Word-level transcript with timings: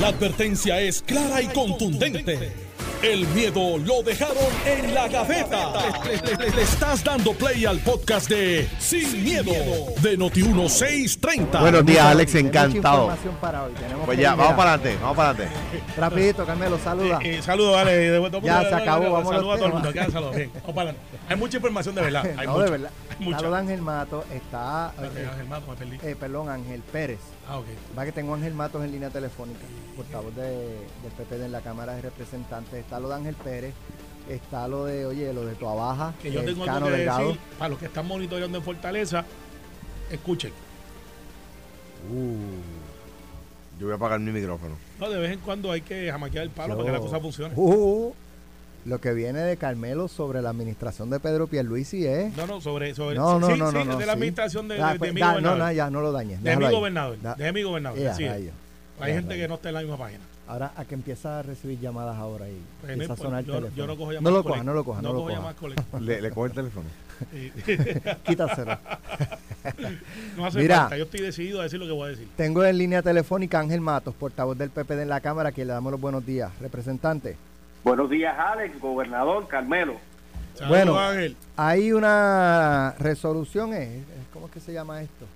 La 0.00 0.08
advertencia 0.08 0.80
es 0.80 1.02
clara 1.02 1.40
y 1.40 1.46
contundente. 1.48 2.52
El 3.02 3.26
miedo 3.28 3.76
lo 3.78 4.02
dejaron 4.02 4.36
en 4.64 4.94
la 4.94 5.08
gaveta. 5.08 5.72
Le, 6.06 6.16
le- 6.16 6.36
le- 6.46 6.56
le 6.56 6.62
estás 6.62 7.04
dando 7.04 7.34
play 7.34 7.66
al 7.66 7.78
podcast 7.80 8.30
de 8.30 8.66
Sin, 8.78 9.22
miedo, 9.22 9.52
de 10.00 10.18
Noti1630. 10.18 11.60
Buenos 11.60 11.84
días, 11.84 12.06
Alex, 12.06 12.34
encantado. 12.36 13.14
para 13.42 13.64
hoy. 13.64 13.72
Tenemos 13.74 14.06
Pues 14.06 14.18
ya, 14.18 14.34
vamos 14.34 14.54
para 14.54 14.72
adelante, 14.74 14.98
vamos 15.02 15.16
para 15.18 15.28
adelante. 15.30 15.54
Rapidito, 15.98 16.46
Carmelo, 16.46 16.78
saluda. 16.82 17.18
Eh, 17.22 17.42
saludos, 17.42 17.74
vale. 17.74 18.20
Ya 18.42 18.62
se 18.70 18.74
acabó, 18.74 19.12
vamos 19.12 19.32
a 19.32 19.36
Saludos 19.36 19.54
a 19.54 19.56
todo 19.58 19.66
el 19.66 19.72
mundo. 19.74 19.92
saludos. 20.10 20.36
Bien, 20.36 20.50
vamos 20.54 20.74
para 20.74 20.90
adelante. 20.90 21.00
Hay 21.28 21.36
mucha 21.36 21.56
información 21.58 21.94
de 21.94 22.00
verdad. 22.08 22.26
Hay 22.38 22.46
no, 22.46 22.52
mucha, 22.54 22.64
de 22.64 22.70
verdad. 22.70 22.90
Mucha. 23.18 23.38
Saluda 23.38 23.58
Ángel 23.58 23.82
Mato, 23.82 24.24
está, 24.34 24.92
eh, 25.00 25.28
Ángel 25.30 25.46
Mato, 25.48 25.66
me 25.70 25.76
perdí. 25.76 25.98
eh, 26.02 26.16
perdón, 26.18 26.48
Ángel 26.48 26.80
Pérez. 26.90 27.18
Ah, 27.48 27.58
ok. 27.58 27.66
Va 27.96 28.04
que 28.04 28.12
tengo 28.12 28.32
a 28.32 28.36
Ángel 28.36 28.54
Matos 28.54 28.82
en 28.84 28.92
línea 28.92 29.10
telefónica, 29.10 29.60
portavoz 29.96 30.34
de, 30.34 30.50
del 31.02 31.12
PP 31.16 31.44
en 31.44 31.52
la 31.52 31.60
Cámara 31.60 31.94
de 31.94 32.02
Representantes. 32.02 32.74
Está 32.74 32.98
lo 33.00 33.08
de 33.10 33.14
Ángel 33.16 33.34
Pérez, 33.34 33.74
está 34.28 34.66
lo 34.66 34.86
de, 34.86 35.04
oye, 35.06 35.32
lo 35.34 35.44
de 35.44 35.54
Tuabaja, 35.54 36.14
Que 36.22 36.32
yo 36.32 36.40
el 36.40 36.46
tengo 36.46 36.64
Cano 36.64 36.76
algo 36.78 36.88
que 36.90 36.96
Delgado. 36.96 37.26
decir 37.28 37.40
para 37.58 37.68
los 37.68 37.78
que 37.78 37.86
están 37.86 38.06
monitoreando 38.08 38.56
en 38.58 38.64
Fortaleza. 38.64 39.24
Escuchen. 40.10 40.52
Uh, 42.10 43.78
yo 43.80 43.86
voy 43.86 43.92
a 43.92 43.96
apagar 43.96 44.20
mi 44.20 44.30
micrófono. 44.30 44.76
No, 44.98 45.10
de 45.10 45.18
vez 45.18 45.32
en 45.32 45.40
cuando 45.40 45.70
hay 45.72 45.80
que 45.82 46.10
jamaquear 46.10 46.44
el 46.44 46.50
palo 46.50 46.74
Yo- 46.74 46.76
para 46.78 46.86
que 46.88 46.92
la 46.98 47.00
cosa 47.04 47.20
funcione. 47.20 47.54
Uh, 47.56 48.12
lo 48.84 49.00
que 49.00 49.12
viene 49.14 49.40
de 49.40 49.56
Carmelo 49.56 50.08
sobre 50.08 50.42
la 50.42 50.50
administración 50.50 51.08
de 51.10 51.18
Pedro 51.20 51.46
Pierluisi 51.46 52.06
es... 52.06 52.36
No, 52.36 52.46
no, 52.46 52.60
sobre. 52.60 52.94
sobre 52.94 53.16
No, 53.16 53.38
no, 53.40 53.46
sí, 53.50 53.58
no, 53.58 53.70
sí, 53.70 53.78
no, 53.78 53.84
no, 53.84 53.96
de 53.98 54.04
la 54.06 54.12
sí. 54.12 54.16
administración 54.18 54.68
de, 54.68 54.80
Ah, 54.82 54.92
de, 54.92 54.98
pues, 54.98 55.08
de 55.10 55.14
mi 55.14 55.20
da- 55.20 55.26
no, 55.28 55.32
gobernador. 55.34 55.58
no, 55.58 55.72
ya, 55.72 55.90
no 55.90 56.00
lo 56.02 56.12
dañes. 56.12 56.42
de 56.42 56.56
mi 56.56 56.64
ahí. 56.66 56.74
gobernador. 56.74 57.18
Da- 57.22 57.34
De 57.34 57.52
mi 57.52 57.62
gobernador. 57.62 57.98
Ya, 57.98 58.14
sí. 58.14 58.26
rayos. 58.28 58.52
Hay 59.00 59.12
Ya, 59.12 59.18
gente 59.20 59.36
que 59.36 59.48
no 59.48 59.54
está 59.54 59.68
en 59.70 59.74
la 59.74 59.80
misma 59.80 59.96
página. 59.98 60.20
Ahora 60.46 60.72
a 60.76 60.84
que 60.84 60.94
empieza 60.94 61.38
a 61.38 61.42
recibir 61.42 61.80
llamadas 61.80 62.16
ahora 62.18 62.46
y 62.50 62.60
Pues, 62.82 62.92
empieza 62.92 63.14
a 63.14 63.16
no, 63.16 63.22
sonar 63.22 63.40
el 63.40 63.46
yo, 63.46 63.54
teléfono. 63.54 63.76
yo 63.76 63.86
no 63.86 63.96
cojo 63.96 64.06
no 64.06 64.12
llamadas 64.12 64.34
lo 64.34 64.40
colect- 64.44 64.48
coja, 64.52 64.62
no 64.64 64.74
lo 64.74 64.84
coja, 64.84 65.02
no, 65.02 65.08
lo 65.08 65.14
cojo 65.14 65.24
coja. 65.24 65.34
llamadas 65.36 65.56
colect- 65.60 66.00
Le, 66.00 66.20
le 66.20 66.28
cojo 66.30 66.46
el 66.46 66.52
teléfono. 66.52 66.86
Quítaselo. 68.26 68.78
no 70.36 70.46
hace 70.46 70.58
Mira. 70.58 70.80
falta. 70.80 70.96
Yo 70.98 71.04
estoy 71.04 71.20
decidido 71.20 71.60
a 71.60 71.62
decir 71.64 71.80
lo 71.80 71.86
que 71.86 71.92
voy 71.92 72.08
a 72.08 72.10
decir. 72.10 72.28
Tengo 72.36 72.62
en 72.64 72.76
línea 72.76 73.00
telefónica 73.02 73.58
a 73.58 73.62
Ángel 73.62 73.80
Matos, 73.80 74.14
portavoz 74.14 74.58
del 74.58 74.68
PP 74.70 75.00
en 75.00 75.08
la 75.08 75.20
Cámara, 75.20 75.50
que 75.52 75.64
le 75.64 75.72
damos 75.72 75.90
los 75.92 76.00
buenos 76.00 76.26
días. 76.26 76.52
Representante, 76.60 77.36
Buenos 77.84 78.08
días, 78.08 78.34
Alex, 78.38 78.80
gobernador 78.80 79.46
Carmelo. 79.46 79.96
Bueno. 80.68 80.98
Ángel. 80.98 81.36
hay 81.54 81.92
una 81.92 82.94
resolución, 82.98 83.74
¿eh? 83.74 84.02
¿cómo 84.32 84.46
es 84.46 84.52
que 84.52 84.60
se 84.60 84.72
llama 84.72 85.02
esto? 85.02 85.26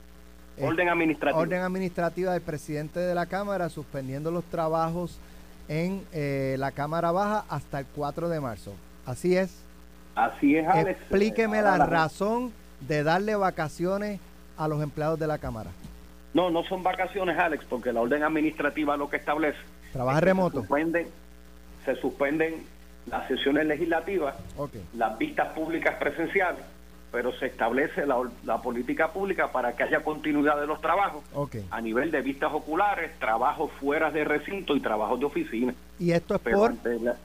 Eh, 0.57 0.65
Orden 0.65 0.89
administrativo. 0.89 1.43
Orden 1.43 1.61
administrativa 1.61 2.33
del 2.33 2.41
presidente 2.41 3.01
de 3.01 3.15
la 3.15 3.27
Cámara 3.27 3.69
suspendiendo 3.69 4.31
los 4.31 4.45
trabajos 4.45 5.19
en 5.69 6.03
eh, 6.15 6.57
la 6.59 6.73
Cámara 6.73 7.13
Baja 7.13 7.45
hasta 7.51 7.81
el 7.81 7.87
4 7.95 8.31
de 8.31 8.41
marzo. 8.41 8.73
Así 9.05 9.37
es. 9.37 9.63
Así 10.15 10.57
es, 10.57 10.67
Alex. 10.67 10.99
Explíqueme 11.01 11.61
la 11.61 11.77
razón 11.85 12.51
de 12.81 13.03
darle 13.03 13.37
vacaciones 13.37 14.21
a 14.57 14.69
los 14.69 14.83
empleados 14.83 15.19
de 15.19 15.27
la 15.27 15.37
Cámara. 15.37 15.69
No, 16.33 16.51
no 16.51 16.65
son 16.65 16.83
vacaciones, 16.83 17.39
Alex, 17.39 17.67
porque 17.69 17.93
la 17.93 18.01
orden 18.01 18.23
administrativa 18.23 18.97
lo 18.97 19.11
que 19.11 19.19
establece. 19.19 19.59
Trabaja 19.93 20.19
es 20.19 20.23
que 20.23 20.27
remoto. 20.27 20.63
Se 20.63 20.67
suspenden, 20.67 21.09
se 21.89 22.01
suspenden 22.03 22.67
las 23.07 23.27
sesiones 23.29 23.67
legislativas, 23.67 24.37
las 24.95 25.17
vistas 25.17 25.55
públicas 25.55 25.97
presenciales, 25.99 26.63
pero 27.11 27.33
se 27.33 27.47
establece 27.47 28.05
la, 28.05 28.19
la 28.45 28.61
política 28.61 29.11
pública 29.11 29.51
para 29.51 29.75
que 29.75 29.85
haya 29.85 30.01
continuidad 30.05 30.61
de 30.61 30.67
los 30.67 30.81
trabajos 30.83 31.25
a 31.71 31.81
nivel 31.81 32.11
de 32.11 32.21
vistas 32.21 32.53
oculares, 32.53 33.19
trabajos 33.19 33.71
fuera 33.81 34.11
de 34.11 34.25
recinto 34.25 34.77
y 34.77 34.81
trabajos 34.81 35.19
de 35.19 35.25
oficina. 35.25 35.75
Y 35.99 36.13
esto 36.13 36.35
es 36.35 36.41
Pero 36.43 36.59
por... 36.59 36.71
ante 36.71 37.01
la, 37.01 37.17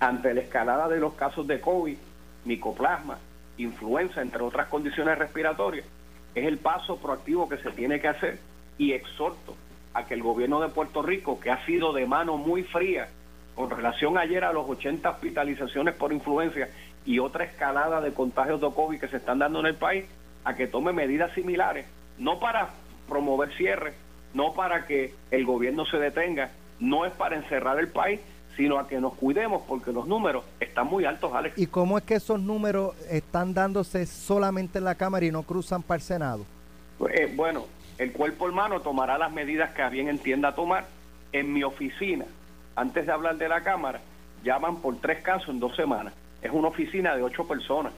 ante 0.00 0.32
la 0.32 0.40
escalada 0.40 0.88
de 0.88 0.98
los 0.98 1.12
casos 1.12 1.46
de 1.46 1.60
COVID, 1.60 1.96
micoplasma, 2.46 3.18
influenza, 3.58 4.22
entre 4.22 4.42
otras 4.42 4.68
condiciones 4.68 5.18
respiratorias, 5.18 5.84
es 6.34 6.46
el 6.46 6.56
paso 6.56 6.96
proactivo 6.96 7.46
que 7.50 7.58
se 7.58 7.70
tiene 7.72 8.00
que 8.00 8.08
hacer 8.08 8.38
y 8.78 8.92
exhorto 8.92 9.54
a 9.94 10.04
que 10.06 10.14
el 10.14 10.22
gobierno 10.22 10.60
de 10.60 10.68
Puerto 10.68 11.02
Rico, 11.02 11.38
que 11.40 11.50
ha 11.50 11.64
sido 11.66 11.92
de 11.92 12.06
mano 12.06 12.36
muy 12.36 12.62
fría 12.62 13.08
con 13.54 13.70
relación 13.70 14.16
ayer 14.16 14.44
a 14.44 14.52
los 14.52 14.68
80 14.68 15.10
hospitalizaciones 15.10 15.94
por 15.94 16.12
influencia 16.12 16.70
y 17.04 17.18
otra 17.18 17.44
escalada 17.44 18.00
de 18.00 18.12
contagios 18.12 18.60
de 18.60 18.70
COVID 18.70 18.98
que 18.98 19.08
se 19.08 19.18
están 19.18 19.38
dando 19.38 19.60
en 19.60 19.66
el 19.66 19.74
país, 19.74 20.04
a 20.44 20.54
que 20.54 20.66
tome 20.66 20.92
medidas 20.92 21.32
similares, 21.34 21.86
no 22.18 22.40
para 22.40 22.70
promover 23.08 23.52
cierre, 23.56 23.94
no 24.34 24.54
para 24.54 24.86
que 24.86 25.14
el 25.30 25.44
gobierno 25.44 25.84
se 25.86 25.98
detenga, 25.98 26.50
no 26.80 27.04
es 27.04 27.12
para 27.12 27.36
encerrar 27.36 27.78
el 27.78 27.88
país, 27.88 28.20
sino 28.56 28.78
a 28.78 28.86
que 28.88 29.00
nos 29.00 29.14
cuidemos 29.14 29.62
porque 29.66 29.92
los 29.92 30.06
números 30.06 30.44
están 30.60 30.86
muy 30.86 31.04
altos, 31.04 31.32
Alex. 31.32 31.58
¿Y 31.58 31.66
cómo 31.66 31.98
es 31.98 32.04
que 32.04 32.14
esos 32.14 32.40
números 32.40 32.94
están 33.08 33.54
dándose 33.54 34.06
solamente 34.06 34.78
en 34.78 34.84
la 34.84 34.94
Cámara 34.94 35.24
y 35.24 35.30
no 35.30 35.42
cruzan 35.42 35.82
para 35.82 35.96
el 35.96 36.02
Senado? 36.02 36.44
Eh, 37.10 37.32
bueno, 37.34 37.66
el 38.02 38.12
cuerpo 38.12 38.46
hermano 38.48 38.80
tomará 38.80 39.16
las 39.16 39.32
medidas 39.32 39.72
que 39.72 39.82
a 39.82 39.88
bien 39.88 40.08
entienda 40.08 40.54
tomar. 40.54 40.86
En 41.32 41.52
mi 41.52 41.62
oficina, 41.62 42.26
antes 42.76 43.06
de 43.06 43.12
hablar 43.12 43.36
de 43.38 43.48
la 43.48 43.62
Cámara, 43.62 44.00
llaman 44.44 44.76
por 44.76 44.96
tres 44.98 45.22
casos 45.22 45.48
en 45.48 45.60
dos 45.60 45.74
semanas. 45.76 46.12
Es 46.42 46.50
una 46.50 46.68
oficina 46.68 47.14
de 47.16 47.22
ocho 47.22 47.46
personas. 47.46 47.92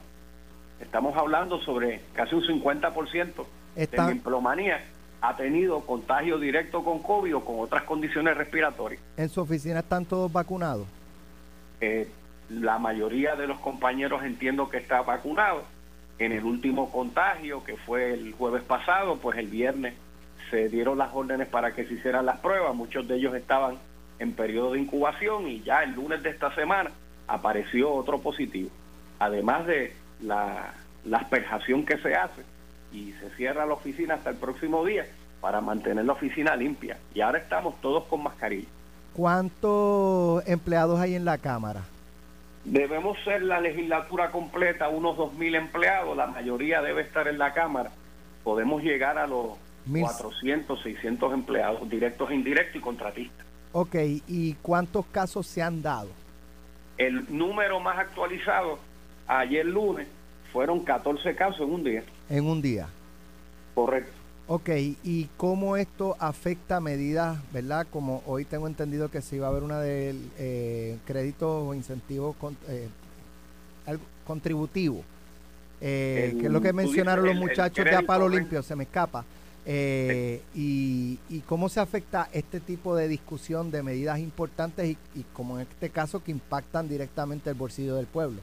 Estamos 0.79 1.17
hablando 1.17 1.59
sobre 1.61 2.01
casi 2.13 2.35
un 2.35 2.43
50% 2.43 3.45
de 3.75 3.83
Está- 3.83 4.09
empleomanía 4.11 4.79
ha 5.21 5.35
tenido 5.35 5.79
contagio 5.81 6.37
directo 6.37 6.83
con 6.83 6.99
COVID 7.01 7.37
o 7.37 7.39
con 7.43 7.59
otras 7.59 7.83
condiciones 7.83 8.37
respiratorias. 8.37 9.01
¿En 9.17 9.27
su 9.27 9.41
oficina 9.41 9.79
están 9.79 10.05
todos 10.05 10.31
vacunados? 10.31 10.85
Eh, 11.81 12.07
la 12.49 12.77
mayoría 12.77 13.35
de 13.35 13.47
los 13.47 13.57
compañeros 13.59 14.23
entiendo 14.23 14.69
que 14.69 14.77
está 14.77 15.01
vacunado. 15.01 15.63
En 16.17 16.31
el 16.31 16.43
último 16.45 16.91
contagio, 16.91 17.63
que 17.63 17.75
fue 17.75 18.13
el 18.13 18.33
jueves 18.33 18.63
pasado, 18.63 19.17
pues 19.17 19.37
el 19.37 19.47
viernes 19.47 19.93
se 20.49 20.69
dieron 20.69 20.97
las 20.97 21.13
órdenes 21.13 21.47
para 21.47 21.73
que 21.73 21.85
se 21.85 21.95
hicieran 21.95 22.25
las 22.25 22.39
pruebas. 22.39 22.75
Muchos 22.75 23.07
de 23.07 23.15
ellos 23.15 23.35
estaban 23.35 23.77
en 24.19 24.33
periodo 24.33 24.73
de 24.73 24.79
incubación 24.79 25.47
y 25.47 25.61
ya 25.61 25.83
el 25.83 25.93
lunes 25.93 26.23
de 26.23 26.29
esta 26.29 26.53
semana 26.55 26.91
apareció 27.27 27.93
otro 27.93 28.19
positivo. 28.19 28.69
Además 29.19 29.65
de 29.67 29.93
la, 30.21 30.73
la 31.03 31.17
asperjación 31.17 31.85
que 31.85 31.97
se 31.97 32.15
hace 32.15 32.43
y 32.93 33.11
se 33.13 33.29
cierra 33.31 33.65
la 33.65 33.73
oficina 33.73 34.15
hasta 34.15 34.29
el 34.29 34.37
próximo 34.37 34.85
día 34.85 35.05
para 35.41 35.61
mantener 35.61 36.05
la 36.05 36.13
oficina 36.13 36.55
limpia. 36.55 36.97
Y 37.13 37.21
ahora 37.21 37.39
estamos 37.39 37.79
todos 37.81 38.05
con 38.05 38.23
mascarilla. 38.23 38.67
¿Cuántos 39.13 40.47
empleados 40.47 40.99
hay 40.99 41.15
en 41.15 41.25
la 41.25 41.37
Cámara? 41.37 41.81
Debemos 42.65 43.17
ser 43.23 43.43
la 43.43 43.61
legislatura 43.61 44.31
completa, 44.31 44.89
unos 44.89 45.15
2.000 45.17 45.55
empleados, 45.55 46.17
la 46.17 46.25
mayoría 46.27 46.81
debe 46.81 47.03
estar 47.03 47.27
en 47.27 47.37
la 47.37 47.53
Cámara. 47.53 47.91
Podemos 48.43 48.81
llegar 48.81 49.17
a 49.19 49.27
los 49.27 49.51
Mil- 49.85 50.01
400, 50.03 50.81
600 50.81 51.33
empleados, 51.33 51.87
directos 51.87 52.31
e 52.31 52.35
indirectos 52.35 52.77
y 52.77 52.79
contratistas. 52.79 53.45
Ok, 53.71 53.95
¿y 54.27 54.53
cuántos 54.63 55.05
casos 55.07 55.45
se 55.45 55.61
han 55.61 55.81
dado? 55.83 56.09
El 56.97 57.25
número 57.37 57.79
más 57.79 57.99
actualizado 57.99 58.79
ayer 59.27 59.65
lunes 59.65 60.07
fueron 60.51 60.79
14 60.83 61.35
casos 61.35 61.61
en 61.61 61.71
un 61.73 61.83
día, 61.83 62.03
en 62.29 62.45
un 62.47 62.61
día? 62.61 62.87
correcto. 63.75 64.11
Ok, 64.47 64.69
¿y 65.03 65.27
cómo 65.37 65.75
esto 65.75 66.15
afecta 66.19 66.79
medidas, 66.79 67.39
verdad? 67.51 67.87
Como 67.91 68.21
hoy 68.27 68.45
tengo 68.45 68.67
entendido 68.67 69.09
que 69.09 69.21
se 69.21 69.37
iba 69.37 69.47
a 69.47 69.49
haber 69.49 69.63
una 69.63 69.79
de 69.79 70.15
eh, 70.37 70.97
créditos 71.05 71.63
o 71.67 71.73
incentivos 71.73 72.35
con- 72.35 72.55
eh, 72.67 72.87
contributivos, 74.27 75.03
eh, 75.81 76.29
El- 76.33 76.39
que 76.39 76.45
es 76.47 76.51
lo 76.51 76.61
que 76.61 76.73
mencionaron 76.73 77.25
dices 77.25 77.35
los 77.35 77.43
el- 77.43 77.49
el 77.49 77.55
muchachos 77.55 77.85
de 77.85 77.95
Apalo. 77.95 78.29
Limpio, 78.29 78.61
se 78.61 78.75
me 78.75 78.83
escapa. 78.83 79.25
Eh, 79.67 80.43
y, 80.53 81.17
y 81.27 81.39
cómo 81.39 81.69
se 81.69 81.79
afecta 81.79 82.29
este 82.31 82.59
tipo 82.59 82.95
de 82.95 83.07
discusión 83.07 83.71
de 83.71 83.81
medidas 83.81 84.19
importantes 84.19 84.85
y, 84.89 84.97
y 85.19 85.23
como 85.33 85.55
en 85.59 85.63
este 85.67 85.89
caso 85.89 86.23
que 86.23 86.29
impactan 86.29 86.87
directamente 86.87 87.49
el 87.49 87.55
bolsillo 87.55 87.95
del 87.95 88.05
pueblo. 88.05 88.41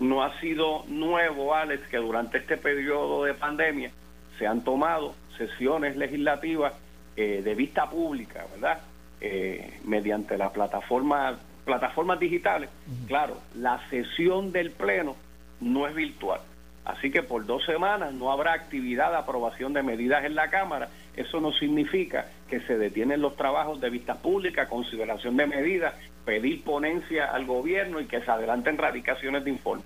No 0.00 0.22
ha 0.22 0.40
sido 0.40 0.84
nuevo, 0.88 1.54
Alex, 1.54 1.86
que 1.90 1.98
durante 1.98 2.38
este 2.38 2.56
periodo 2.56 3.24
de 3.24 3.34
pandemia 3.34 3.92
se 4.38 4.46
han 4.46 4.64
tomado 4.64 5.14
sesiones 5.36 5.96
legislativas 5.96 6.72
eh, 7.16 7.42
de 7.44 7.54
vista 7.54 7.88
pública, 7.88 8.46
¿verdad? 8.52 8.78
Eh, 9.20 9.78
mediante 9.84 10.36
la 10.36 10.50
plataforma, 10.50 11.38
plataformas 11.64 12.18
digitales. 12.18 12.70
Claro, 13.06 13.38
la 13.54 13.80
sesión 13.90 14.50
del 14.52 14.70
Pleno 14.70 15.16
no 15.60 15.86
es 15.86 15.94
virtual. 15.94 16.40
Así 16.84 17.12
que 17.12 17.22
por 17.22 17.46
dos 17.46 17.64
semanas 17.64 18.12
no 18.12 18.32
habrá 18.32 18.54
actividad 18.54 19.10
de 19.10 19.18
aprobación 19.18 19.72
de 19.72 19.82
medidas 19.82 20.24
en 20.24 20.34
la 20.34 20.50
Cámara. 20.50 20.88
Eso 21.16 21.40
no 21.40 21.52
significa 21.52 22.26
que 22.48 22.60
se 22.62 22.76
detienen 22.76 23.20
los 23.20 23.36
trabajos 23.36 23.80
de 23.80 23.90
vista 23.90 24.16
pública, 24.16 24.68
consideración 24.68 25.36
de 25.36 25.46
medidas, 25.46 25.94
pedir 26.24 26.64
ponencia 26.64 27.26
al 27.26 27.46
gobierno 27.46 28.00
y 28.00 28.06
que 28.06 28.20
se 28.20 28.30
adelanten 28.30 28.78
radicaciones 28.78 29.44
de 29.44 29.50
informe. 29.50 29.84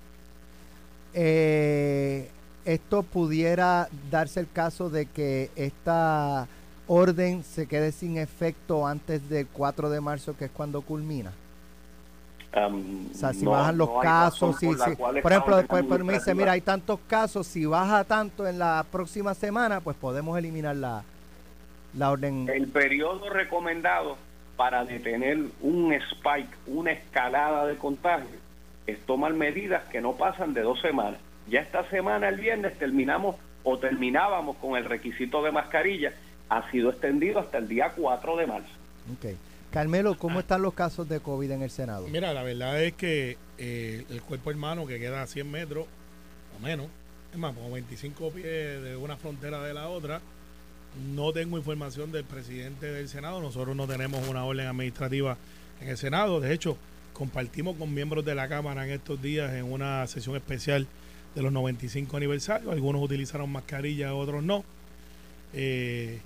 eh, 1.13 2.29
esto 2.67 3.01
pudiera 3.03 3.87
darse 4.11 4.41
el 4.41 4.51
caso 4.51 4.89
de 4.89 5.05
que 5.05 5.49
esta 5.55 6.47
orden 6.87 7.43
se 7.43 7.65
quede 7.65 7.91
sin 7.91 8.17
efecto 8.17 8.85
antes 8.85 9.27
del 9.29 9.47
4 9.47 9.89
de 9.89 10.01
marzo, 10.01 10.35
que 10.37 10.45
es 10.45 10.51
cuando 10.51 10.81
culmina? 10.81 11.31
Um, 12.55 13.07
O 13.11 13.13
sea, 13.13 13.33
si 13.33 13.43
no- 13.45 13.51
bajan 13.51 13.77
los 13.77 13.89
no 13.89 13.99
casos, 13.99 14.57
si, 14.57 14.65
por 14.67 14.77
si- 14.79 14.91
ejemplo, 14.91 15.57
después 15.57 15.83
pues, 15.87 16.03
me 16.03 16.13
dice, 16.13 16.33
mira, 16.33 16.53
hay 16.53 16.61
tantos 16.61 16.99
casos, 17.07 17.45
si 17.47 17.65
baja 17.65 18.03
tanto 18.03 18.47
en 18.47 18.59
la 18.59 18.85
próxima 18.91 19.33
semana, 19.33 19.79
pues 19.81 19.95
podemos 19.97 20.37
eliminar 20.37 20.75
la, 20.75 21.03
la 21.97 22.11
orden. 22.11 22.49
El 22.53 22.67
periodo 22.67 23.29
recomendado 23.29 24.17
para 24.55 24.85
detener 24.85 25.39
un 25.61 25.93
spike, 25.93 26.49
una 26.67 26.91
escalada 26.91 27.65
de 27.67 27.75
contagio, 27.75 28.37
es 28.87 28.99
tomar 29.05 29.33
medidas 29.33 29.83
que 29.91 30.01
no 30.01 30.13
pasan 30.13 30.53
de 30.53 30.61
dos 30.61 30.79
semanas. 30.81 31.19
Ya 31.49 31.61
esta 31.61 31.89
semana, 31.89 32.29
el 32.29 32.39
viernes, 32.39 32.77
terminamos 32.77 33.35
o 33.63 33.77
terminábamos 33.77 34.57
con 34.57 34.77
el 34.77 34.85
requisito 34.85 35.43
de 35.43 35.51
mascarilla. 35.51 36.13
Ha 36.49 36.69
sido 36.71 36.89
extendido 36.89 37.39
hasta 37.39 37.57
el 37.57 37.67
día 37.67 37.93
4 37.95 38.37
de 38.37 38.47
marzo. 38.47 38.69
Ok. 39.13 39.35
Carmelo, 39.71 40.17
¿cómo 40.17 40.39
están 40.39 40.61
los 40.61 40.73
casos 40.73 41.09
de 41.09 41.19
COVID 41.19 41.51
en 41.51 41.61
el 41.61 41.69
Senado? 41.69 42.07
Mira, 42.07 42.33
la 42.33 42.43
verdad 42.43 42.81
es 42.81 42.93
que 42.93 43.37
eh, 43.57 44.05
el 44.09 44.21
cuerpo 44.21 44.49
hermano 44.49 44.85
que 44.87 44.99
queda 44.99 45.21
a 45.21 45.27
100 45.27 45.51
metros 45.51 45.85
o 46.57 46.63
menos, 46.63 46.87
es 47.31 47.37
más, 47.37 47.53
como 47.53 47.71
25 47.71 48.31
pies 48.31 48.81
de 48.81 48.95
una 48.95 49.17
frontera 49.17 49.61
de 49.61 49.73
la 49.73 49.89
otra, 49.89 50.21
no 51.13 51.31
tengo 51.33 51.57
información 51.57 52.11
del 52.11 52.23
presidente 52.23 52.87
del 52.87 53.09
Senado. 53.09 53.41
Nosotros 53.41 53.75
no 53.75 53.87
tenemos 53.87 54.27
una 54.27 54.45
orden 54.45 54.67
administrativa 54.67 55.37
en 55.81 55.89
el 55.89 55.97
Senado. 55.97 56.39
De 56.39 56.53
hecho, 56.53 56.77
compartimos 57.13 57.75
con 57.75 57.93
miembros 57.93 58.23
de 58.25 58.35
la 58.35 58.47
Cámara 58.47 58.85
en 58.85 58.91
estos 58.91 59.21
días 59.21 59.53
en 59.53 59.71
una 59.71 60.07
sesión 60.07 60.35
especial 60.35 60.87
de 61.37 61.43
los 61.43 61.51
95 61.53 62.17
aniversarios. 62.17 62.71
Algunos 62.73 63.01
utilizaron 63.01 63.49
mascarilla, 63.51 64.13
otros 64.15 64.43
no. 64.43 64.65
Eh, 65.53 66.17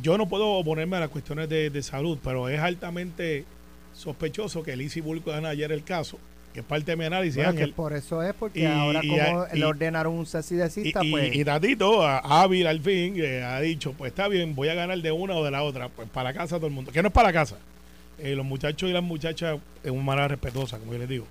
yo 0.00 0.16
no 0.16 0.26
puedo 0.28 0.48
oponerme 0.52 0.96
a 0.96 1.00
las 1.00 1.10
cuestiones 1.10 1.48
de, 1.48 1.68
de 1.70 1.82
salud, 1.82 2.18
pero 2.24 2.48
es 2.48 2.58
altamente 2.58 3.44
sospechoso 3.92 4.62
que 4.62 4.74
Lizzie 4.74 5.02
Bulco 5.02 5.30
gana 5.30 5.50
ayer 5.50 5.70
el 5.70 5.84
caso, 5.84 6.18
que 6.54 6.60
es 6.60 6.66
parte 6.66 6.92
de 6.92 6.96
mi 6.96 7.04
análisis, 7.04 7.36
Bueno, 7.36 7.54
que 7.54 7.68
por 7.68 7.92
eso 7.92 8.22
es, 8.22 8.32
porque 8.32 8.60
Y- 8.60 8.64
ahora 8.64 9.00
y- 9.02 9.08
como 9.08 9.46
y- 9.52 9.58
le 9.58 9.64
ordenaron 9.66 10.14
un 10.14 10.22
Y, 10.22 10.26
cesidecista, 10.26 11.04
y, 11.04 11.10
pues... 11.10 11.36
y 11.36 11.44
Tatito, 11.44 12.06
hábil 12.06 12.66
al 12.66 12.80
fin, 12.80 13.14
eh, 13.18 13.42
ha 13.44 13.60
dicho, 13.60 13.92
pues 13.92 14.12
está 14.12 14.28
bien, 14.28 14.54
voy 14.54 14.68
a 14.68 14.74
ganar 14.74 14.98
de 14.98 15.12
una 15.12 15.34
o 15.34 15.44
de 15.44 15.50
la 15.50 15.62
otra, 15.62 15.90
pues 15.90 16.08
para 16.08 16.30
la 16.30 16.38
casa 16.38 16.56
todo 16.56 16.68
el 16.68 16.72
mundo. 16.72 16.90
Que 16.90 17.02
no 17.02 17.08
es 17.08 17.14
para 17.14 17.28
la 17.28 17.32
casa. 17.34 17.58
Eh, 18.18 18.34
los 18.34 18.46
muchachos 18.46 18.88
y 18.88 18.92
las 18.94 19.02
muchachas, 19.02 19.58
en 19.84 19.92
una 19.92 20.02
manera 20.04 20.28
respetuosa, 20.28 20.78
como 20.78 20.92
yo 20.94 20.98
les 21.00 21.08
digo, 21.08 21.26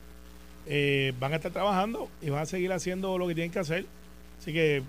eh, 0.73 1.12
van 1.19 1.33
a 1.33 1.35
estar 1.35 1.51
trabajando 1.51 2.07
y 2.21 2.29
van 2.29 2.44
a 2.44 2.45
seguir 2.45 2.71
haciendo 2.71 3.18
lo 3.18 3.27
que 3.27 3.35
tienen 3.35 3.51
que 3.51 3.59
hacer. 3.59 3.85
Así 4.39 4.53
que, 4.53 4.83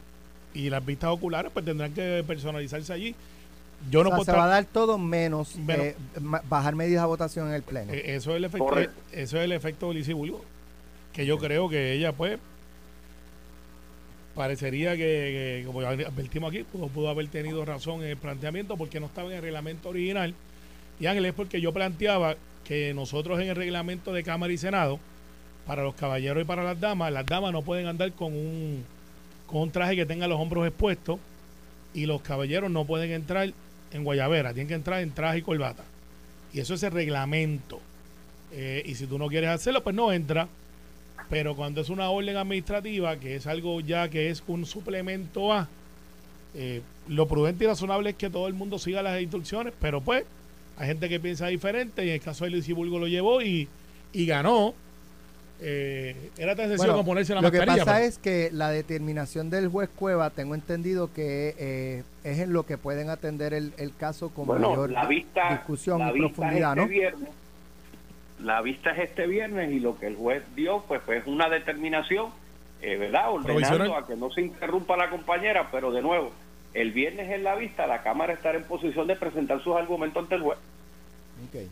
y 0.54 0.70
las 0.70 0.84
vistas 0.86 1.10
oculares, 1.10 1.50
pues 1.52 1.64
tendrán 1.64 1.92
que 1.92 2.22
personalizarse 2.24 2.92
allí. 2.92 3.16
Yo 3.90 4.00
o 4.00 4.04
no 4.04 4.10
sea, 4.10 4.16
puedo 4.18 4.32
se 4.32 4.38
va 4.38 4.44
a 4.44 4.48
dar 4.48 4.64
todo 4.64 4.96
menos 4.96 5.56
Menos. 5.56 5.86
eh, 5.86 5.96
bajar 6.48 6.76
medidas 6.76 7.02
a 7.02 7.06
votación 7.06 7.48
en 7.48 7.54
el 7.54 7.62
Pleno. 7.62 7.92
Eh, 7.92 8.14
Eso 8.14 8.30
es 8.30 8.36
el 8.36 8.44
efecto, 8.44 8.64
Correcto. 8.64 8.94
eso 9.10 9.38
es 9.38 9.44
el 9.44 9.50
efecto 9.50 9.88
de 9.88 9.94
Lizzie 9.94 10.14
Bulgo. 10.14 10.44
Que 11.12 11.26
yo 11.26 11.36
creo 11.38 11.68
que 11.68 11.92
ella, 11.94 12.12
pues, 12.12 12.38
parecería 14.34 14.92
que, 14.92 15.62
que, 15.62 15.62
como 15.66 15.80
advertimos 15.80 16.50
aquí, 16.50 16.62
pudo, 16.64 16.86
pudo 16.88 17.08
haber 17.08 17.26
tenido 17.28 17.64
razón 17.64 18.02
en 18.02 18.08
el 18.10 18.16
planteamiento 18.16 18.76
porque 18.76 19.00
no 19.00 19.06
estaba 19.06 19.28
en 19.30 19.36
el 19.36 19.42
reglamento 19.42 19.88
original. 19.90 20.34
Y 21.00 21.06
Ángel, 21.06 21.26
es 21.26 21.34
porque 21.34 21.60
yo 21.60 21.72
planteaba 21.72 22.36
que 22.64 22.94
nosotros 22.94 23.40
en 23.40 23.48
el 23.48 23.56
reglamento 23.56 24.12
de 24.12 24.22
Cámara 24.22 24.52
y 24.52 24.58
Senado, 24.58 24.98
para 25.66 25.82
los 25.82 25.94
caballeros 25.94 26.42
y 26.42 26.46
para 26.46 26.62
las 26.62 26.80
damas, 26.80 27.12
las 27.12 27.26
damas 27.26 27.52
no 27.52 27.62
pueden 27.62 27.86
andar 27.86 28.12
con 28.12 28.32
un, 28.32 28.84
con 29.46 29.62
un 29.62 29.70
traje 29.70 29.96
que 29.96 30.06
tenga 30.06 30.26
los 30.26 30.40
hombros 30.40 30.66
expuestos 30.66 31.18
y 31.94 32.06
los 32.06 32.22
caballeros 32.22 32.70
no 32.70 32.84
pueden 32.84 33.10
entrar 33.12 33.52
en 33.92 34.04
guayabera, 34.04 34.52
tienen 34.52 34.68
que 34.68 34.74
entrar 34.74 35.00
en 35.02 35.12
traje 35.12 35.38
y 35.38 35.42
corbata. 35.42 35.84
Y 36.52 36.60
eso 36.60 36.74
es 36.74 36.82
el 36.82 36.92
reglamento. 36.92 37.80
Eh, 38.52 38.82
y 38.84 38.94
si 38.94 39.06
tú 39.06 39.18
no 39.18 39.28
quieres 39.28 39.50
hacerlo, 39.50 39.82
pues 39.82 39.96
no 39.96 40.12
entra. 40.12 40.48
Pero 41.30 41.56
cuando 41.56 41.80
es 41.80 41.88
una 41.88 42.10
orden 42.10 42.36
administrativa, 42.36 43.16
que 43.16 43.36
es 43.36 43.46
algo 43.46 43.80
ya 43.80 44.08
que 44.08 44.28
es 44.28 44.42
un 44.46 44.66
suplemento 44.66 45.52
a, 45.52 45.68
eh, 46.54 46.82
lo 47.08 47.26
prudente 47.26 47.64
y 47.64 47.66
razonable 47.66 48.10
es 48.10 48.16
que 48.16 48.28
todo 48.28 48.48
el 48.48 48.54
mundo 48.54 48.78
siga 48.78 49.02
las 49.02 49.20
instrucciones, 49.20 49.72
pero 49.80 50.00
pues 50.02 50.24
hay 50.76 50.88
gente 50.88 51.08
que 51.08 51.20
piensa 51.20 51.46
diferente 51.46 52.04
y 52.04 52.08
en 52.08 52.14
el 52.14 52.20
caso 52.20 52.44
de 52.44 52.50
Luis 52.50 52.68
Bulgo 52.74 52.98
lo 52.98 53.08
llevó 53.08 53.40
y, 53.42 53.68
y 54.12 54.26
ganó. 54.26 54.74
Eh, 55.64 56.30
era 56.38 56.56
tan 56.56 56.64
sencillo 56.66 56.78
Bueno, 56.78 56.92
como 56.94 57.04
ponerse 57.06 57.34
la 57.36 57.40
lo 57.40 57.50
que 57.52 57.58
mascarilla. 57.58 57.84
pasa 57.84 57.96
pero- 57.98 58.08
es 58.08 58.18
que 58.18 58.50
la 58.52 58.70
determinación 58.70 59.48
del 59.48 59.68
juez 59.68 59.88
Cueva, 59.94 60.30
tengo 60.30 60.56
entendido 60.56 61.12
que 61.12 61.54
eh, 61.56 62.02
es 62.24 62.38
en 62.40 62.52
lo 62.52 62.66
que 62.66 62.78
pueden 62.78 63.10
atender 63.10 63.54
el, 63.54 63.72
el 63.78 63.94
caso 63.94 64.30
con 64.30 64.46
Bueno, 64.46 64.70
mayor 64.70 64.90
la 64.90 65.06
vista, 65.06 65.50
discusión 65.50 66.00
la 66.00 66.10
y 66.10 66.14
vista 66.14 66.28
profundidad, 66.34 66.70
es 66.72 66.76
¿no? 66.76 66.82
este 66.82 66.94
viernes. 66.94 67.28
La 68.40 68.60
vista 68.60 68.90
es 68.90 69.08
este 69.10 69.26
viernes 69.28 69.70
y 69.72 69.78
lo 69.78 69.96
que 70.00 70.08
el 70.08 70.16
juez 70.16 70.42
dio 70.56 70.82
pues, 70.88 71.00
pues 71.06 71.24
una 71.28 71.48
determinación, 71.48 72.30
eh, 72.80 72.96
¿verdad? 72.96 73.30
Ordenando 73.30 73.96
a 73.96 74.04
que 74.04 74.16
no 74.16 74.32
se 74.32 74.40
interrumpa 74.40 74.96
la 74.96 75.10
compañera, 75.10 75.68
pero 75.70 75.92
de 75.92 76.02
nuevo, 76.02 76.32
el 76.74 76.90
viernes 76.90 77.30
en 77.30 77.44
la 77.44 77.54
vista 77.54 77.86
la 77.86 78.02
Cámara 78.02 78.32
estará 78.32 78.58
en 78.58 78.64
posición 78.64 79.06
de 79.06 79.14
presentar 79.14 79.62
sus 79.62 79.76
argumentos 79.76 80.24
ante 80.24 80.34
el 80.34 80.42
juez. 80.42 80.58
Ok. 81.48 81.62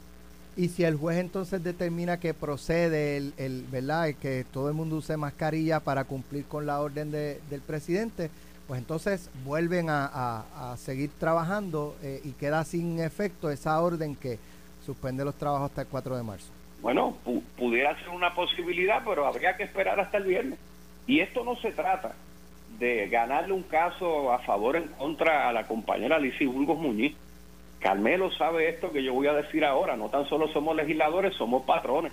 Y 0.57 0.69
si 0.69 0.85
el 0.85 0.97
juez 0.97 1.19
entonces 1.19 1.63
determina 1.63 2.19
que 2.19 2.35
procede 2.35 3.17
el, 3.17 3.65
¿verdad? 3.71 4.09
El 4.09 4.17
que 4.17 4.45
todo 4.53 4.69
el 4.69 4.75
mundo 4.75 4.97
use 4.97 5.17
mascarilla 5.17 5.81
para 5.81 6.05
cumplir 6.05 6.45
con 6.45 6.67
la 6.67 6.81
orden 6.81 7.11
de- 7.11 7.41
del 7.49 7.61
presidente, 7.61 8.31
pues 8.67 8.79
entonces 8.81 9.31
vuelven 9.45 9.89
a, 9.91 10.07
a- 10.07 10.73
a 10.73 10.77
seguir 10.77 11.11
trabajando 11.19 11.97
eh, 12.03 12.21
y 12.25 12.33
queda 12.33 12.65
sin 12.65 13.01
efecto 13.01 13.51
esa 13.51 13.81
orden 13.81 14.15
que 14.17 14.39
suspende 14.85 15.25
los 15.25 15.35
trabajos 15.37 15.71
hasta 15.71 15.83
el 15.83 15.89
4 15.89 16.17
de 16.17 16.23
marzo. 16.23 16.49
Bueno, 16.83 17.17
pu- 17.25 17.43
pudiera 17.57 17.97
ser 17.99 18.09
una 18.11 18.35
posibilidad, 18.35 19.03
pero 19.05 19.27
habría 19.27 19.57
que 19.57 19.63
esperar 19.65 19.99
hasta 20.01 20.19
el 20.19 20.25
viernes. 20.25 20.59
Y 21.07 21.21
esto 21.21 21.45
no 21.45 21.57
se 21.57 21.73
trata 21.73 22.13
de 22.79 23.09
ganarle 23.09 23.53
un 23.53 23.63
caso 23.63 24.33
a 24.33 24.39
favor 24.41 24.77
o 24.77 24.79
en 24.79 24.89
contra 24.89 25.49
a 25.49 25.53
la 25.53 25.67
compañera 25.67 26.19
Lizy 26.19 26.47
Burgos 26.47 26.79
Muñiz. 26.79 27.15
Carmelo 27.81 28.31
sabe 28.33 28.69
esto 28.69 28.93
que 28.93 29.03
yo 29.03 29.15
voy 29.15 29.27
a 29.27 29.33
decir 29.33 29.65
ahora, 29.65 29.97
no 29.97 30.11
tan 30.11 30.29
solo 30.29 30.49
somos 30.49 30.77
legisladores, 30.77 31.35
somos 31.35 31.65
patrones, 31.65 32.13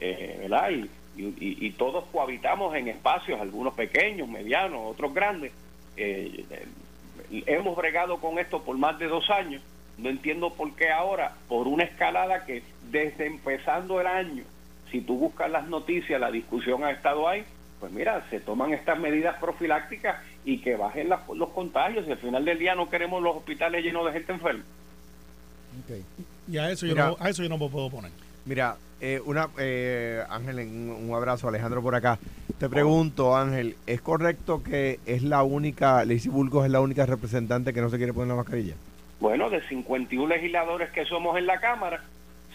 eh, 0.00 0.38
¿verdad? 0.40 0.70
Y, 0.70 1.70
todos 1.72 2.04
cohabitamos 2.10 2.74
en 2.74 2.88
espacios, 2.88 3.38
algunos 3.38 3.74
pequeños, 3.74 4.28
medianos, 4.28 4.80
otros 4.84 5.12
grandes. 5.12 5.52
Eh, 5.96 6.44
eh, 6.50 7.44
hemos 7.46 7.76
bregado 7.76 8.18
con 8.18 8.38
esto 8.38 8.62
por 8.62 8.78
más 8.78 8.98
de 8.98 9.08
dos 9.08 9.28
años. 9.28 9.62
No 9.98 10.08
entiendo 10.08 10.54
por 10.54 10.74
qué 10.74 10.90
ahora, 10.90 11.34
por 11.48 11.68
una 11.68 11.84
escalada 11.84 12.46
que 12.46 12.62
desde 12.90 13.26
empezando 13.26 14.00
el 14.00 14.06
año, 14.06 14.44
si 14.90 15.02
tú 15.02 15.18
buscas 15.18 15.50
las 15.50 15.68
noticias, 15.68 16.18
la 16.18 16.30
discusión 16.30 16.82
ha 16.84 16.92
estado 16.92 17.28
ahí, 17.28 17.44
pues 17.78 17.92
mira, 17.92 18.24
se 18.30 18.40
toman 18.40 18.72
estas 18.72 18.98
medidas 18.98 19.36
profilácticas 19.38 20.16
y 20.44 20.58
que 20.58 20.76
bajen 20.76 21.10
los 21.10 21.50
contagios. 21.50 22.06
Y 22.08 22.12
al 22.12 22.18
final 22.18 22.44
del 22.44 22.58
día 22.58 22.74
no 22.74 22.88
queremos 22.88 23.22
los 23.22 23.36
hospitales 23.36 23.84
llenos 23.84 24.06
de 24.06 24.12
gente 24.12 24.32
enferma. 24.32 24.64
Ok. 25.80 25.96
Y 26.48 26.58
a 26.58 26.70
eso, 26.70 26.86
yo 26.86 26.94
no, 26.94 27.16
a 27.18 27.30
eso 27.30 27.42
yo 27.42 27.48
no 27.48 27.58
me 27.58 27.68
puedo 27.68 27.90
poner. 27.90 28.10
Mira, 28.44 28.76
eh, 29.00 29.20
una 29.24 29.48
eh, 29.58 30.22
Ángel, 30.28 30.58
un, 30.58 31.08
un 31.08 31.14
abrazo, 31.14 31.48
Alejandro 31.48 31.82
por 31.82 31.94
acá. 31.94 32.18
Te 32.58 32.68
pregunto, 32.68 33.36
Ángel, 33.36 33.76
¿es 33.86 34.00
correcto 34.00 34.62
que 34.62 35.00
es 35.06 35.22
la 35.22 35.42
única, 35.42 36.04
Lacey 36.04 36.30
Burgos 36.30 36.64
es 36.64 36.70
la 36.70 36.80
única 36.80 37.06
representante 37.06 37.72
que 37.72 37.80
no 37.80 37.90
se 37.90 37.96
quiere 37.96 38.12
poner 38.12 38.28
la 38.28 38.36
mascarilla? 38.36 38.74
Bueno, 39.20 39.50
de 39.50 39.60
51 39.68 40.34
legisladores 40.34 40.90
que 40.90 41.04
somos 41.04 41.36
en 41.38 41.46
la 41.46 41.60
Cámara, 41.60 42.02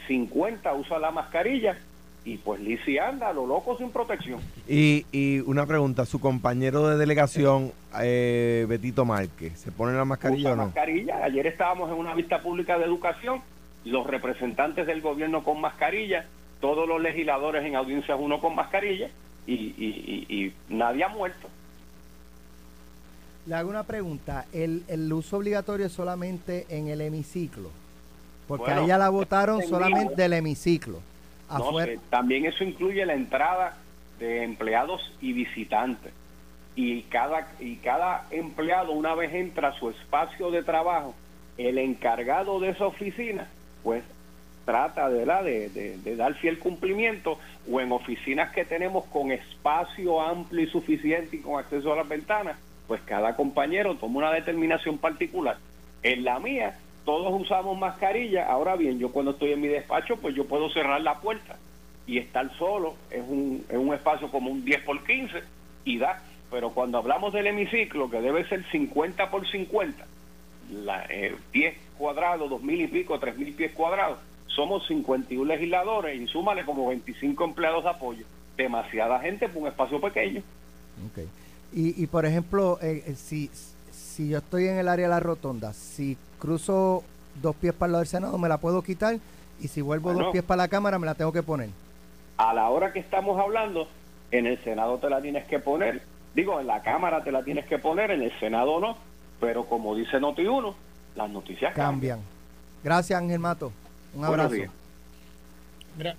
50 0.07 0.73
usan 0.73 1.01
la 1.01 1.11
mascarilla 1.11 1.77
y 2.27 2.35
pues 2.37 2.59
Lizzy 2.59 2.97
anda 2.97 3.29
a 3.29 3.33
lo 3.33 3.47
loco 3.47 3.77
sin 3.77 3.89
protección. 3.89 4.41
Y, 4.67 5.05
y 5.13 5.39
una 5.45 5.65
pregunta, 5.65 6.05
su 6.05 6.19
compañero 6.19 6.85
de 6.89 6.97
delegación, 6.97 7.71
eh, 8.01 8.65
Betito 8.67 9.05
Márquez, 9.05 9.57
¿se 9.57 9.71
pone 9.71 9.95
la 9.95 10.03
mascarilla 10.03 10.49
usa 10.49 10.53
o 10.53 10.55
no? 10.57 10.65
mascarilla. 10.65 11.23
Ayer 11.23 11.47
estábamos 11.47 11.89
en 11.89 11.95
una 11.95 12.13
vista 12.13 12.41
pública 12.41 12.77
de 12.77 12.83
educación, 12.83 13.41
los 13.85 14.05
representantes 14.05 14.85
del 14.87 14.99
gobierno 15.01 15.41
con 15.43 15.61
mascarilla, 15.61 16.25
todos 16.59 16.85
los 16.85 17.01
legisladores 17.01 17.63
en 17.65 17.77
audiencias 17.77 18.17
uno 18.19 18.41
con 18.41 18.55
mascarilla 18.55 19.09
y, 19.45 19.53
y- 19.53 20.25
y- 20.27 20.35
y 20.35 20.53
nadie 20.67 21.05
ha 21.05 21.09
muerto. 21.09 21.47
Le 23.45 23.55
hago 23.55 23.69
una 23.69 23.83
pregunta. 23.83 24.45
¿El, 24.51 24.83
el 24.89 25.11
uso 25.13 25.37
obligatorio 25.37 25.85
es 25.85 25.93
solamente 25.93 26.65
en 26.69 26.89
el 26.89 26.99
hemiciclo? 26.99 27.69
Porque 28.49 28.65
Bueno, 28.65 28.81
a 28.81 28.83
ella 28.83 28.97
la 28.97 29.07
votaron 29.09 29.61
en 29.61 29.69
solamente 29.69 30.21
del 30.21 30.33
hemiciclo. 30.33 30.99
Afuera, 31.49 31.93
sé, 31.93 31.99
también 32.09 32.45
eso 32.45 32.63
incluye 32.63 33.05
la 33.05 33.13
entrada 33.13 33.77
de 34.19 34.43
empleados 34.43 35.01
y 35.21 35.33
visitantes. 35.33 36.13
Y 36.75 37.03
cada, 37.03 37.47
y 37.59 37.77
cada 37.77 38.27
empleado, 38.31 38.91
una 38.91 39.15
vez 39.15 39.33
entra 39.33 39.69
a 39.69 39.73
su 39.79 39.89
espacio 39.89 40.51
de 40.51 40.63
trabajo, 40.63 41.15
el 41.57 41.77
encargado 41.79 42.59
de 42.59 42.69
esa 42.69 42.85
oficina, 42.85 43.47
pues 43.83 44.03
trata 44.65 45.09
de, 45.09 45.19
¿verdad? 45.19 45.43
de, 45.43 45.69
de- 45.69 45.97
de 45.97 46.15
dar 46.15 46.33
fiel 46.35 46.59
cumplimiento 46.59 47.39
o 47.71 47.79
en 47.81 47.91
oficinas 47.91 48.51
que 48.53 48.65
tenemos 48.65 49.05
con 49.05 49.31
espacio 49.31 50.21
amplio 50.21 50.61
y 50.65 50.67
suficiente 50.69 51.37
y 51.37 51.39
con 51.39 51.59
acceso 51.59 51.93
a 51.93 51.95
las 51.95 52.07
ventanas, 52.07 52.57
pues 52.87 53.01
cada 53.05 53.35
compañero 53.35 53.95
toma 53.95 54.19
una 54.19 54.31
determinación 54.33 54.97
particular. 54.97 55.57
En 56.03 56.23
la 56.25 56.39
mía, 56.39 56.77
todos 57.07 57.41
usamos 57.41 57.77
mascarilla. 57.77 58.51
Ahora 58.51 58.75
bien, 58.75 58.99
yo 58.99 59.13
cuando 59.13 59.31
estoy 59.31 59.53
en 59.53 59.61
mi 59.61 59.69
despacho, 59.69 60.17
pues 60.17 60.35
yo 60.35 60.45
puedo 60.45 60.69
cerrar 60.69 60.99
la 60.99 61.21
puerta 61.21 61.55
y 62.05 62.17
estar 62.17 62.53
solo. 62.57 62.95
Es 63.09 63.23
un, 63.25 63.63
es 63.69 63.77
un 63.77 63.93
espacio 63.93 64.29
como 64.29 64.51
un 64.51 64.65
10 64.65 64.83
por 64.83 65.01
15 65.05 65.41
y 65.85 65.99
da. 65.99 66.21
Pero 66.51 66.71
cuando 66.71 66.97
hablamos 66.97 67.31
del 67.31 67.47
hemiciclo, 67.47 68.09
que 68.09 68.19
debe 68.19 68.45
ser 68.49 68.65
50 68.71 69.31
por 69.31 69.47
50, 69.49 70.05
la, 70.83 71.05
eh, 71.09 71.33
pies 71.49 71.77
cuadrados, 71.97 72.49
dos 72.49 72.61
mil 72.61 72.81
y 72.81 72.87
pico, 72.87 73.17
tres 73.19 73.37
mil 73.37 73.53
pies 73.53 73.71
cuadrados, 73.71 74.19
somos 74.47 74.85
51 74.87 75.45
legisladores 75.45 76.19
y 76.19 76.27
súmale 76.27 76.65
como 76.65 76.89
25 76.89 77.41
empleados 77.41 77.85
de 77.85 77.89
apoyo. 77.89 78.25
Demasiada 78.57 79.21
gente 79.21 79.47
por 79.47 79.61
un 79.61 79.69
espacio 79.69 80.01
pequeño. 80.01 80.43
Okay. 81.11 81.29
Y, 81.71 82.03
y 82.03 82.07
por 82.07 82.25
ejemplo, 82.25 82.79
eh, 82.81 83.03
eh, 83.07 83.15
si, 83.15 83.49
si 83.91 84.27
yo 84.27 84.39
estoy 84.39 84.67
en 84.67 84.77
el 84.77 84.89
área 84.89 85.05
de 85.05 85.11
la 85.11 85.21
rotonda, 85.21 85.71
si 85.71 86.17
cruzo 86.39 87.03
dos 87.41 87.55
pies 87.55 87.73
para 87.73 87.87
el 87.87 87.91
lado 87.93 87.99
del 88.01 88.07
Senado, 88.07 88.37
me 88.37 88.49
la 88.49 88.57
puedo 88.57 88.81
quitar 88.81 89.17
y 89.59 89.67
si 89.67 89.81
vuelvo 89.81 90.09
Bueno. 90.09 90.25
dos 90.25 90.31
pies 90.31 90.43
para 90.43 90.63
la 90.63 90.67
Cámara, 90.67 90.97
me 90.99 91.05
la 91.05 91.15
tengo 91.15 91.31
que 91.31 91.43
poner. 91.43 91.69
A 92.37 92.53
la 92.53 92.69
hora 92.69 92.93
que 92.93 92.99
estamos 92.99 93.39
hablando, 93.39 93.87
en 94.31 94.45
el 94.47 94.63
Senado 94.63 94.97
te 94.97 95.09
la 95.09 95.21
tienes 95.21 95.45
que 95.47 95.59
poner. 95.59 96.01
Digo, 96.35 96.59
en 96.59 96.67
la 96.67 96.81
Cámara 96.83 97.23
te 97.23 97.31
la 97.31 97.43
tienes 97.43 97.65
que 97.65 97.79
poner, 97.79 98.11
en 98.11 98.21
el 98.21 98.31
Senado 98.39 98.79
no. 98.79 98.97
Pero 99.39 99.65
como 99.65 99.95
dice 99.95 100.17
Noti1, 100.19 100.73
las 101.15 101.29
noticias 101.29 101.73
cambian. 101.73 102.19
Cambian. 102.19 102.19
Gracias, 102.83 103.19
Ángel 103.19 103.39
Mato. 103.39 103.71
Un 104.13 104.19
Buenos 104.21 104.33
abrazo. 104.33 104.53
días. 104.55 104.71
Mira, 105.97 106.15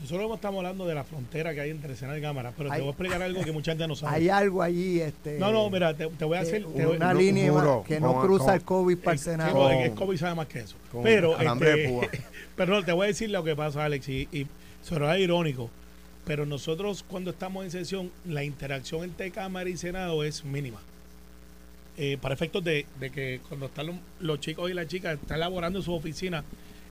nosotros 0.00 0.30
estamos 0.34 0.58
hablando 0.58 0.86
de 0.86 0.94
la 0.94 1.04
frontera 1.04 1.52
que 1.52 1.60
hay 1.60 1.70
entre 1.70 1.94
Senado 1.96 2.16
y 2.16 2.22
Cámara, 2.22 2.52
pero 2.56 2.70
Hay- 2.72 2.78
te 2.78 2.80
voy 2.82 2.88
a 2.88 2.90
explicar 2.92 3.22
algo 3.22 3.44
que 3.44 3.52
mucha 3.52 3.72
gente 3.72 3.86
no 3.86 3.94
sabe. 3.94 4.16
Hay 4.16 4.28
algo 4.30 4.62
allí, 4.62 5.00
este. 5.00 5.38
no, 5.38 5.52
no, 5.52 5.68
mira, 5.68 5.94
te, 5.94 6.06
te 6.06 6.24
voy 6.24 6.38
a 6.38 6.40
hacer... 6.40 6.64
te 6.64 6.86
voy- 6.86 6.96
una 6.96 7.12
no, 7.12 7.20
línea 7.20 7.52
juro, 7.52 7.84
que 7.86 8.00
no 8.00 8.14
con- 8.14 8.22
cruza 8.26 8.44
con- 8.46 8.54
el 8.54 8.62
COVID 8.62 8.98
para 8.98 9.12
el 9.12 9.18
Senado. 9.18 9.50
sí, 9.50 9.54
no, 9.58 9.70
es 9.70 9.76
que 9.76 9.84
el 9.84 9.90
Con- 9.90 10.06
COVID 10.06 10.18
sabe 10.18 10.34
más 10.34 10.46
que 10.46 10.60
eso. 10.60 10.76
con 10.90 11.02
Pero, 11.02 11.38
este, 11.38 12.08
pero 12.56 12.74
no, 12.74 12.84
te 12.84 12.92
voy 12.92 13.04
a 13.04 13.08
decir 13.08 13.28
lo 13.30 13.44
que 13.44 13.54
pasa, 13.54 13.84
Alex, 13.84 14.08
y, 14.08 14.28
y 14.32 14.46
será 14.82 15.18
irónico. 15.18 15.68
Pero 16.24 16.46
nosotros, 16.46 17.04
cuando 17.06 17.30
estamos 17.30 17.64
en 17.64 17.70
sesión, 17.70 18.10
la 18.26 18.44
interacción 18.44 19.04
entre 19.04 19.30
Cámara 19.30 19.68
y 19.68 19.76
Senado 19.76 20.24
es 20.24 20.44
mínima. 20.44 20.78
Eh, 21.96 22.16
para 22.20 22.32
efectos 22.34 22.62
de, 22.62 22.86
de 23.00 23.10
que 23.10 23.40
cuando 23.48 23.66
están 23.66 23.88
los, 23.88 23.96
los 24.20 24.38
chicos 24.40 24.70
y 24.70 24.74
las 24.74 24.86
chicas 24.86 25.18
están 25.20 25.40
laborando 25.40 25.80
en 25.80 25.84
su 25.84 25.92
oficina, 25.92 26.44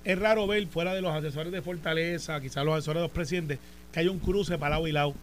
es 0.07 0.17
raro 0.17 0.47
ver 0.47 0.65
fuera 0.67 0.93
de 0.93 1.01
los 1.01 1.13
asesores 1.13 1.51
de 1.51 1.61
Fortaleza, 1.61 2.39
quizás 2.39 2.63
los 2.63 2.75
asesores 2.75 3.01
de 3.01 3.07
los 3.07 3.11
presidentes, 3.11 3.59
que 3.91 3.99
haya 3.99 4.09
un 4.09 4.19
cruce 4.19 4.57
para 4.57 4.75
lado 4.75 4.87
y 4.87 4.93
lado. 4.93 5.13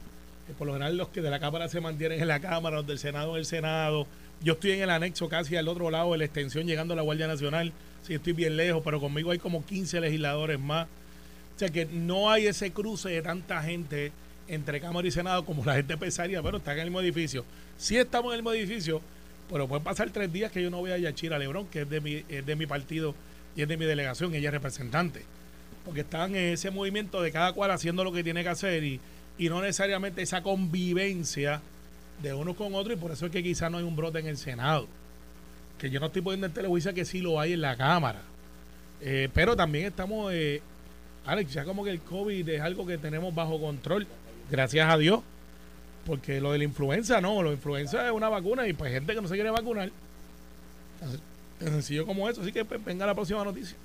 Por 0.58 0.66
lo 0.66 0.74
general 0.74 0.98
los 0.98 1.08
que 1.08 1.22
de 1.22 1.30
la 1.30 1.40
Cámara 1.40 1.68
se 1.68 1.80
mantienen 1.80 2.20
en 2.20 2.28
la 2.28 2.38
Cámara, 2.38 2.76
los 2.76 2.86
del 2.86 2.98
Senado 2.98 3.30
en 3.30 3.38
el 3.38 3.46
Senado. 3.46 4.06
Yo 4.42 4.52
estoy 4.52 4.72
en 4.72 4.82
el 4.82 4.90
anexo 4.90 5.26
casi 5.30 5.56
al 5.56 5.68
otro 5.68 5.90
lado 5.90 6.12
de 6.12 6.18
la 6.18 6.26
extensión 6.26 6.66
llegando 6.66 6.92
a 6.92 6.96
la 6.96 7.02
Guardia 7.02 7.26
Nacional. 7.26 7.72
Sí, 8.02 8.12
estoy 8.12 8.34
bien 8.34 8.58
lejos, 8.58 8.82
pero 8.84 9.00
conmigo 9.00 9.30
hay 9.30 9.38
como 9.38 9.64
15 9.64 10.02
legisladores 10.02 10.60
más. 10.60 10.86
O 11.56 11.58
sea 11.58 11.70
que 11.70 11.86
no 11.86 12.30
hay 12.30 12.46
ese 12.46 12.70
cruce 12.70 13.08
de 13.08 13.22
tanta 13.22 13.62
gente 13.62 14.12
entre 14.48 14.82
Cámara 14.82 15.08
y 15.08 15.10
Senado 15.10 15.46
como 15.46 15.64
la 15.64 15.76
gente 15.76 15.96
pensaría. 15.96 16.42
Bueno, 16.42 16.58
están 16.58 16.74
en 16.74 16.80
el 16.80 16.86
mismo 16.88 17.00
edificio. 17.00 17.46
Sí 17.78 17.96
estamos 17.96 18.34
en 18.34 18.40
el 18.40 18.42
mismo 18.42 18.52
edificio, 18.52 19.00
pero 19.50 19.66
pueden 19.66 19.82
pasar 19.82 20.10
tres 20.10 20.30
días 20.30 20.52
que 20.52 20.62
yo 20.62 20.68
no 20.68 20.80
voy 20.80 20.90
a 20.90 20.98
Yachira 20.98 21.38
Lebrón, 21.38 21.68
que 21.68 21.80
es 21.82 21.88
de 21.88 22.02
mi, 22.02 22.22
es 22.28 22.44
de 22.44 22.54
mi 22.54 22.66
partido 22.66 23.14
y 23.56 23.62
es 23.62 23.68
de 23.68 23.76
mi 23.76 23.84
delegación, 23.84 24.34
ella 24.34 24.48
es 24.48 24.54
representante. 24.54 25.22
Porque 25.84 26.00
están 26.00 26.34
en 26.34 26.54
ese 26.54 26.70
movimiento 26.70 27.20
de 27.22 27.30
cada 27.30 27.52
cual 27.52 27.70
haciendo 27.70 28.04
lo 28.04 28.12
que 28.12 28.24
tiene 28.24 28.42
que 28.42 28.48
hacer 28.48 28.82
y, 28.84 29.00
y 29.38 29.48
no 29.48 29.60
necesariamente 29.60 30.22
esa 30.22 30.42
convivencia 30.42 31.60
de 32.22 32.32
unos 32.32 32.56
con 32.56 32.74
otros 32.74 32.96
y 32.96 33.00
por 33.00 33.10
eso 33.10 33.26
es 33.26 33.32
que 33.32 33.42
quizás 33.42 33.70
no 33.70 33.78
hay 33.78 33.84
un 33.84 33.96
brote 33.96 34.18
en 34.18 34.26
el 34.26 34.36
Senado. 34.36 34.86
Que 35.78 35.90
yo 35.90 36.00
no 36.00 36.06
estoy 36.06 36.22
poniendo 36.22 36.46
en 36.46 36.52
televisión 36.52 36.94
que 36.94 37.04
sí 37.04 37.20
lo 37.20 37.40
hay 37.40 37.52
en 37.52 37.60
la 37.60 37.76
Cámara. 37.76 38.22
Eh, 39.00 39.28
pero 39.34 39.56
también 39.56 39.86
estamos, 39.86 40.32
eh, 40.32 40.62
Alex, 41.26 41.52
ya 41.52 41.64
como 41.64 41.84
que 41.84 41.90
el 41.90 42.00
COVID 42.00 42.48
es 42.48 42.60
algo 42.60 42.86
que 42.86 42.96
tenemos 42.96 43.34
bajo 43.34 43.60
control, 43.60 44.06
gracias 44.50 44.88
a 44.88 44.96
Dios. 44.96 45.20
Porque 46.06 46.40
lo 46.40 46.52
de 46.52 46.58
la 46.58 46.64
influenza 46.64 47.20
no, 47.20 47.42
de 47.42 47.52
influenza 47.52 48.06
es 48.06 48.12
una 48.12 48.28
vacuna 48.28 48.66
y 48.68 48.74
pues 48.74 48.92
gente 48.92 49.14
que 49.14 49.22
no 49.22 49.28
se 49.28 49.34
quiere 49.34 49.50
vacunar. 49.50 49.90
Tan- 51.58 51.68
sencillo 51.68 52.06
como 52.06 52.28
eso. 52.28 52.40
Así 52.42 52.52
que 52.52 52.64
pues, 52.64 52.84
venga 52.84 53.06
la 53.06 53.14
próxima 53.14 53.42
noticia. 53.44 53.76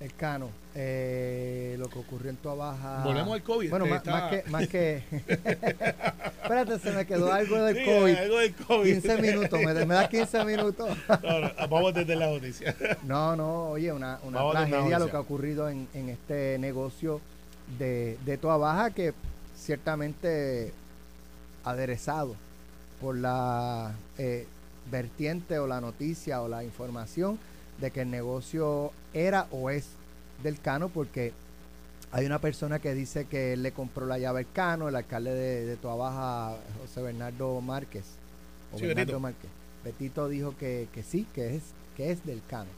El 0.00 0.12
Cano, 0.14 0.50
eh, 0.74 1.76
lo 1.78 1.88
que 1.88 1.96
ocurrió 2.00 2.30
en 2.30 2.36
Tua 2.36 2.54
Baja. 2.54 3.04
Volvemos 3.04 3.34
al 3.34 3.42
COVID, 3.44 3.70
Bueno, 3.70 3.84
este, 3.84 4.10
más, 4.10 4.32
está- 4.32 4.50
más 4.50 4.66
que. 4.66 5.02
Más 5.12 5.28
que 5.28 5.62
Espérate, 6.42 6.78
se 6.80 6.90
me 6.90 7.06
quedó 7.06 7.32
algo 7.32 7.62
del 7.62 7.76
Sí, 7.76 7.84
COVID. 7.84 8.14
algo 8.16 8.38
del 8.38 8.54
COVID. 8.54 8.92
15 9.00 9.22
minutos, 9.22 9.60
¿me, 9.60 9.74
me 9.86 9.94
das 9.94 10.08
15 10.08 10.44
minutos? 10.44 10.88
No, 11.22 11.40
no, 11.40 11.68
vamos 11.68 11.94
desde 11.94 12.16
la 12.16 12.26
noticia. 12.30 12.74
No, 13.04 13.36
no, 13.36 13.68
oye, 13.70 13.92
una, 13.92 14.18
una 14.24 14.38
Vamos 14.38 14.56
a 14.56 14.66
tragedia 14.66 14.98
lo 14.98 15.08
que 15.08 15.16
ha 15.16 15.20
ocurrido 15.20 15.68
en, 15.68 15.86
en 15.94 16.08
este 16.08 16.58
negocio 16.58 17.20
de, 17.78 18.18
de 18.24 18.38
Toa 18.38 18.56
Baja 18.56 18.90
que 18.90 19.14
ciertamente 19.56 20.72
aderezado 21.64 22.34
por 23.00 23.16
la 23.16 23.92
eh, 24.18 24.46
vertiente 24.90 25.58
o 25.58 25.66
la 25.66 25.80
noticia 25.80 26.42
o 26.42 26.48
la 26.48 26.64
información 26.64 27.38
de 27.80 27.90
que 27.90 28.02
el 28.02 28.10
negocio 28.10 28.92
era 29.14 29.46
o 29.50 29.70
es 29.70 29.86
del 30.42 30.60
Cano 30.60 30.88
porque 30.88 31.32
hay 32.10 32.26
una 32.26 32.38
persona 32.40 32.78
que 32.78 32.94
dice 32.94 33.24
que 33.24 33.54
él 33.54 33.62
le 33.62 33.72
compró 33.72 34.04
la 34.04 34.18
llave 34.18 34.40
al 34.40 34.52
Cano, 34.52 34.88
el 34.88 34.96
alcalde 34.96 35.34
de, 35.34 35.64
de 35.64 35.76
Toa 35.76 35.94
Baja, 35.94 36.56
José 36.80 37.00
Bernardo 37.00 37.60
Márquez. 37.62 38.04
O 38.72 38.78
Sí, 38.78 38.86
Bernardo 38.86 39.12
Betito. 39.12 39.20
Márquez. 39.20 39.50
Betito 39.82 40.28
dijo 40.28 40.54
que, 40.58 40.88
que 40.92 41.02
sí, 41.02 41.26
que 41.34 41.56
es, 41.56 41.62
que 41.96 42.10
es 42.10 42.24
del 42.26 42.42
Cano. 42.48 42.70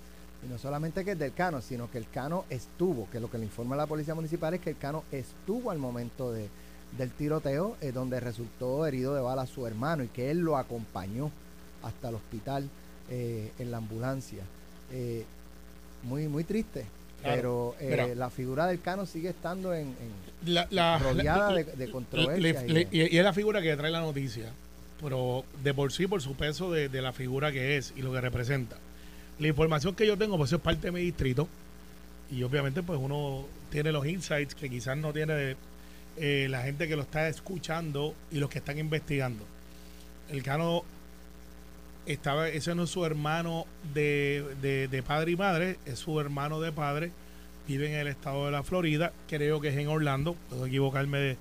Y 0.44 0.48
no 0.48 0.58
solamente 0.58 1.04
que 1.04 1.12
es 1.12 1.18
del 1.18 1.32
Cano, 1.32 1.60
sino 1.62 1.90
que 1.90 1.98
el 1.98 2.08
Cano 2.08 2.44
estuvo, 2.48 3.08
que 3.10 3.18
lo 3.18 3.28
que 3.28 3.38
le 3.38 3.44
informa 3.44 3.74
la 3.74 3.86
policía 3.86 4.14
municipal 4.14 4.54
es 4.54 4.60
que 4.60 4.70
el 4.70 4.78
Cano 4.78 5.02
estuvo 5.10 5.72
al 5.72 5.78
momento 5.78 6.32
de, 6.32 6.48
del 6.96 7.10
tiroteo, 7.10 7.76
eh, 7.80 7.90
donde 7.90 8.20
resultó 8.20 8.86
herido 8.86 9.14
de 9.14 9.20
bala 9.20 9.46
su 9.46 9.66
hermano 9.66 10.04
y 10.04 10.08
que 10.08 10.30
él 10.30 10.38
lo 10.38 10.56
acompañó 10.56 11.30
hasta 11.84 12.08
el 12.08 12.14
hospital 12.16 12.68
eh, 13.10 13.52
en 13.58 13.70
la 13.70 13.76
ambulancia. 13.78 14.42
Eh, 14.92 15.24
muy, 16.02 16.28
muy 16.28 16.44
triste. 16.44 16.84
Claro. 17.22 17.74
Pero 17.78 18.02
eh, 18.04 18.14
la 18.14 18.28
figura 18.28 18.66
del 18.66 18.80
Cano 18.80 19.06
sigue 19.06 19.30
estando 19.30 19.72
en, 19.72 19.88
en- 20.44 20.54
La, 20.54 20.66
la- 20.70 20.98
rodeada 20.98 21.50
la- 21.52 21.56
de, 21.56 21.64
de 21.64 21.90
controversias. 21.90 22.62
Le- 22.64 22.70
y 22.70 22.72
le- 22.72 22.84
de- 22.84 22.96
y, 23.10 23.14
y 23.14 23.18
es 23.18 23.24
la 23.24 23.32
figura 23.32 23.62
que 23.62 23.74
trae 23.76 23.90
la 23.90 24.00
noticia, 24.00 24.50
pero 25.00 25.44
de 25.62 25.72
por 25.72 25.90
sí, 25.92 26.06
por 26.06 26.20
su 26.20 26.34
peso 26.34 26.70
de, 26.70 26.88
de 26.90 27.00
la 27.02 27.12
figura 27.12 27.50
que 27.52 27.76
es 27.78 27.94
y 27.96 28.02
lo 28.02 28.12
que 28.12 28.20
representa. 28.20 28.76
La 29.38 29.48
información 29.48 29.94
que 29.94 30.06
yo 30.06 30.18
tengo, 30.18 30.36
pues 30.36 30.50
eso 30.50 30.56
es 30.56 30.62
parte 30.62 30.88
de 30.88 30.92
mi 30.92 31.00
distrito, 31.00 31.48
y 32.30 32.42
obviamente 32.42 32.82
pues 32.82 32.98
uno 33.02 33.46
tiene 33.70 33.90
los 33.90 34.06
insights 34.06 34.54
que 34.54 34.68
quizás 34.68 34.96
no 34.96 35.12
tiene 35.12 35.56
eh, 36.18 36.46
la 36.50 36.62
gente 36.62 36.86
que 36.88 36.94
lo 36.96 37.02
está 37.02 37.26
escuchando 37.28 38.14
y 38.30 38.36
los 38.38 38.50
que 38.50 38.58
están 38.58 38.78
investigando. 38.78 39.44
El 40.30 40.42
Cano 40.42 40.84
estaba, 42.06 42.48
ese 42.48 42.74
no 42.74 42.84
es 42.84 42.90
su 42.90 43.04
hermano 43.04 43.66
de, 43.94 44.44
de- 44.62 44.88
de 44.88 45.02
padre 45.02 45.32
y 45.32 45.36
madre, 45.36 45.78
es 45.86 45.98
su 45.98 46.18
hermano 46.20 46.60
de 46.60 46.72
padre, 46.72 47.10
vive 47.66 47.86
en 47.92 47.94
el 47.98 48.08
estado 48.08 48.44
de 48.46 48.50
la 48.52 48.62
Florida, 48.62 49.12
creo 49.28 49.60
que 49.60 49.68
es 49.68 49.76
en 49.76 49.88
Orlando, 49.88 50.34
puedo 50.50 50.66
equivocarme 50.66 51.18
de, 51.18 51.36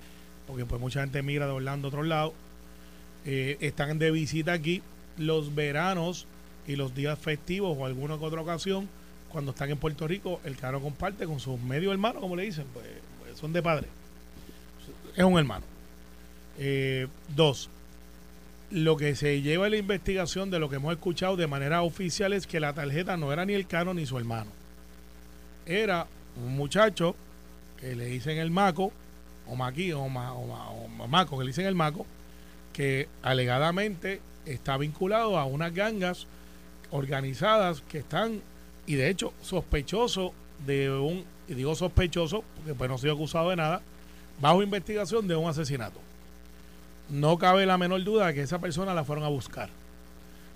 porque 0.48 0.66
pues 0.66 0.80
mucha 0.80 1.02
gente 1.02 1.22
migra 1.22 1.46
de 1.48 1.52
Orlando 1.52 1.88
a 1.88 1.90
otro 1.90 2.04
lado. 2.04 2.34
Eh, 3.26 3.58
están 3.62 4.00
de 4.00 4.12
visita 4.12 4.52
aquí 4.54 4.82
los 5.18 5.56
veranos 5.56 6.28
y 6.68 6.76
los 6.76 6.94
días 6.96 7.18
festivos 7.20 7.78
o 7.80 7.86
alguna 7.86 8.16
otra 8.16 8.42
ocasión, 8.42 8.88
cuando 9.30 9.52
están 9.52 9.70
en 9.70 9.78
Puerto 9.78 10.08
Rico, 10.08 10.40
el 10.46 10.56
Cano 10.58 10.80
comparte 10.82 11.26
con 11.26 11.40
sus 11.40 11.60
medio 11.60 11.92
hermanos, 11.92 12.22
como 12.22 12.36
le 12.36 12.44
dicen, 12.44 12.66
pues, 12.74 12.86
pues, 13.22 13.38
son 13.38 13.52
de 13.54 13.62
padre. 13.64 13.88
Es 15.16 15.24
un 15.24 15.38
hermano. 15.38 15.66
Eh, 16.60 17.08
dos, 17.36 17.70
lo 18.74 18.98
que 18.98 19.16
se 19.16 19.42
lleva 19.44 19.66
en 19.68 19.72
la 19.72 19.78
investigación 19.78 20.50
de 20.50 20.58
lo 20.60 20.68
que 20.68 20.78
hemos 20.78 20.92
escuchado 20.94 21.36
de 21.36 21.46
manera 21.46 21.84
oficial 21.84 22.34
es 22.34 22.48
que 22.48 22.60
la 22.60 22.74
tarjeta 22.74 23.18
no 23.18 23.32
era 23.32 23.46
ni 23.46 23.54
el 23.54 23.68
Cano 23.68 23.94
ni 23.94 24.06
su 24.08 24.18
hermano. 24.18 24.50
Era 25.68 26.08
un 26.44 26.56
muchacho 26.56 27.16
que 27.80 27.96
le 27.96 28.06
dicen 28.06 28.40
el 28.40 28.50
Maco, 28.50 28.92
o 29.48 29.56
Maqui, 29.56 29.92
o, 29.94 30.10
Ma- 30.10 30.34
o 30.34 30.48
Ma- 30.48 30.70
o 30.72 30.88
Ma- 30.88 31.06
Maco, 31.08 31.38
que 31.38 31.44
le 31.44 31.50
dicen 31.52 31.68
el 31.68 31.76
Maco, 31.76 32.06
que 32.74 33.08
alegadamente 33.22 34.22
está 34.46 34.76
vinculado 34.78 35.38
a 35.38 35.46
unas 35.46 35.72
gangas 35.74 36.26
organizadas 36.90 37.82
que 37.90 38.00
están, 38.00 38.42
y 38.88 38.96
de 38.96 39.10
hecho 39.10 39.34
sospechoso 39.42 40.34
de 40.66 40.90
un, 40.90 41.24
y 41.48 41.54
digo 41.54 41.76
sospechoso, 41.76 42.44
porque 42.56 42.74
pues 42.74 42.90
no 42.90 42.98
soy 42.98 43.12
acusado 43.12 43.52
de 43.52 43.56
nada, 43.58 43.82
bajo 44.42 44.64
investigación 44.64 45.28
de 45.28 45.36
un 45.36 45.48
asesinato. 45.50 46.00
No 47.14 47.38
cabe 47.38 47.68
la 47.68 47.78
menor 47.78 48.04
duda 48.04 48.26
de 48.28 48.34
que 48.34 48.42
esa 48.42 48.58
persona 48.58 48.96
la 48.96 49.04
fueron 49.04 49.24
a 49.24 49.28
buscar. 49.28 49.70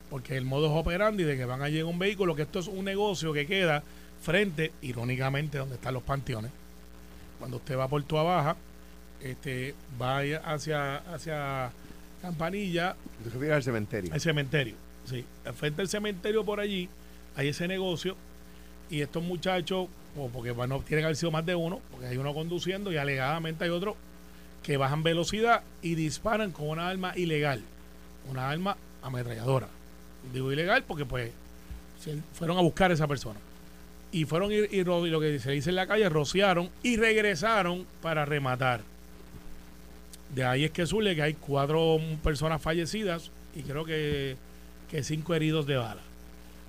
Porque 0.09 0.35
el 0.35 0.43
modus 0.43 0.71
operandi 0.73 1.23
de 1.23 1.37
que 1.37 1.45
van 1.45 1.61
a 1.61 1.69
llegar 1.69 1.85
un 1.85 1.99
vehículo, 1.99 2.35
que 2.35 2.41
esto 2.41 2.57
es 2.57 2.67
un 2.67 2.83
negocio 2.83 3.31
que 3.31 3.45
queda 3.45 3.83
frente, 4.23 4.71
irónicamente, 4.81 5.59
donde 5.59 5.75
están 5.75 5.93
los 5.93 6.01
panteones. 6.01 6.49
Cuando 7.37 7.57
usted 7.57 7.77
va 7.77 7.87
por 7.87 8.01
Tua 8.05 8.23
Baja, 8.23 8.55
este, 9.21 9.75
va 10.01 10.21
hacia, 10.45 10.97
hacia 11.13 11.69
Campanilla, 12.23 12.95
refieres 13.23 13.57
al 13.57 13.63
cementerio. 13.63 14.11
al 14.11 14.19
cementerio. 14.19 14.75
Sí, 15.05 15.23
frente 15.53 15.83
al 15.83 15.87
cementerio 15.87 16.43
por 16.43 16.59
allí 16.59 16.89
hay 17.35 17.49
ese 17.49 17.67
negocio 17.67 18.15
y 18.89 19.01
estos 19.01 19.21
muchachos, 19.21 19.87
o 20.17 20.29
porque 20.29 20.49
bueno, 20.49 20.83
tiene 20.87 21.01
que 21.01 21.05
haber 21.05 21.17
sido 21.17 21.29
más 21.29 21.45
de 21.45 21.53
uno, 21.53 21.81
porque 21.91 22.07
hay 22.07 22.17
uno 22.17 22.33
conduciendo 22.33 22.91
y 22.91 22.97
alegadamente 22.97 23.63
hay 23.63 23.69
otro 23.69 23.95
que 24.67 24.75
bajan 24.75 25.01
velocidad 25.01 25.61
y 25.81 25.95
disparan 25.95 26.51
con 26.51 26.67
una 26.67 26.89
arma 26.89 27.13
ilegal, 27.15 27.61
una 28.29 28.49
arma 28.49 28.75
ametralladora. 29.01 29.69
Digo 30.33 30.51
ilegal 30.51 30.83
porque 30.83 31.05
pues 31.05 31.31
fueron 32.33 32.57
a 32.57 32.61
buscar 32.61 32.91
a 32.91 32.93
esa 32.93 33.07
persona. 33.07 33.39
Y 34.11 34.25
fueron 34.25 34.51
y, 34.51 34.55
y 34.55 34.83
lo 34.83 35.21
que 35.21 35.39
se 35.39 35.51
dice 35.51 35.69
en 35.69 35.77
la 35.77 35.87
calle, 35.87 36.09
rociaron 36.09 36.69
y 36.83 36.97
regresaron 36.97 37.87
para 38.01 38.25
rematar. 38.25 38.81
De 40.35 40.43
ahí 40.43 40.65
es 40.65 40.71
que 40.71 40.85
suele 40.85 41.15
que 41.15 41.21
hay 41.21 41.33
cuatro 41.35 41.97
personas 42.21 42.61
fallecidas 42.61 43.31
y 43.55 43.61
creo 43.61 43.85
que, 43.85 44.35
que 44.91 45.01
cinco 45.01 45.33
heridos 45.33 45.65
de 45.65 45.77
bala. 45.77 46.01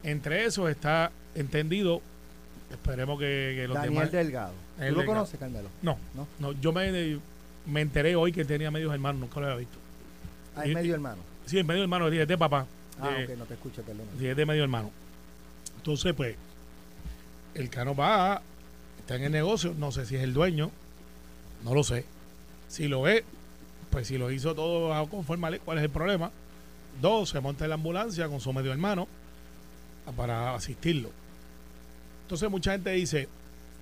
Entre 0.05 0.45
esos 0.45 0.71
está 0.71 1.11
entendido, 1.35 2.01
esperemos 2.71 3.19
que, 3.19 3.55
que 3.57 3.67
los 3.67 3.75
Daniel 3.75 4.09
Delgado. 4.09 4.53
¿Tú 4.79 4.95
lo 4.95 5.05
conoces, 5.05 5.41
Carmelo? 5.41 5.69
No, 5.83 5.99
no, 6.15 6.29
no 6.39 6.53
yo 6.53 6.73
me, 6.73 7.19
me 7.67 7.81
enteré 7.81 8.17
hoy 8.17 8.33
que 8.33 8.45
tenía 8.45 8.71
medios 8.71 8.93
hermanos, 8.93 9.21
nunca 9.21 9.41
lo 9.41 9.47
había 9.47 9.59
visto. 9.59 9.79
Ah, 10.57 10.65
es 10.65 10.75
medio 10.75 10.95
hermano. 10.95 11.23
Sí, 11.47 11.59
es 11.59 11.65
medio 11.65 11.83
hermano, 11.83 12.09
es 12.09 12.29
de 12.29 12.39
papá. 12.39 12.67
Ah, 13.01 13.17
ok, 13.23 13.37
no 13.37 13.45
te 13.45 13.55
escucho, 13.55 13.83
perdón. 13.83 14.07
Sí, 14.19 14.27
es 14.27 14.37
de 14.37 14.47
medio 14.47 14.63
hermano. 14.63 14.91
Entonces, 15.77 16.15
pues, 16.15 16.37
el 17.55 17.71
cano 17.71 17.95
va, 17.95 18.43
está 18.99 19.17
en 19.17 19.25
el 19.25 19.33
negocio, 19.33 19.75
no 19.79 19.93
sé 19.93 20.07
si 20.07 20.17
es 20.17 20.23
el 20.23 20.35
dueño, 20.35 20.71
no 21.65 21.75
lo 21.75 21.83
sé. 21.85 22.05
Si 22.69 22.89
lo 22.89 23.09
es, 23.09 23.25
pues 23.91 24.09
si 24.09 24.19
lo 24.19 24.31
hizo 24.31 24.55
todo 24.55 25.09
conforme 25.09 25.47
a 25.47 25.51
ley, 25.51 25.61
¿cuál 25.65 25.79
es 25.79 25.85
el 25.85 25.91
problema? 25.91 26.31
Dos, 27.01 27.31
se 27.31 27.41
monta 27.41 27.65
en 27.65 27.71
la 27.71 27.75
ambulancia 27.77 28.29
con 28.29 28.41
su 28.41 28.53
medio 28.53 28.73
hermano 28.73 29.09
para 30.17 30.55
asistirlo. 30.55 31.11
Entonces 32.23 32.51
mucha 32.51 32.73
gente 32.73 32.91
dice, 32.91 33.29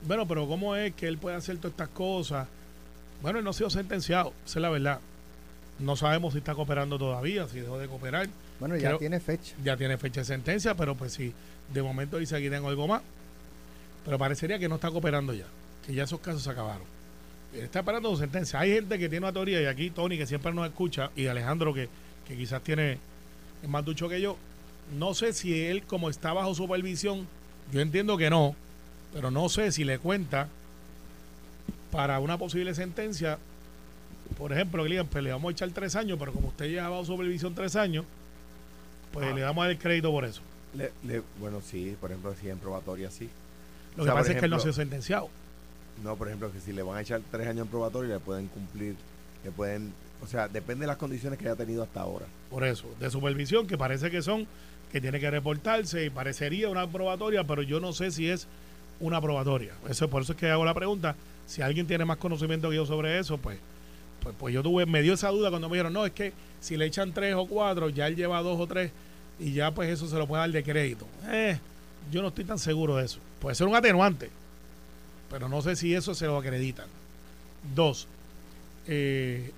bueno, 0.06 0.26
pero 0.28 0.46
¿cómo 0.46 0.76
es 0.76 0.94
que 0.94 1.08
él 1.08 1.18
puede 1.18 1.36
hacer 1.36 1.56
todas 1.56 1.72
estas 1.72 1.88
cosas? 1.88 2.46
Bueno, 3.22 3.38
él 3.38 3.44
no 3.44 3.50
ha 3.50 3.54
sido 3.54 3.70
sentenciado, 3.70 4.32
esa 4.44 4.58
es 4.58 4.62
la 4.62 4.70
verdad. 4.70 5.00
No 5.78 5.96
sabemos 5.96 6.32
si 6.32 6.38
está 6.38 6.54
cooperando 6.54 6.98
todavía, 6.98 7.46
si 7.48 7.60
dejó 7.60 7.78
de 7.78 7.88
cooperar. 7.88 8.28
Bueno, 8.60 8.76
ya 8.76 8.96
tiene 8.96 9.20
fecha. 9.20 9.54
Ya 9.62 9.76
tiene 9.76 9.98
fecha 9.98 10.20
de 10.20 10.26
sentencia, 10.26 10.74
pero 10.74 10.94
pues 10.94 11.12
si 11.12 11.32
de 11.72 11.82
momento 11.82 12.18
dice 12.18 12.36
aquí 12.36 12.48
tengo 12.48 12.68
algo 12.68 12.88
más. 12.88 13.02
Pero 14.04 14.18
parecería 14.18 14.58
que 14.58 14.68
no 14.68 14.76
está 14.76 14.90
cooperando 14.90 15.34
ya, 15.34 15.46
que 15.84 15.92
ya 15.92 16.04
esos 16.04 16.20
casos 16.20 16.42
se 16.42 16.50
acabaron. 16.50 16.84
Él 17.52 17.60
está 17.60 17.80
esperando 17.80 18.10
su 18.10 18.16
sentencia. 18.18 18.60
Hay 18.60 18.72
gente 18.72 18.98
que 18.98 19.08
tiene 19.08 19.26
una 19.26 19.32
teoría, 19.32 19.60
y 19.60 19.66
aquí 19.66 19.90
Tony, 19.90 20.16
que 20.16 20.26
siempre 20.26 20.52
nos 20.52 20.66
escucha, 20.66 21.10
y 21.16 21.26
Alejandro, 21.26 21.74
que, 21.74 21.88
que 22.26 22.36
quizás 22.36 22.62
tiene 22.62 22.98
es 23.62 23.68
más 23.68 23.84
ducho 23.84 24.08
que 24.08 24.20
yo. 24.20 24.36
No 24.96 25.14
sé 25.14 25.32
si 25.32 25.64
él, 25.66 25.82
como 25.82 26.08
está 26.08 26.32
bajo 26.32 26.54
supervisión, 26.54 27.26
yo 27.72 27.80
entiendo 27.80 28.16
que 28.16 28.30
no, 28.30 28.54
pero 29.12 29.30
no 29.30 29.48
sé 29.48 29.72
si 29.72 29.84
le 29.84 29.98
cuenta 29.98 30.48
para 31.96 32.20
una 32.20 32.36
posible 32.36 32.74
sentencia. 32.74 33.38
Por 34.36 34.52
ejemplo, 34.52 34.82
que 34.82 34.90
le 34.90 34.94
digan, 34.96 35.06
pues 35.06 35.24
le 35.24 35.32
vamos 35.32 35.48
a 35.48 35.52
echar 35.52 35.70
tres 35.70 35.96
años, 35.96 36.18
pero 36.18 36.30
como 36.30 36.48
usted 36.48 36.66
ya 36.66 36.90
bajo 36.90 37.06
supervisión 37.06 37.54
tres 37.54 37.74
años, 37.74 38.04
pues 39.12 39.34
le 39.34 39.40
damos 39.40 39.66
el 39.66 39.78
crédito 39.78 40.10
por 40.10 40.26
eso. 40.26 40.42
bueno, 41.40 41.62
sí, 41.62 41.96
por 41.98 42.10
ejemplo, 42.10 42.34
si 42.38 42.50
en 42.50 42.58
probatoria 42.58 43.10
sí. 43.10 43.30
Lo 43.96 44.04
que 44.04 44.10
pasa 44.12 44.32
es 44.32 44.38
que 44.38 44.44
él 44.44 44.50
no 44.50 44.58
ha 44.58 44.60
sido 44.60 44.74
sentenciado. 44.74 45.30
No, 46.04 46.16
por 46.16 46.28
ejemplo, 46.28 46.52
que 46.52 46.60
si 46.60 46.74
le 46.74 46.82
van 46.82 46.98
a 46.98 47.00
echar 47.00 47.22
tres 47.30 47.48
años 47.48 47.64
en 47.64 47.70
probatoria, 47.70 48.16
le 48.16 48.20
pueden 48.20 48.48
cumplir, 48.48 48.94
le 49.42 49.50
pueden, 49.50 49.94
o 50.22 50.26
sea, 50.26 50.48
depende 50.48 50.82
de 50.82 50.88
las 50.88 50.98
condiciones 50.98 51.38
que 51.38 51.46
haya 51.48 51.56
tenido 51.56 51.82
hasta 51.82 52.02
ahora. 52.02 52.26
Por 52.50 52.62
eso, 52.64 52.88
de 53.00 53.08
supervisión, 53.08 53.66
que 53.66 53.78
parece 53.78 54.10
que 54.10 54.20
son, 54.20 54.46
que 54.92 55.00
tiene 55.00 55.18
que 55.18 55.30
reportarse 55.30 56.04
y 56.04 56.10
parecería 56.10 56.68
una 56.68 56.86
probatoria, 56.86 57.44
pero 57.44 57.62
yo 57.62 57.80
no 57.80 57.94
sé 57.94 58.10
si 58.10 58.28
es 58.28 58.46
una 59.00 59.18
probatoria. 59.22 59.72
Eso, 59.88 60.10
por 60.10 60.20
eso 60.20 60.34
es 60.34 60.38
que 60.38 60.50
hago 60.50 60.66
la 60.66 60.74
pregunta. 60.74 61.16
Si 61.46 61.62
alguien 61.62 61.86
tiene 61.86 62.04
más 62.04 62.16
conocimiento 62.16 62.70
que 62.70 62.76
yo 62.76 62.86
sobre 62.86 63.18
eso, 63.18 63.38
pues, 63.38 63.58
pues, 64.22 64.34
pues 64.38 64.54
yo 64.54 64.62
tuve, 64.62 64.86
me 64.86 65.02
dio 65.02 65.14
esa 65.14 65.28
duda 65.28 65.50
cuando 65.50 65.68
me 65.68 65.76
dijeron, 65.76 65.92
no, 65.92 66.04
es 66.04 66.12
que 66.12 66.32
si 66.60 66.76
le 66.76 66.86
echan 66.86 67.12
tres 67.12 67.34
o 67.34 67.46
cuatro, 67.46 67.88
ya 67.88 68.06
él 68.06 68.16
lleva 68.16 68.42
dos 68.42 68.58
o 68.58 68.66
tres 68.66 68.90
y 69.38 69.52
ya 69.52 69.72
pues 69.72 69.90
eso 69.90 70.08
se 70.08 70.16
lo 70.16 70.26
puede 70.26 70.40
dar 70.40 70.50
de 70.50 70.62
crédito. 70.64 71.06
Eh, 71.28 71.58
yo 72.10 72.22
no 72.22 72.28
estoy 72.28 72.44
tan 72.44 72.58
seguro 72.58 72.96
de 72.96 73.04
eso. 73.04 73.18
Puede 73.40 73.54
ser 73.54 73.66
un 73.66 73.76
atenuante, 73.76 74.30
pero 75.30 75.48
no 75.48 75.62
sé 75.62 75.76
si 75.76 75.94
eso 75.94 76.14
se 76.14 76.26
lo 76.26 76.38
acreditan. 76.38 76.86
Dos, 77.74 78.08
eh, 78.86 79.52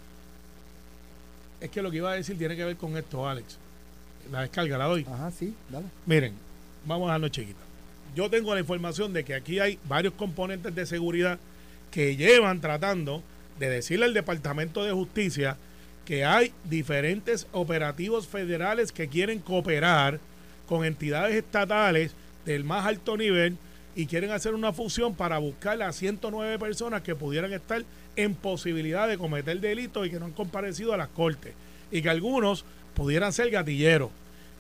es 1.61 1.71
que 1.71 1.83
lo 1.83 1.91
que 1.91 1.99
iba 1.99 2.11
a 2.11 2.15
decir 2.15 2.39
tiene 2.39 2.57
que 2.57 2.65
ver 2.65 2.77
con 2.77 2.97
esto, 2.97 3.29
Alex. 3.29 3.59
La 4.31 4.43
descarga, 4.43 4.79
la 4.79 4.87
doy. 4.87 5.07
Ajá, 5.11 5.31
sí, 5.31 5.55
dale. 5.71 5.87
Miren, 6.07 6.35
vamos 6.85 7.09
a 7.09 7.13
darnos 7.13 7.31
chiquita. 7.31 7.61
Yo 8.15 8.29
tengo 8.31 8.55
la 8.55 8.61
información 8.61 9.13
de 9.13 9.25
que 9.25 9.35
aquí 9.35 9.59
hay 9.59 9.79
varios 9.89 10.15
componentes 10.15 10.75
de 10.75 10.87
seguridad 10.87 11.39
que 11.91 12.17
llevan 12.17 12.61
tratando 12.61 13.23
de 13.59 13.69
decirle 13.69 14.07
al 14.07 14.15
Departamento 14.15 14.85
de 14.85 14.93
Justicia 14.93 15.57
que 16.05 16.25
hay 16.25 16.53
diferentes 16.65 17.47
operativos 17.53 18.27
federales 18.27 18.93
que 18.93 19.09
quieren 19.09 19.41
cooperar 19.41 20.21
con 20.67 20.85
entidades 20.85 21.35
estatales 21.35 22.13
del 22.45 22.65
más 22.65 22.87
alto 22.87 23.17
nivel 23.17 23.57
y 23.95 24.07
quieren 24.07 24.31
hacer 24.31 24.55
una 24.55 24.73
fusión 24.73 25.15
para 25.15 25.39
buscar 25.39 25.83
a 25.83 25.93
109 25.93 26.59
personas 26.59 27.03
que 27.03 27.15
pudieran 27.15 27.53
estar 27.53 27.85
en 28.17 28.35
posibilidad 28.35 29.09
de 29.09 29.19
cometer 29.19 29.61
delitos 29.61 30.07
y 30.07 30.11
que 30.11 30.19
no 30.19 30.27
han 30.27 30.33
comparecido 30.33 30.95
a 30.95 30.97
las 30.97 31.09
cortes 31.09 31.53
y 31.91 32.01
que 32.01 32.09
algunos 32.09 32.65
pudieran 32.95 33.33
ser 33.33 33.51
gatilleros. 33.51 34.11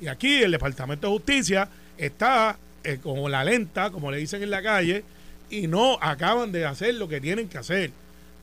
Y 0.00 0.08
aquí 0.08 0.42
el 0.42 0.52
Departamento 0.52 1.06
de 1.06 1.12
Justicia 1.12 1.68
está 1.96 2.58
eh, 2.84 2.98
como 3.02 3.28
la 3.28 3.44
lenta, 3.44 3.90
como 3.90 4.10
le 4.10 4.18
dicen 4.18 4.42
en 4.42 4.50
la 4.50 4.62
calle, 4.62 5.04
y 5.50 5.66
no 5.66 5.98
acaban 6.00 6.52
de 6.52 6.66
hacer 6.66 6.94
lo 6.94 7.08
que 7.08 7.20
tienen 7.20 7.48
que 7.48 7.58
hacer. 7.58 7.90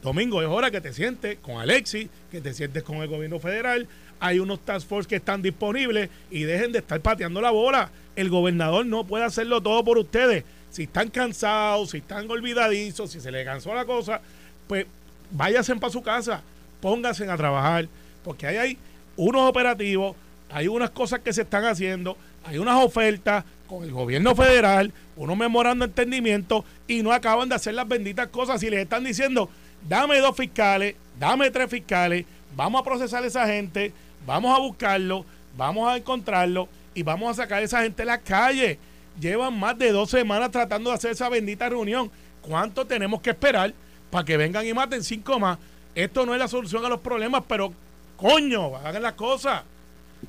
Domingo, 0.02 0.41
es 0.41 0.48
hora 0.48 0.70
que 0.70 0.82
te 0.82 0.94
sientes 0.94 1.38
con 1.39 1.60
Alexis, 1.60 2.10
que 2.32 2.41
te 2.41 2.54
sientes 2.54 2.84
con 2.84 2.98
el 2.98 3.08
gobierno 3.08 3.39
federal. 3.39 3.88
Hay 4.20 4.39
unos 4.39 4.60
task 4.60 4.88
force 4.88 5.10
que 5.10 5.15
están 5.15 5.41
disponibles 5.41 6.10
y 6.30 6.44
dejen 6.44 6.72
de 6.72 6.80
estar 6.80 7.00
pateando 7.02 7.41
la 7.41 7.52
bola. 7.52 7.89
El 8.15 8.30
gobernador 8.30 8.86
no 8.86 9.06
puede 9.06 9.24
hacerlo 9.24 9.62
todo 9.62 9.84
por 9.84 9.98
ustedes. 9.98 10.44
Si 10.70 10.84
están 10.84 11.10
cansados, 11.10 11.91
si 11.91 11.98
están 11.98 12.30
olvidadizos, 12.30 13.12
si 13.12 13.20
se 13.20 13.32
les 13.32 13.46
cansó 13.46 13.74
la 13.74 13.86
cosa, 13.86 14.22
pues 14.68 14.86
váyanse 15.32 15.76
para 15.76 15.91
su 15.91 16.02
casa, 16.02 16.41
pónganse 16.82 17.30
a 17.30 17.38
trabajar, 17.38 17.88
porque 18.24 18.48
ahí 18.48 18.58
hay 18.58 18.78
unos 19.15 19.50
operativos, 19.50 20.15
hay 20.52 20.68
unas 20.68 20.91
cosas 20.91 21.20
que 21.22 21.34
se 21.34 21.41
están 21.44 21.65
haciendo, 21.65 22.18
hay 22.44 22.58
unas 22.58 22.84
ofertas 22.84 23.44
con 23.67 23.84
el 23.84 23.91
gobierno 23.91 24.36
federal, 24.36 24.93
unos 25.15 25.38
memorando 25.38 25.86
entendimiento 25.86 26.65
y 26.88 27.04
no 27.04 27.12
acaban 27.12 27.49
de 27.49 27.56
hacer 27.56 27.73
las 27.73 27.88
benditas 27.88 28.28
cosas 28.28 28.62
y 28.63 28.69
les 28.69 28.82
están 28.82 29.04
diciendo, 29.04 29.49
dame 29.88 30.19
dos 30.19 30.36
fiscales, 30.36 30.95
dame 31.19 31.51
tres 31.51 31.69
fiscales, 31.69 32.25
vamos 32.56 32.82
a 32.82 32.84
procesar 32.84 33.23
a 33.23 33.28
esa 33.28 33.47
gente, 33.47 33.93
vamos 34.25 34.56
a 34.56 34.60
buscarlo, 34.60 35.25
vamos 35.58 35.91
a 35.91 35.97
encontrarlo 35.97 36.67
y 36.93 37.04
vamos 37.04 37.32
a 37.32 37.43
sacar 37.43 37.60
a 37.60 37.63
esa 37.63 37.84
gente 37.84 38.04
a 38.04 38.06
la 38.06 38.17
calle. 38.19 38.80
Llevan 39.19 39.58
más 39.58 39.78
de 39.78 39.91
dos 39.91 40.10
semanas 40.10 40.51
tratando 40.51 40.89
de 40.89 40.95
hacer 40.95 41.12
esa 41.12 41.30
bendita 41.30 41.69
reunión. 41.69 42.12
¿Cuánto 42.41 42.86
tenemos 42.86 43.21
que 43.21 43.32
esperar 43.32 43.73
para 44.10 44.25
que 44.25 44.38
vengan 44.38 44.65
y 44.65 44.73
maten 44.73 45.04
cinco 45.04 45.39
más? 45.39 45.58
Esto 45.93 46.25
no 46.25 46.34
es 46.34 46.39
la 46.39 46.47
solución 46.47 46.86
a 46.86 46.89
los 46.89 46.99
problemas, 46.99 47.43
pero 47.47 47.73
coño, 48.17 48.75
hagan 48.75 49.01
las 49.01 49.13
cosas. 49.13 49.63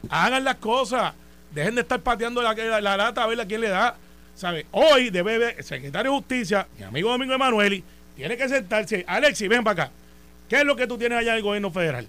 Hagan 0.08 0.44
las 0.44 0.56
cosas. 0.56 1.14
Dejen 1.56 1.74
de 1.74 1.80
estar 1.80 1.98
pateando 2.00 2.42
la, 2.42 2.52
la, 2.52 2.96
lata 2.98 3.22
a 3.22 3.26
ver 3.26 3.40
a 3.40 3.46
quién 3.46 3.62
le 3.62 3.70
da. 3.70 3.96
¿Sabe? 4.34 4.66
Hoy 4.72 5.08
debe 5.08 5.54
el 5.56 5.64
secretario 5.64 6.12
de 6.12 6.18
Justicia, 6.18 6.68
mi 6.76 6.84
amigo 6.84 7.10
Domingo 7.10 7.32
Emanueli, 7.32 7.82
tiene 8.14 8.36
que 8.36 8.46
sentarse. 8.46 9.06
Alexi, 9.08 9.48
ven 9.48 9.64
para 9.64 9.84
acá. 9.84 9.92
¿Qué 10.50 10.56
es 10.56 10.64
lo 10.66 10.76
que 10.76 10.86
tú 10.86 10.98
tienes 10.98 11.16
allá 11.16 11.30
en 11.30 11.38
el 11.38 11.42
gobierno 11.42 11.70
federal? 11.70 12.06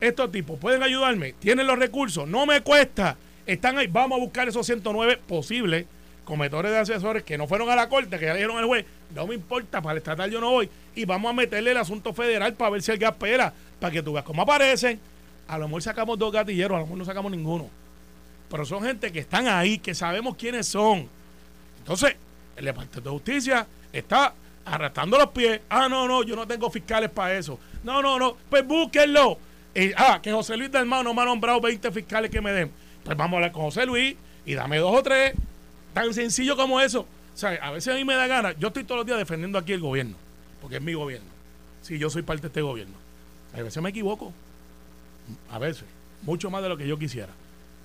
Estos 0.00 0.32
tipos 0.32 0.58
pueden 0.58 0.82
ayudarme, 0.82 1.34
tienen 1.34 1.66
los 1.66 1.78
recursos, 1.78 2.26
no 2.26 2.46
me 2.46 2.62
cuesta. 2.62 3.18
Están 3.44 3.76
ahí, 3.76 3.86
vamos 3.86 4.16
a 4.16 4.20
buscar 4.20 4.48
esos 4.48 4.64
109 4.64 5.18
posibles 5.28 5.84
cometores 6.24 6.70
de 6.70 6.78
asesores 6.78 7.22
que 7.22 7.36
no 7.36 7.46
fueron 7.46 7.68
a 7.68 7.76
la 7.76 7.90
corte, 7.90 8.18
que 8.18 8.24
ya 8.24 8.32
dijeron 8.32 8.56
al 8.56 8.64
juez, 8.64 8.86
no 9.14 9.26
me 9.26 9.34
importa, 9.34 9.82
para 9.82 9.92
el 9.92 9.98
estatal 9.98 10.30
yo 10.30 10.40
no 10.40 10.52
voy, 10.52 10.70
y 10.94 11.04
vamos 11.04 11.30
a 11.30 11.34
meterle 11.34 11.72
el 11.72 11.76
asunto 11.76 12.14
federal 12.14 12.54
para 12.54 12.70
ver 12.70 12.82
si 12.82 12.92
el 12.92 12.98
gas 12.98 13.12
espera, 13.12 13.52
para 13.78 13.92
que 13.92 14.02
tú 14.02 14.14
veas 14.14 14.24
cómo 14.24 14.40
aparecen. 14.40 14.98
A 15.48 15.58
lo 15.58 15.68
mejor 15.68 15.82
sacamos 15.82 16.18
dos 16.18 16.32
gatilleros, 16.32 16.76
a 16.76 16.78
lo 16.78 16.86
mejor 16.86 16.98
no 16.98 17.04
sacamos 17.04 17.30
ninguno. 17.30 17.68
Pero 18.50 18.64
son 18.64 18.82
gente 18.84 19.12
que 19.12 19.18
están 19.20 19.48
ahí, 19.48 19.78
que 19.78 19.94
sabemos 19.94 20.36
quiénes 20.36 20.66
son. 20.66 21.08
Entonces, 21.78 22.16
el 22.56 22.64
Departamento 22.64 23.10
de 23.10 23.10
Justicia 23.10 23.66
está 23.92 24.34
arrastrando 24.64 25.18
los 25.18 25.28
pies. 25.28 25.60
Ah, 25.68 25.88
no, 25.88 26.06
no, 26.06 26.22
yo 26.22 26.36
no 26.36 26.46
tengo 26.46 26.70
fiscales 26.70 27.10
para 27.10 27.36
eso. 27.36 27.58
No, 27.84 28.02
no, 28.02 28.18
no, 28.18 28.36
pues 28.48 28.66
búsquenlo. 28.66 29.38
ah, 29.96 30.20
que 30.22 30.32
José 30.32 30.56
Luis 30.56 30.70
del 30.70 30.86
Mano 30.86 31.04
no 31.04 31.14
me 31.14 31.22
ha 31.22 31.24
nombrado 31.24 31.60
20 31.60 31.90
fiscales 31.92 32.30
que 32.30 32.40
me 32.40 32.52
den. 32.52 32.70
Pues 33.04 33.16
vamos 33.16 33.34
a 33.34 33.36
hablar 33.36 33.52
con 33.52 33.62
José 33.62 33.86
Luis 33.86 34.16
y 34.44 34.54
dame 34.54 34.78
dos 34.78 34.94
o 34.94 35.02
tres. 35.02 35.34
Tan 35.94 36.12
sencillo 36.12 36.56
como 36.56 36.80
eso. 36.80 37.00
O 37.00 37.38
sea, 37.38 37.50
a 37.62 37.70
veces 37.70 37.94
a 37.94 37.96
mí 37.96 38.04
me 38.04 38.14
da 38.14 38.26
gana. 38.26 38.52
Yo 38.58 38.68
estoy 38.68 38.84
todos 38.84 38.98
los 39.00 39.06
días 39.06 39.18
defendiendo 39.18 39.58
aquí 39.58 39.72
el 39.72 39.80
gobierno, 39.80 40.16
porque 40.60 40.76
es 40.76 40.82
mi 40.82 40.94
gobierno. 40.94 41.28
Sí, 41.82 41.98
yo 41.98 42.10
soy 42.10 42.22
parte 42.22 42.42
de 42.42 42.48
este 42.48 42.62
gobierno. 42.62 42.94
A 43.54 43.62
veces 43.62 43.82
me 43.82 43.90
equivoco. 43.90 44.32
A 45.50 45.58
veces. 45.58 45.84
Mucho 46.22 46.50
más 46.50 46.62
de 46.62 46.68
lo 46.68 46.76
que 46.76 46.88
yo 46.88 46.98
quisiera. 46.98 47.32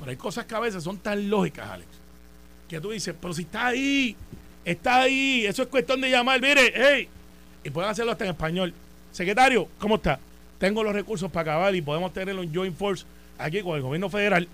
Pero 0.02 0.12
hay 0.12 0.18
cosas 0.18 0.46
que 0.46 0.56
a 0.56 0.60
veces 0.60 0.84
son 0.84 0.98
tan 0.98 1.30
lógicas, 1.30 1.70
Alex 1.70 2.02
que 2.72 2.80
tú 2.80 2.92
dices, 2.92 3.14
pero 3.20 3.34
si 3.34 3.42
está 3.42 3.68
ahí, 3.68 4.16
está 4.64 5.02
ahí, 5.02 5.46
eso 5.46 5.64
es 5.64 5.68
cuestión 5.68 6.00
de 6.00 6.10
llamar, 6.10 6.40
mire, 6.40 6.72
hey, 6.74 7.10
y 7.66 7.70
pueden 7.70 7.92
hacerlo 7.92 8.14
hasta 8.14 8.24
en 8.24 8.30
español. 8.32 8.74
Secretario, 9.12 9.68
¿cómo 9.78 9.96
está? 9.96 10.20
Tengo 10.58 10.82
los 10.82 10.94
recursos 10.94 11.30
para 11.30 11.52
acabar 11.52 11.76
y 11.76 11.82
podemos 11.82 12.14
tener 12.14 12.34
un 12.38 12.54
joint 12.54 12.78
force 12.78 13.04
aquí 13.38 13.62
con 13.62 13.76
el 13.76 13.82
gobierno 13.82 14.10
federal 14.10 14.48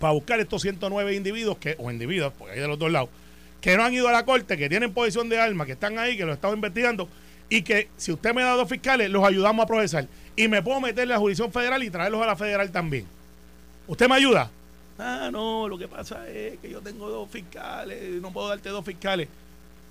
para 0.00 0.14
buscar 0.14 0.40
estos 0.40 0.62
109 0.62 1.14
individuos, 1.14 1.58
que, 1.58 1.76
o 1.78 1.90
individuos, 1.90 2.32
porque 2.38 2.54
hay 2.54 2.60
de 2.60 2.68
los 2.68 2.78
dos 2.78 2.90
lados, 2.90 3.10
que 3.60 3.76
no 3.76 3.84
han 3.84 3.92
ido 3.92 4.08
a 4.08 4.12
la 4.12 4.24
corte, 4.24 4.56
que 4.56 4.70
tienen 4.70 4.94
posición 4.94 5.28
de 5.28 5.38
armas, 5.38 5.66
que 5.66 5.74
están 5.74 5.98
ahí, 5.98 6.16
que 6.16 6.24
lo 6.24 6.32
estamos 6.32 6.56
investigando, 6.56 7.06
y 7.50 7.60
que 7.60 7.90
si 7.98 8.12
usted 8.12 8.32
me 8.32 8.44
da 8.44 8.52
dos 8.52 8.68
fiscales, 8.68 9.10
los 9.10 9.22
ayudamos 9.26 9.62
a 9.62 9.66
procesar. 9.66 10.08
Y 10.36 10.48
me 10.48 10.62
puedo 10.62 10.80
meter 10.80 11.02
en 11.02 11.10
la 11.10 11.18
jurisdicción 11.18 11.52
federal 11.52 11.82
y 11.82 11.90
traerlos 11.90 12.22
a 12.22 12.26
la 12.26 12.36
federal 12.36 12.70
también. 12.72 13.06
¿Usted 13.86 14.08
me 14.08 14.16
ayuda? 14.16 14.50
Ah, 14.98 15.28
no, 15.30 15.68
lo 15.68 15.78
que 15.78 15.88
pasa 15.88 16.28
es 16.28 16.58
que 16.58 16.70
yo 16.70 16.80
tengo 16.80 17.08
dos 17.08 17.30
fiscales, 17.30 18.20
no 18.20 18.32
puedo 18.32 18.48
darte 18.48 18.70
dos 18.70 18.84
fiscales. 18.84 19.28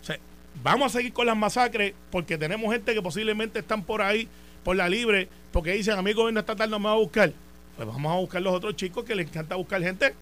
O 0.02 0.06
sea, 0.06 0.18
vamos 0.64 0.88
a 0.88 0.98
seguir 0.98 1.14
con 1.14 1.28
las 1.28 1.38
masacres 1.38 1.94
porque 2.12 2.38
tenemos 2.38 2.72
gente 2.72 2.94
que 2.94 3.02
posiblemente 3.02 3.60
están 3.60 3.84
por 3.84 4.02
ahí, 4.02 4.28
por 4.64 4.76
la 4.76 4.90
libre, 4.90 5.30
porque 5.52 5.74
dicen, 5.74 5.98
a 5.98 6.02
mí 6.02 6.10
el 6.10 6.16
gobierno 6.16 6.40
estatal 6.40 6.70
no 6.70 6.80
me 6.80 6.86
va 6.86 6.94
a 6.94 6.98
buscar. 6.98 7.32
Pues 7.76 7.88
vamos 7.88 8.12
a 8.12 8.16
buscar 8.16 8.42
los 8.42 8.54
otros 8.54 8.76
chicos 8.76 9.04
que 9.04 9.16
les 9.16 9.28
encanta 9.28 9.56
buscar 9.56 9.82
gente. 9.82 10.14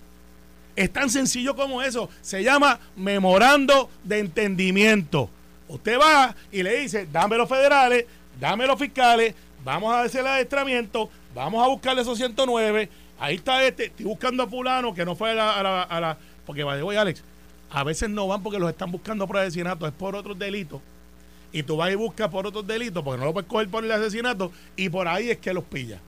Es 0.76 0.92
tan 0.92 1.10
sencillo 1.10 1.56
como 1.56 1.82
eso. 1.82 2.10
Se 2.22 2.44
llama 2.44 2.80
memorando 2.96 3.90
de 4.04 4.20
entendimiento. 4.20 5.30
Usted 5.68 6.00
va 6.00 6.36
y 6.52 6.62
le 6.62 6.82
dice, 6.82 7.08
dame 7.12 7.38
los 7.38 7.48
federales, 7.48 8.06
dame 8.40 8.68
los 8.68 8.78
fiscales, 8.78 9.34
vamos 9.64 9.94
a 9.94 10.02
hacer 10.02 10.22
el 10.22 10.28
adestramiento, 10.28 11.10
vamos 11.34 11.64
a 11.64 11.68
buscarle 11.68 12.02
esos 12.02 12.18
109. 12.18 12.90
Ahí 13.24 13.36
está 13.36 13.66
este, 13.66 13.86
estoy 13.86 14.06
buscando 14.06 14.44
a 14.44 14.48
fulano 14.48 14.94
que 14.94 15.06
no 15.06 15.16
fue 15.16 15.32
a 15.32 15.34
la... 15.34 15.84
A 15.84 16.02
la, 16.02 16.18
porque, 16.46 16.62
voy 16.66 16.98
Alex, 16.98 17.24
a 17.70 17.86
veces 17.86 18.10
no 18.10 18.28
van 18.28 18.44
porque 18.44 18.60
los 18.60 18.70
están 18.70 18.92
buscando 18.92 19.26
por 19.26 19.38
asesinato, 19.38 19.88
es 19.88 19.94
por 19.94 20.14
otros 20.14 20.38
delitos. 20.38 20.82
Y 21.54 21.64
tú 21.64 21.78
vas 21.78 21.90
y 21.94 21.96
buscas 21.96 22.28
por 22.28 22.46
otros 22.46 22.68
delitos, 22.68 23.02
porque 23.02 23.22
no 23.22 23.28
lo 23.28 23.32
puedes 23.32 23.50
coger 23.50 23.70
por 23.70 23.86
el 23.86 23.92
asesinato, 23.94 24.52
y 24.76 24.90
por 24.90 25.08
ahí 25.08 25.30
es 25.30 25.38
que 25.38 25.54
los 25.54 25.64
pilla. 25.64 26.02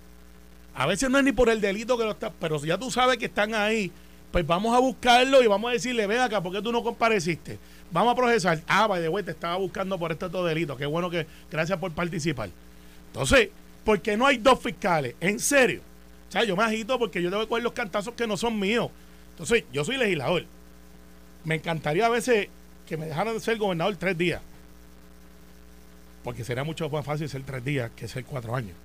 A 0.74 0.88
veces 0.88 1.10
no 1.10 1.18
es 1.18 1.24
ni 1.24 1.32
por 1.32 1.48
el 1.48 1.62
delito 1.62 1.98
que 1.98 2.04
lo 2.04 2.12
está, 2.12 2.34
pero 2.38 2.60
si 2.60 2.68
ya 2.68 2.78
tú 2.78 2.92
sabes 2.92 3.18
que 3.18 3.28
están 3.28 3.54
ahí, 3.54 3.94
pues 4.34 4.46
vamos 4.46 4.76
a 4.76 4.80
buscarlo 4.80 5.42
y 5.42 5.48
vamos 5.48 5.70
a 5.70 5.72
decirle, 5.72 6.08
ven 6.08 6.20
acá, 6.20 6.44
¿por 6.44 6.52
qué 6.52 6.62
tú 6.62 6.74
no 6.74 6.84
compareciste? 6.84 7.58
Vamos 7.92 8.12
a 8.12 8.16
procesar. 8.18 8.62
Ah, 8.68 8.88
by 8.88 9.02
the 9.02 9.08
way, 9.08 9.24
te 9.24 9.32
estaba 9.32 9.56
buscando 9.56 9.98
por 9.98 10.12
este 10.12 10.26
otro 10.26 10.44
delito. 10.44 10.76
Qué 10.76 10.86
bueno 10.86 11.10
que, 11.10 11.26
gracias 11.50 11.80
por 11.80 11.94
participar. 11.94 12.50
Entonces, 13.08 13.52
¿por 13.86 14.02
qué 14.02 14.18
no 14.18 14.26
hay 14.26 14.36
dos 14.36 14.60
fiscales? 14.60 15.16
En 15.22 15.40
serio. 15.40 15.95
O 16.30 16.32
sea, 16.32 16.44
yo 16.44 16.56
me 16.56 16.64
agito 16.64 16.98
porque 16.98 17.22
yo 17.22 17.30
debo 17.30 17.48
coger 17.48 17.64
los 17.64 17.74
cantazos 17.74 18.14
que 18.14 18.28
no 18.28 18.38
son 18.38 18.60
míos. 18.60 18.90
Entonces, 19.32 19.64
yo 19.72 19.84
soy 19.84 19.98
legislador. 19.98 20.46
Me 21.44 21.56
encantaría 21.56 22.06
a 22.06 22.10
veces 22.10 22.48
que 22.88 22.98
me 22.98 23.06
dejaran 23.06 23.34
de 23.34 23.40
ser 23.40 23.58
gobernador 23.58 23.96
tres 23.98 24.18
días. 24.18 24.42
Porque 26.24 26.44
sería 26.44 26.64
mucho 26.64 26.90
más 26.90 27.06
fácil 27.06 27.30
ser 27.30 27.44
tres 27.44 27.64
días 27.64 27.92
que 27.96 28.08
ser 28.08 28.26
cuatro 28.26 28.56
años. 28.56 28.76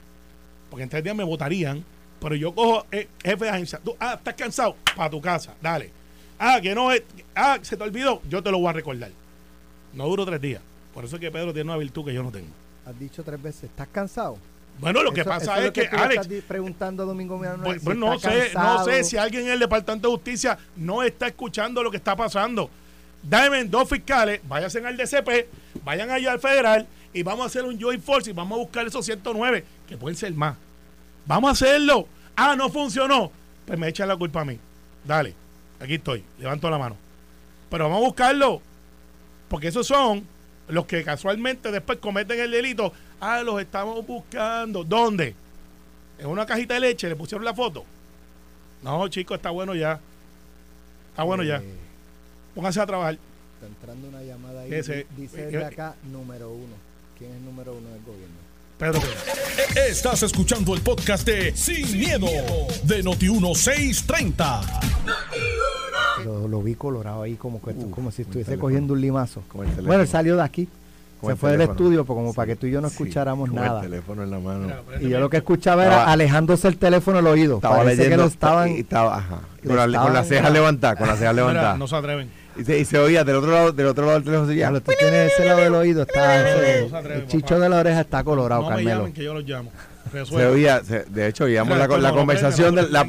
Porque 0.68 0.83
en 0.83 0.88
tres 0.88 1.03
días 1.03 1.16
me 1.16 1.24
votarían, 1.24 1.85
pero 2.20 2.35
yo 2.35 2.55
cojo 2.55 2.85
eh, 2.92 3.09
jefe 3.24 3.44
de 3.44 3.50
agencia. 3.50 3.81
Tú, 3.83 3.96
ah, 3.98 4.14
estás 4.18 4.35
cansado, 4.35 4.76
para 4.94 5.09
tu 5.09 5.20
casa, 5.20 5.55
dale. 5.62 5.90
Ah, 6.38 6.61
que 6.61 6.74
no 6.74 6.92
es. 6.92 7.03
Ah, 7.35 7.59
se 7.62 7.76
te 7.76 7.83
olvidó, 7.83 8.20
yo 8.29 8.42
te 8.42 8.50
lo 8.50 8.59
voy 8.59 8.68
a 8.68 8.72
recordar. 8.72 9.11
No 9.94 10.07
duro 10.07 10.26
tres 10.26 10.40
días. 10.40 10.62
Por 10.92 11.05
eso 11.05 11.16
es 11.16 11.20
que 11.20 11.31
Pedro 11.31 11.53
tiene 11.53 11.70
una 11.70 11.79
virtud 11.79 12.05
que 12.05 12.14
yo 12.14 12.22
no 12.22 12.31
tengo. 12.31 12.48
Has 12.85 12.98
dicho 12.98 13.22
tres 13.22 13.40
veces, 13.40 13.64
¿estás 13.64 13.88
cansado? 13.88 14.38
Bueno, 14.78 15.02
lo 15.02 15.12
que 15.12 15.24
pasa 15.24 15.62
es, 15.64 15.72
que, 15.72 15.87
Alex. 15.87 16.26
Estás 16.26 16.44
preguntando 16.48 17.04
Domingo 17.04 17.38
Pues, 17.62 17.83
pues 17.83 17.96
no 17.96 18.18
sé, 18.18 18.50
no 18.54 18.85
sé 18.85 19.04
si 19.04 19.16
alguien 19.16 19.46
en 19.46 19.52
el 19.52 19.59
Departamento 19.59 20.09
de 20.09 20.14
Justicia 20.14 20.59
no 20.76 21.02
está 21.02 21.26
escuchando 21.26 21.83
lo 21.83 21.90
que 21.90 21.98
está 21.98 22.16
pasando. 22.16 22.70
Dame 23.22 23.64
dos 23.64 23.88
fiscales, 23.88 24.40
váyanse 24.48 24.78
al 24.87 24.96
DCP, 24.96 25.46
vayan 25.85 26.11
allá 26.11 26.33
al 26.33 26.40
federal 26.40 26.87
y 27.12 27.22
vamos 27.22 27.44
a 27.44 27.46
hacer 27.46 27.64
un 27.64 27.78
joint 27.78 28.02
force 28.02 28.30
y 28.30 28.33
vamos 28.33 28.56
a 28.56 28.61
buscar 28.61 28.87
esos 28.87 29.04
109, 29.04 29.64
que 29.87 29.96
pueden 29.96 30.16
ser 30.16 30.33
más. 30.33 30.56
Vamos 31.26 31.48
a 31.48 31.52
hacerlo. 31.52 32.06
Ah, 32.35 32.56
no 32.56 32.70
funcionó. 32.70 33.30
Pues 33.66 33.78
me 33.78 33.88
echan 33.88 34.09
la 34.09 34.16
culpa 34.16 34.40
a 34.40 34.44
mí. 34.44 34.59
Dale, 35.04 35.35
aquí 35.78 35.94
estoy, 35.94 36.24
levanto 36.38 36.70
la 36.70 36.78
mano. 36.78 36.96
Pero 37.68 37.85
vamos 37.85 38.02
a 38.02 38.06
buscarlo. 38.06 38.62
Porque 39.48 39.68
esos 39.68 39.87
son 39.87 40.26
los 40.68 40.87
que 40.87 41.04
casualmente 41.04 41.70
después 41.70 41.98
cometen 41.98 42.40
el 42.40 42.50
delito. 42.50 42.92
Ah, 43.20 43.42
los 43.42 43.61
estamos 43.61 44.06
buscando. 44.06 44.83
¿Dónde? 44.83 45.35
En 46.18 46.26
una 46.26 46.46
cajita 46.46 46.74
de 46.74 46.80
leche 46.80 47.09
le 47.09 47.16
pusieron 47.16 47.44
la 47.44 47.54
foto. 47.54 47.85
No, 48.83 49.06
chicos, 49.09 49.37
está 49.37 49.50
bueno 49.50 49.74
ya. 49.74 50.00
Está 51.11 51.22
bueno 51.22 51.42
ya. 51.42 51.56
Eh. 51.56 51.74
Pónganse 52.54 52.80
a 52.80 52.87
trabajar. 52.87 53.18
Está 53.54 53.66
entrando 53.66 54.09
una 54.09 54.22
llamada 54.22 54.62
ahí. 54.62 54.70
dice 54.70 55.06
de 55.46 55.59
eh, 55.59 55.64
acá, 55.64 55.94
número 56.11 56.50
uno. 56.50 56.74
¿Quién 57.18 57.30
es 57.30 57.37
el 57.37 57.44
número 57.44 57.74
uno 57.74 57.90
del 57.90 58.02
gobierno? 58.02 58.37
Pedro. 58.78 59.02
Estás 59.87 60.22
escuchando 60.22 60.74
el 60.74 60.80
podcast 60.80 61.26
de 61.26 61.54
Sin, 61.54 61.98
miedo, 61.98 62.26
de 62.85 63.04
Noti1630. 63.04 64.80
Lo, 66.24 66.48
lo, 66.48 66.62
vi 66.62 66.74
colorado 66.74 67.22
ahí 67.22 67.35
como, 67.35 67.61
que, 67.61 67.74
como 67.90 68.11
si 68.11 68.22
estuviese 68.22 68.59
cogiendo 68.59 68.94
un 68.94 69.02
limazo. 69.02 69.42
Bueno, 69.52 70.06
salió 70.06 70.37
de 70.37 70.42
aquí. 70.42 70.66
Se 71.22 71.37
fue 71.37 71.52
del 71.52 71.62
estudio 71.62 72.04
pues, 72.04 72.16
como 72.16 72.33
para 72.33 72.46
que 72.46 72.56
tú 72.56 72.66
y 72.66 72.70
yo 72.70 72.80
no 72.80 72.88
escucháramos 72.88 73.52
nada. 73.52 73.80
El 73.83 73.90
teléfono 73.90 74.22
en 74.22 74.30
la 74.30 74.38
mano. 74.38 74.68
y 75.00 75.09
yo 75.09 75.20
lo 75.20 75.28
que 75.28 75.38
escuchaba 75.38 75.85
era 75.85 76.04
alejándose 76.04 76.68
el 76.68 76.78
teléfono 76.78 77.18
al 77.18 77.26
oído. 77.26 77.56
Estaba 77.56 77.85
leyendo. 77.85 78.11
Que 78.11 78.16
lo 78.16 78.24
estaban, 78.26 78.68
estaba, 78.70 79.18
ajá, 79.18 79.40
con, 79.66 79.76
la, 79.76 80.02
con 80.02 80.14
la 80.14 80.24
ceja 80.24 80.50
levantada, 80.50 80.96
con 80.96 81.09
la 81.09 81.16
ceja 81.16 81.33
levantada. 81.35 81.76
no 81.76 81.87
se 81.87 81.96
atreven. 81.96 82.30
Y 82.56 82.64
se, 82.64 82.78
y 82.78 82.85
se, 82.85 82.98
oía 82.98 83.22
del 83.22 83.37
otro 83.37 83.52
lado 83.52 83.72
del 83.72 83.87
otro 83.87 84.04
lado 84.04 84.16
del 84.16 84.24
teléfono 84.24 84.48
se 84.48 84.54
oía. 84.54 84.70
tú 84.80 84.92
tienes 84.98 85.33
ese 85.33 85.44
lado 85.44 85.61
del 85.61 85.74
oído, 85.74 86.02
está 86.02 86.50
el 87.14 87.26
chicho 87.26 87.61
de 87.61 87.68
la 87.68 87.78
oreja 87.78 88.00
está 88.00 88.24
colorado, 88.24 88.62
no 88.62 88.68
Carmelo. 88.68 88.90
Me 88.90 88.96
llamen, 88.96 89.12
que 89.12 89.24
yo 89.24 89.35
los 89.35 89.44
llamo. 89.44 89.70
Se 90.11 90.46
oía, 90.46 90.83
se, 90.83 91.04
de 91.04 91.28
hecho, 91.28 91.44
oíamos 91.44 91.78
la, 91.78 91.87
la 91.87 92.12
conversación 92.12 92.74
de 92.74 92.88
la, 92.88 93.06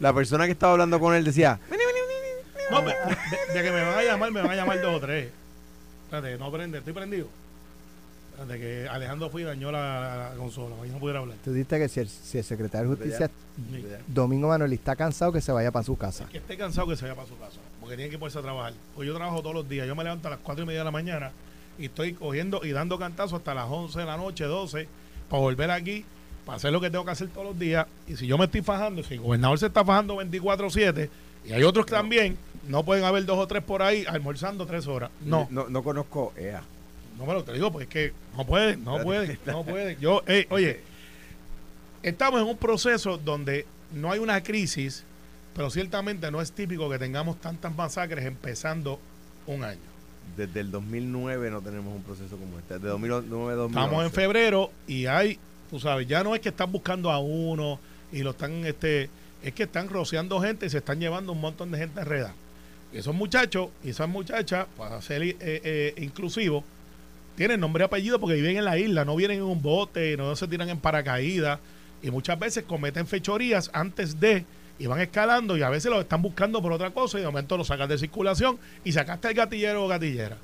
la, 0.00 0.12
persona 0.12 0.46
que 0.46 0.52
estaba 0.52 0.72
hablando 0.72 0.98
con 0.98 1.14
él 1.14 1.24
decía, 1.24 1.60
no, 2.70 2.80
de, 2.80 2.94
de, 3.54 3.62
que 3.62 3.70
me 3.70 3.82
van 3.82 3.98
a 3.98 4.02
llamar, 4.02 4.32
me 4.32 4.42
van 4.42 4.50
a 4.50 4.56
llamar 4.56 4.80
dos 4.80 4.96
o 4.96 5.00
tres. 5.00 5.28
Espérate, 6.04 6.38
no 6.38 6.50
prende, 6.50 6.78
estoy 6.78 6.92
prendido. 6.92 7.28
De 8.46 8.58
que 8.58 8.88
Alejandro 8.88 9.30
fui 9.30 9.42
y 9.42 9.44
dañó 9.44 9.70
la, 9.70 10.30
la 10.30 10.36
consola, 10.36 10.74
no 10.76 10.98
pudiera 10.98 11.20
hablar. 11.20 11.36
Tú 11.44 11.52
dijiste 11.52 11.78
que 11.78 11.88
si 11.88 12.00
el, 12.00 12.08
si 12.08 12.38
el 12.38 12.44
secretario 12.44 12.90
de 12.90 12.96
Justicia, 12.96 13.30
Domingo 14.06 14.48
Manuel, 14.48 14.72
está 14.72 14.96
cansado, 14.96 15.32
que 15.32 15.40
se 15.40 15.52
vaya 15.52 15.70
para 15.70 15.84
su 15.84 15.96
casa. 15.96 16.26
Que 16.26 16.38
esté 16.38 16.56
cansado, 16.56 16.88
que 16.88 16.96
se 16.96 17.02
vaya 17.04 17.14
para 17.14 17.28
su 17.28 17.38
casa 17.38 17.58
porque 17.82 17.96
tiene 17.96 18.10
que 18.12 18.18
ponerse 18.18 18.38
a 18.38 18.42
trabajar. 18.42 18.74
Pues 18.94 19.08
yo 19.08 19.14
trabajo 19.14 19.42
todos 19.42 19.56
los 19.56 19.68
días. 19.68 19.88
Yo 19.88 19.96
me 19.96 20.04
levanto 20.04 20.28
a 20.28 20.30
las 20.30 20.40
4 20.40 20.62
y 20.62 20.66
media 20.66 20.80
de 20.80 20.84
la 20.84 20.92
mañana 20.92 21.32
y 21.78 21.86
estoy 21.86 22.12
cogiendo 22.12 22.60
y 22.62 22.70
dando 22.70 22.96
cantazos 22.96 23.40
hasta 23.40 23.54
las 23.54 23.66
11 23.68 23.98
de 23.98 24.04
la 24.06 24.16
noche, 24.16 24.44
12, 24.44 24.86
para 25.28 25.42
volver 25.42 25.70
aquí, 25.72 26.04
para 26.46 26.56
hacer 26.56 26.72
lo 26.72 26.80
que 26.80 26.90
tengo 26.90 27.04
que 27.04 27.10
hacer 27.10 27.28
todos 27.30 27.48
los 27.48 27.58
días. 27.58 27.86
Y 28.06 28.14
si 28.14 28.28
yo 28.28 28.38
me 28.38 28.44
estoy 28.44 28.62
fajando, 28.62 29.02
si 29.02 29.14
el 29.14 29.20
gobernador 29.20 29.58
se 29.58 29.66
está 29.66 29.84
fajando 29.84 30.16
24-7, 30.22 31.08
y 31.44 31.52
hay 31.52 31.64
otros 31.64 31.84
que 31.84 31.90
también, 31.90 32.36
no 32.68 32.84
pueden 32.84 33.04
haber 33.04 33.24
dos 33.24 33.36
o 33.36 33.48
tres 33.48 33.64
por 33.64 33.82
ahí 33.82 34.04
almorzando 34.06 34.64
tres 34.64 34.86
horas. 34.86 35.10
No. 35.20 35.48
No, 35.50 35.68
no 35.68 35.82
conozco 35.82 36.32
EA. 36.36 36.62
No 37.22 37.28
me 37.28 37.34
lo 37.34 37.44
te 37.44 37.52
digo, 37.52 37.70
porque 37.70 37.84
es 37.84 37.90
que 37.90 38.12
no 38.36 38.44
puede, 38.44 38.76
no 38.76 39.02
puede, 39.02 39.38
no 39.46 39.64
puede. 39.64 39.96
Yo, 40.00 40.22
oye, 40.50 40.80
estamos 42.02 42.40
en 42.40 42.48
un 42.48 42.56
proceso 42.56 43.16
donde 43.16 43.64
no 43.92 44.10
hay 44.10 44.18
una 44.18 44.42
crisis 44.42 45.04
pero 45.54 45.70
ciertamente 45.70 46.30
no 46.30 46.40
es 46.40 46.52
típico 46.52 46.88
que 46.90 46.98
tengamos 46.98 47.40
tantas 47.40 47.74
masacres 47.74 48.24
empezando 48.24 48.98
un 49.46 49.64
año. 49.64 49.80
Desde 50.36 50.60
el 50.60 50.70
2009 50.70 51.50
no 51.50 51.60
tenemos 51.60 51.94
un 51.94 52.02
proceso 52.02 52.36
como 52.36 52.58
este. 52.58 52.74
Desde 52.74 52.88
2009 52.88 53.54
2011. 53.54 53.66
Estamos 53.66 54.04
en 54.04 54.12
febrero 54.12 54.70
y 54.86 55.06
hay, 55.06 55.38
tú 55.70 55.78
sabes, 55.78 56.06
ya 56.06 56.24
no 56.24 56.34
es 56.34 56.40
que 56.40 56.48
están 56.48 56.72
buscando 56.72 57.10
a 57.10 57.18
uno 57.18 57.78
y 58.12 58.22
lo 58.22 58.30
están, 58.30 58.64
este, 58.64 59.10
es 59.42 59.52
que 59.52 59.64
están 59.64 59.88
rociando 59.88 60.40
gente 60.40 60.66
y 60.66 60.70
se 60.70 60.78
están 60.78 61.00
llevando 61.00 61.32
un 61.32 61.40
montón 61.40 61.70
de 61.70 61.78
gente 61.78 62.00
enredada. 62.00 62.34
Esos 62.92 63.14
muchachos 63.14 63.68
y 63.84 63.90
esas 63.90 64.08
muchachas, 64.08 64.66
para 64.76 65.00
ser 65.02 65.22
eh, 65.22 65.36
eh, 65.40 65.94
inclusivos, 65.98 66.64
tienen 67.36 67.60
nombre 67.60 67.82
y 67.82 67.86
apellido 67.86 68.20
porque 68.20 68.34
viven 68.36 68.56
en 68.56 68.64
la 68.64 68.78
isla, 68.78 69.04
no 69.04 69.16
vienen 69.16 69.38
en 69.38 69.44
un 69.44 69.62
bote, 69.62 70.16
no 70.16 70.34
se 70.36 70.48
tiran 70.48 70.68
en 70.68 70.78
paracaídas 70.78 71.58
y 72.02 72.10
muchas 72.10 72.38
veces 72.38 72.64
cometen 72.64 73.06
fechorías 73.06 73.70
antes 73.72 74.20
de 74.20 74.44
y 74.78 74.86
van 74.86 75.00
escalando 75.00 75.56
y 75.56 75.62
a 75.62 75.70
veces 75.70 75.90
lo 75.90 76.00
están 76.00 76.22
buscando 76.22 76.60
por 76.60 76.72
otra 76.72 76.90
cosa 76.90 77.18
y 77.18 77.20
de 77.20 77.26
momento 77.26 77.56
lo 77.56 77.64
sacan 77.64 77.88
de 77.88 77.98
circulación 77.98 78.58
y 78.84 78.92
sacaste 78.92 79.28
el 79.28 79.34
gatillero 79.34 79.84
o 79.84 79.88
gatillera. 79.88 80.36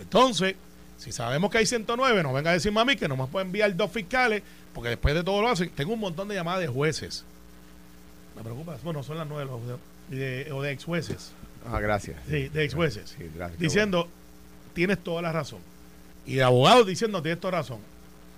Entonces, 0.00 0.54
si 0.98 1.12
sabemos 1.12 1.50
que 1.50 1.58
hay 1.58 1.66
109, 1.66 2.22
no 2.22 2.32
venga 2.32 2.50
a 2.50 2.54
decirme 2.54 2.80
a 2.80 2.84
mí 2.84 2.96
que 2.96 3.08
no 3.08 3.16
me 3.16 3.26
puede 3.26 3.46
enviar 3.46 3.74
dos 3.74 3.90
fiscales, 3.90 4.42
porque 4.74 4.90
después 4.90 5.14
de 5.14 5.24
todo 5.24 5.40
lo 5.40 5.48
hacen. 5.48 5.70
Tengo 5.70 5.94
un 5.94 6.00
montón 6.00 6.28
de 6.28 6.34
llamadas 6.34 6.60
de 6.60 6.68
jueces. 6.68 7.24
Me 8.36 8.42
preocupa, 8.42 8.76
bueno, 8.84 9.02
son 9.02 9.16
las 9.16 9.26
nueve 9.26 9.50
de, 10.10 10.52
o 10.52 10.60
de 10.60 10.72
ex 10.72 10.84
jueces. 10.84 11.32
Ah, 11.66 11.80
gracias. 11.80 12.18
Sí, 12.28 12.48
de 12.48 12.64
ex 12.64 12.74
jueces. 12.74 13.16
diciendo, 13.58 14.08
tienes 14.74 14.98
toda 14.98 15.22
la 15.22 15.32
razón. 15.32 15.60
Y 16.26 16.36
de 16.36 16.42
abogados 16.42 16.86
diciendo, 16.86 17.22
tienes 17.22 17.40
toda 17.40 17.52
la 17.52 17.58
razón. 17.58 17.78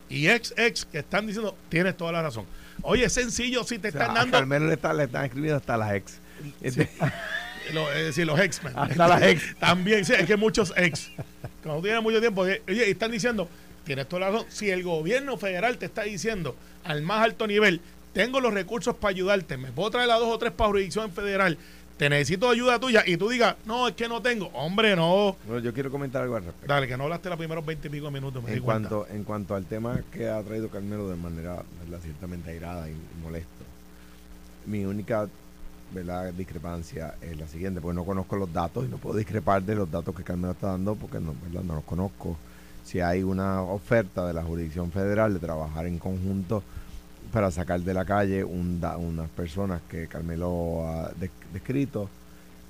Y 0.08 0.28
ex, 0.28 0.54
ex 0.56 0.84
que 0.84 0.98
están 0.98 1.26
diciendo, 1.26 1.56
tienes 1.68 1.96
toda 1.96 2.12
la 2.12 2.22
razón. 2.22 2.44
Oye, 2.82 3.04
es 3.04 3.12
sencillo 3.12 3.64
si 3.64 3.78
te 3.78 3.88
están 3.88 4.14
dando. 4.14 4.36
Al 4.36 4.46
menos 4.46 4.68
le, 4.68 4.74
están, 4.74 4.96
le 4.96 5.04
están 5.04 5.24
escribiendo 5.24 5.56
hasta 5.56 5.76
las 5.76 5.92
ex. 5.94 6.18
Este, 6.60 6.88
es 7.96 8.04
decir, 8.04 8.26
los 8.26 8.38
X-Men. 8.38 8.72
Hasta 8.76 9.08
las 9.08 9.22
ex. 9.22 9.56
También, 9.58 10.04
sí, 10.04 10.14
es 10.14 10.26
que 10.26 10.36
muchos 10.36 10.72
ex. 10.76 11.10
Cuando 11.62 11.82
tienen 11.82 12.02
mucho 12.02 12.20
tiempo, 12.20 12.42
oye, 12.42 12.62
y 12.66 12.80
están 12.90 13.10
diciendo, 13.10 13.48
tienes 13.84 14.08
toda 14.08 14.20
la 14.20 14.30
razón, 14.30 14.46
si 14.48 14.70
el 14.70 14.82
gobierno 14.82 15.36
federal 15.38 15.78
te 15.78 15.86
está 15.86 16.02
diciendo 16.02 16.56
al 16.84 17.02
más 17.02 17.22
alto 17.22 17.46
nivel, 17.46 17.80
tengo 18.12 18.40
los 18.40 18.52
recursos 18.52 18.96
para 18.96 19.10
ayudarte, 19.10 19.56
me 19.56 19.72
puedo 19.72 19.90
traer 19.90 20.10
a 20.10 20.16
dos 20.16 20.28
o 20.28 20.38
tres 20.38 20.52
para 20.52 20.68
jurisdicción 20.68 21.12
federal, 21.12 21.56
te 22.02 22.10
necesito 22.10 22.50
ayuda 22.50 22.80
tuya 22.80 23.04
y 23.06 23.16
tú 23.16 23.28
digas, 23.28 23.54
no, 23.64 23.86
es 23.86 23.94
que 23.94 24.08
no 24.08 24.20
tengo. 24.20 24.46
Hombre, 24.54 24.96
no. 24.96 25.36
Bueno, 25.46 25.62
yo 25.62 25.72
quiero 25.72 25.88
comentar 25.88 26.20
algo 26.22 26.34
al 26.34 26.42
respecto. 26.42 26.66
Dale, 26.66 26.88
que 26.88 26.96
no 26.96 27.04
hablaste 27.04 27.28
los 27.28 27.38
primeros 27.38 27.64
20 27.64 27.86
y 27.86 27.90
pico 27.92 28.10
minutos. 28.10 28.42
Me 28.42 28.48
en 28.48 28.54
di 28.56 28.60
cuenta. 28.60 28.88
cuanto, 28.88 29.14
en 29.14 29.22
cuanto 29.22 29.54
al 29.54 29.66
tema 29.66 30.00
que 30.10 30.28
ha 30.28 30.42
traído 30.42 30.68
Carmelo 30.68 31.08
de 31.08 31.14
manera 31.14 31.62
¿verdad? 31.80 32.00
ciertamente 32.02 32.50
airada 32.50 32.90
y 32.90 32.96
molesto, 33.22 33.64
mi 34.66 34.84
única 34.84 35.28
¿verdad? 35.92 36.32
discrepancia 36.32 37.14
es 37.20 37.38
la 37.38 37.46
siguiente, 37.46 37.80
porque 37.80 37.94
no 37.94 38.04
conozco 38.04 38.34
los 38.34 38.52
datos 38.52 38.84
y 38.84 38.88
no 38.88 38.96
puedo 38.96 39.16
discrepar 39.16 39.62
de 39.62 39.76
los 39.76 39.88
datos 39.88 40.12
que 40.12 40.24
Carmelo 40.24 40.54
está 40.54 40.72
dando 40.72 40.96
porque 40.96 41.20
no, 41.20 41.36
¿verdad? 41.40 41.62
no 41.62 41.76
los 41.76 41.84
conozco. 41.84 42.36
Si 42.82 42.98
hay 42.98 43.22
una 43.22 43.62
oferta 43.62 44.26
de 44.26 44.32
la 44.32 44.42
jurisdicción 44.42 44.90
federal 44.90 45.34
de 45.34 45.38
trabajar 45.38 45.86
en 45.86 46.00
conjunto 46.00 46.64
para 47.32 47.50
sacar 47.50 47.80
de 47.80 47.94
la 47.94 48.04
calle 48.04 48.44
unas 48.44 49.30
personas 49.30 49.80
que 49.88 50.06
Carmelo 50.06 50.86
ha 50.86 51.10
des- 51.18 51.30
descrito, 51.52 52.08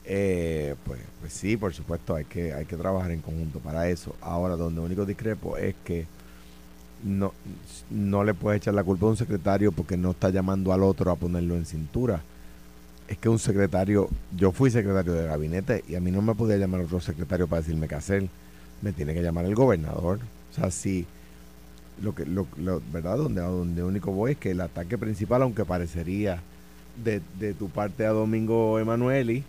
eh, 0.05 0.75
pues, 0.85 1.01
pues 1.21 1.33
sí, 1.33 1.57
por 1.57 1.73
supuesto, 1.75 2.15
hay 2.15 2.25
que, 2.25 2.53
hay 2.55 2.65
que 2.65 2.77
trabajar 2.77 3.11
en 3.11 3.21
conjunto 3.21 3.59
para 3.61 3.89
eso. 3.89 4.15
Ahora, 4.21 4.57
donde 4.57 4.81
único 4.81 5.05
discrepo 5.05 5.57
es 5.57 5.75
que 5.85 6.07
no, 7.05 7.33
no 7.91 8.25
le 8.25 8.35
puedes 8.35 8.59
echar 8.63 8.75
la 8.75 8.85
culpa 8.85 9.07
a 9.07 9.11
un 9.11 9.17
secretario 9.17 9.73
porque 9.73 9.97
no 9.97 10.13
está 10.13 10.31
llamando 10.31 10.73
al 10.73 10.83
otro 10.83 11.11
a 11.11 11.17
ponerlo 11.17 11.57
en 11.57 11.67
cintura. 11.67 12.21
Es 13.09 13.19
que 13.19 13.29
un 13.29 13.39
secretario, 13.39 14.09
yo 14.37 14.53
fui 14.53 14.71
secretario 14.71 15.13
de 15.13 15.27
gabinete 15.27 15.85
y 15.89 15.97
a 15.97 16.01
mí 16.01 16.11
no 16.11 16.23
me 16.23 16.35
podía 16.35 16.57
llamar 16.57 16.81
otro 16.83 17.01
secretario 17.01 17.47
para 17.49 17.61
decirme 17.63 17.89
qué 17.89 17.97
hacer. 17.97 18.29
Me 18.81 18.93
tiene 18.93 19.15
que 19.15 19.23
llamar 19.23 19.45
el 19.45 19.55
gobernador. 19.55 20.21
O 20.51 20.55
sea, 20.55 20.71
si 20.71 21.07
lo 22.01 22.15
que, 22.15 22.25
lo, 22.27 22.47
lo- 22.57 22.83
¿verdad? 22.93 23.17
Donde, 23.19 23.41
a 23.41 23.45
donde 23.45 23.83
único 23.85 24.13
voy 24.13 24.33
es 24.33 24.39
que 24.39 24.51
el 24.53 24.61
ataque 24.61 24.97
principal, 24.99 25.43
aunque 25.43 25.65
parecería 25.65 26.41
de, 27.05 27.21
de 27.39 27.55
tu 27.55 27.69
parte 27.69 28.07
a 28.07 28.11
Domingo 28.11 28.79
Emanueli, 28.79 29.45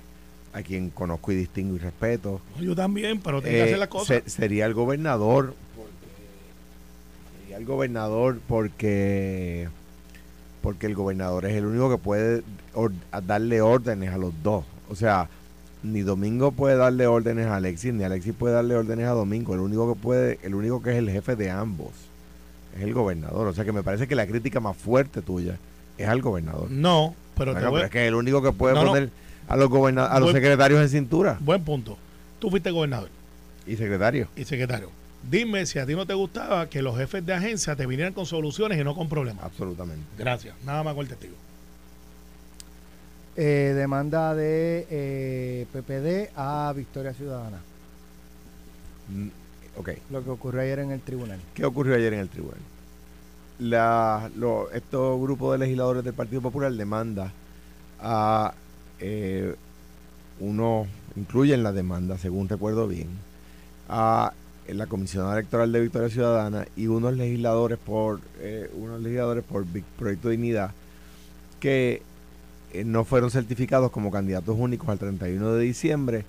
a 0.54 0.62
quien 0.62 0.90
conozco 0.90 1.32
y 1.32 1.36
distingo 1.36 1.76
y 1.76 1.80
respeto, 1.80 2.42
Yo 2.60 2.76
también, 2.76 3.20
pero 3.20 3.42
tengo 3.42 3.54
que 3.54 3.60
eh, 3.60 3.64
hacer 3.64 3.80
las 3.80 3.88
cosas. 3.88 4.22
se- 4.24 4.30
sería 4.30 4.66
el 4.66 4.74
gobernador. 4.74 5.56
porque- 5.76 7.42
sería 7.42 7.58
el 7.58 7.66
gobernador 7.66 8.40
porque 8.48 9.68
porque 10.62 10.86
el 10.86 10.96
gobernador 10.96 11.46
es 11.46 11.54
el 11.58 11.66
único 11.66 11.90
que 11.90 11.98
puede 11.98 12.42
or- 12.74 12.94
darle 13.26 13.60
órdenes 13.62 14.12
a 14.14 14.18
los 14.18 14.32
dos. 14.44 14.64
O 14.90 14.96
sea, 14.96 15.28
ni 15.84 16.02
Domingo 16.02 16.54
puede 16.54 16.78
darle 16.78 17.06
órdenes 17.06 17.48
a 17.48 17.58
Alexis, 17.58 17.94
ni 17.94 18.06
Alexis 18.06 18.34
puede 18.34 18.54
darle 18.54 18.76
órdenes 18.76 19.08
a 19.08 19.12
Domingo. 19.12 19.54
El 19.56 19.60
único 19.60 19.94
que 19.94 20.00
puede, 20.00 20.40
el 20.42 20.56
único 20.56 20.82
que 20.82 20.92
es 20.92 20.96
el 20.98 21.10
jefe 21.10 21.36
de 21.36 21.50
ambos 21.52 21.90
es 22.76 22.82
el 22.82 22.94
gobernador. 22.94 23.48
O 23.48 23.54
sea 23.54 23.64
que 23.66 23.72
me 23.72 23.84
parece 23.84 24.08
que 24.08 24.16
la 24.16 24.26
crítica 24.28 24.60
más 24.60 24.76
fuerte 24.78 25.22
tuya 25.22 25.58
es 25.98 26.08
al 26.08 26.22
gobernador. 26.22 26.70
No, 26.72 27.16
pero 27.38 27.54
te 27.56 27.62
voy 27.66 27.74
pero 27.74 27.86
es 27.86 27.92
que 27.92 28.02
es 28.04 28.08
el 28.08 28.16
único 28.16 28.42
que 28.42 28.52
puede 28.52 28.76
No, 28.76 28.84
no. 28.84 28.90
poner 28.92 29.10
a 29.48 29.56
los 29.58 29.70
goberna- 29.70 30.06
a 30.06 30.20
los 30.20 30.32
Buen- 30.32 30.36
secretarios 30.42 30.82
en 30.82 30.90
cintura 30.90 31.38
Buen 31.42 31.64
punto. 31.64 31.98
Tú 32.40 32.50
fuiste 32.50 32.72
gobernador 32.72 33.10
y 33.68 33.76
secretarios. 33.76 34.28
y 34.36 34.44
secretario. 34.46 34.90
Dime 35.30 35.66
si 35.66 35.80
a 35.80 35.86
ti 35.86 35.96
no 35.96 36.06
te 36.06 36.14
gustaba 36.14 36.68
que 36.70 36.82
los 36.82 36.98
jefes 36.98 37.26
de 37.26 37.34
agencia 37.34 37.76
te 37.78 37.86
vinieran 37.86 38.14
con 38.14 38.26
soluciones 38.26 38.78
y 38.80 38.84
no 38.84 38.94
con 38.94 39.08
problemas. 39.08 39.44
Absolutamente. 39.46 40.04
Gracias. 40.18 40.54
Nada 40.66 40.84
más 40.84 40.94
con 40.96 41.04
el 41.04 41.10
testigo. 41.10 41.36
Eh, 43.36 43.74
demanda 43.76 44.36
de 44.36 44.86
eh, 44.92 45.66
PPD 45.74 46.30
a 46.36 46.72
Victoria 46.76 47.14
Ciudadana. 47.14 47.58
Mm, 49.10 49.28
Ok. 49.78 49.90
Lo 50.12 50.24
que 50.24 50.30
ocurrió 50.30 50.62
ayer 50.62 50.80
en 50.80 50.92
el 50.92 51.02
tribunal. 51.02 51.40
¿Qué 51.54 51.66
ocurrió 51.66 51.96
ayer 51.96 52.14
en 52.14 52.20
el 52.20 52.30
tribunal? 52.30 52.60
La, 53.60 54.30
lo- 54.36 54.72
estos 54.72 55.20
grupos 55.22 55.54
de 55.54 55.60
legisladores 55.66 56.04
del 56.04 56.14
Partido 56.14 56.42
Popular 56.42 56.72
demanda 56.74 57.32
a 58.00 58.54
eh, 59.00 59.56
uno, 60.40 60.88
incluyen 61.16 61.64
la 61.64 61.72
demanda, 61.72 62.18
según 62.18 62.50
recuerdo 62.50 62.88
bien, 62.88 63.08
a 63.90 64.34
la 64.68 64.88
comisionada 64.88 65.34
electoral 65.34 65.72
de 65.72 65.82
Victoria 65.82 66.10
Ciudadana 66.10 66.66
y 66.76 66.88
unos 66.88 67.16
legisladores 67.16 67.78
por 67.78 68.22
eh, 68.40 68.70
unos 68.76 69.02
legisladores 69.02 69.44
por 69.44 69.66
Proyecto 69.98 70.30
Dignidad 70.30 70.72
que 71.60 72.02
eh, 72.74 72.84
no 72.86 73.04
fueron 73.06 73.30
certificados 73.30 73.92
como 73.92 74.10
candidatos 74.12 74.56
únicos 74.58 74.88
al 74.90 75.00
31 75.00 75.54
de 75.54 75.64
diciembre 75.64 76.26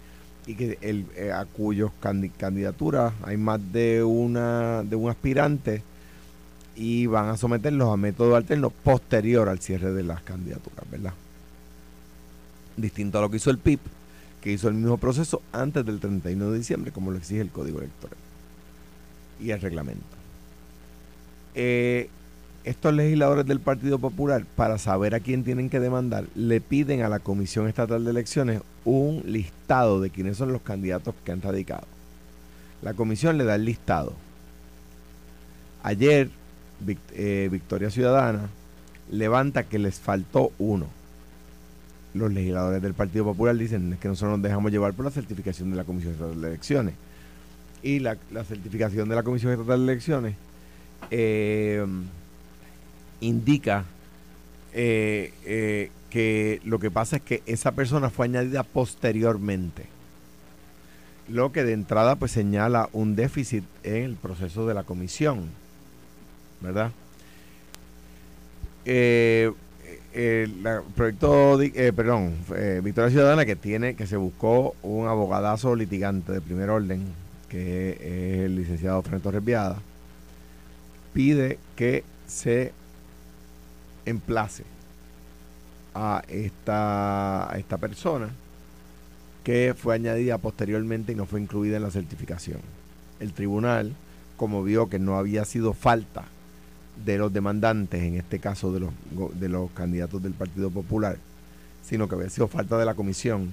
y 0.46 0.54
que 0.54 0.78
el, 0.82 1.06
eh, 1.16 1.32
a 1.32 1.44
cuyos 1.46 1.90
candi- 2.02 2.30
candidaturas 2.36 3.12
hay 3.22 3.36
más 3.36 3.60
de 3.72 4.02
una 4.04 4.82
de 4.82 4.94
un 4.96 5.10
aspirante 5.10 5.82
y 6.76 7.06
van 7.06 7.28
a 7.28 7.36
someterlos 7.36 7.92
a 7.92 7.96
método 7.96 8.36
alterno 8.36 8.70
posterior 8.70 9.48
al 9.48 9.60
cierre 9.60 9.92
de 9.92 10.02
las 10.02 10.22
candidaturas, 10.22 10.84
¿verdad? 10.90 11.14
Distinto 12.76 13.18
a 13.18 13.22
lo 13.22 13.30
que 13.30 13.36
hizo 13.36 13.50
el 13.50 13.58
PIB, 13.58 13.78
que 14.42 14.52
hizo 14.52 14.68
el 14.68 14.74
mismo 14.74 14.98
proceso 14.98 15.40
antes 15.52 15.86
del 15.86 16.00
31 16.00 16.50
de 16.50 16.58
diciembre, 16.58 16.90
como 16.92 17.10
lo 17.12 17.18
exige 17.18 17.40
el 17.40 17.50
Código 17.50 17.78
Electoral 17.78 18.16
y 19.40 19.50
el 19.50 19.60
reglamento. 19.60 20.02
Eh, 21.54 22.08
estos 22.64 22.94
legisladores 22.94 23.46
del 23.46 23.60
Partido 23.60 23.98
Popular, 23.98 24.44
para 24.56 24.78
saber 24.78 25.14
a 25.14 25.20
quién 25.20 25.44
tienen 25.44 25.68
que 25.68 25.80
demandar, 25.80 26.24
le 26.34 26.60
piden 26.60 27.02
a 27.02 27.08
la 27.08 27.18
Comisión 27.18 27.68
Estatal 27.68 28.04
de 28.04 28.10
Elecciones 28.10 28.62
un 28.84 29.22
listado 29.26 30.00
de 30.00 30.10
quiénes 30.10 30.38
son 30.38 30.52
los 30.52 30.62
candidatos 30.62 31.14
que 31.24 31.32
han 31.32 31.42
radicado. 31.42 31.86
La 32.82 32.94
comisión 32.94 33.38
le 33.38 33.44
da 33.44 33.54
el 33.54 33.64
listado. 33.64 34.12
Ayer, 35.82 36.30
eh, 37.12 37.48
Victoria 37.50 37.90
Ciudadana 37.90 38.48
levanta 39.10 39.64
que 39.64 39.78
les 39.78 40.00
faltó 40.00 40.50
uno. 40.58 40.86
Los 42.14 42.32
legisladores 42.32 42.80
del 42.80 42.94
Partido 42.94 43.24
Popular 43.24 43.56
dicen 43.56 43.92
"Es 43.92 43.98
que 43.98 44.08
nosotros 44.08 44.38
nos 44.38 44.42
dejamos 44.42 44.70
llevar 44.70 44.92
por 44.94 45.04
la 45.04 45.10
certificación 45.10 45.70
de 45.70 45.76
la 45.76 45.84
Comisión 45.84 46.12
Estatal 46.12 46.40
de 46.40 46.48
Elecciones. 46.48 46.94
Y 47.82 47.98
la, 47.98 48.16
la 48.32 48.44
certificación 48.44 49.08
de 49.08 49.14
la 49.14 49.22
Comisión 49.22 49.52
Estatal 49.52 49.86
de 49.86 49.92
Elecciones 49.92 50.34
eh, 51.10 51.84
indica 53.24 53.84
eh, 54.72 55.32
eh, 55.44 55.90
que 56.10 56.60
lo 56.64 56.78
que 56.78 56.90
pasa 56.90 57.16
es 57.16 57.22
que 57.22 57.42
esa 57.46 57.72
persona 57.72 58.10
fue 58.10 58.26
añadida 58.26 58.62
posteriormente. 58.62 59.86
Lo 61.28 61.52
que 61.52 61.64
de 61.64 61.72
entrada 61.72 62.16
pues 62.16 62.32
señala 62.32 62.88
un 62.92 63.16
déficit 63.16 63.64
en 63.82 64.04
el 64.04 64.16
proceso 64.16 64.66
de 64.66 64.74
la 64.74 64.84
comisión. 64.84 65.48
¿Verdad? 66.60 66.92
Eh, 68.84 69.50
eh, 70.12 70.48
proyecto, 70.94 71.58
perdón, 71.96 72.34
Victoria 72.82 73.10
Ciudadana 73.10 73.44
que 73.44 73.56
tiene, 73.56 73.96
que 73.96 74.06
se 74.06 74.16
buscó 74.16 74.76
un 74.82 75.08
abogadazo 75.08 75.74
litigante 75.74 76.32
de 76.32 76.40
primer 76.40 76.70
orden, 76.70 77.04
que 77.48 77.92
es 77.92 78.44
el 78.44 78.56
licenciado 78.56 79.02
Fred 79.02 79.20
Torres 79.20 79.42
pide 81.14 81.58
que 81.76 82.04
se 82.26 82.72
emplace 84.06 84.64
a 85.94 86.22
esta, 86.28 87.52
a 87.52 87.58
esta 87.58 87.78
persona 87.78 88.30
que 89.44 89.74
fue 89.76 89.94
añadida 89.94 90.38
posteriormente 90.38 91.12
y 91.12 91.14
no 91.14 91.26
fue 91.26 91.40
incluida 91.40 91.76
en 91.76 91.82
la 91.82 91.90
certificación. 91.90 92.60
El 93.20 93.32
tribunal, 93.32 93.94
como 94.36 94.62
vio 94.62 94.88
que 94.88 94.98
no 94.98 95.18
había 95.18 95.44
sido 95.44 95.74
falta 95.74 96.24
de 97.04 97.18
los 97.18 97.32
demandantes, 97.32 98.02
en 98.02 98.14
este 98.16 98.38
caso 98.38 98.72
de 98.72 98.80
los, 98.80 98.92
de 99.38 99.48
los 99.48 99.70
candidatos 99.72 100.22
del 100.22 100.32
Partido 100.32 100.70
Popular, 100.70 101.18
sino 101.82 102.08
que 102.08 102.14
había 102.14 102.30
sido 102.30 102.48
falta 102.48 102.78
de 102.78 102.86
la 102.86 102.94
comisión, 102.94 103.50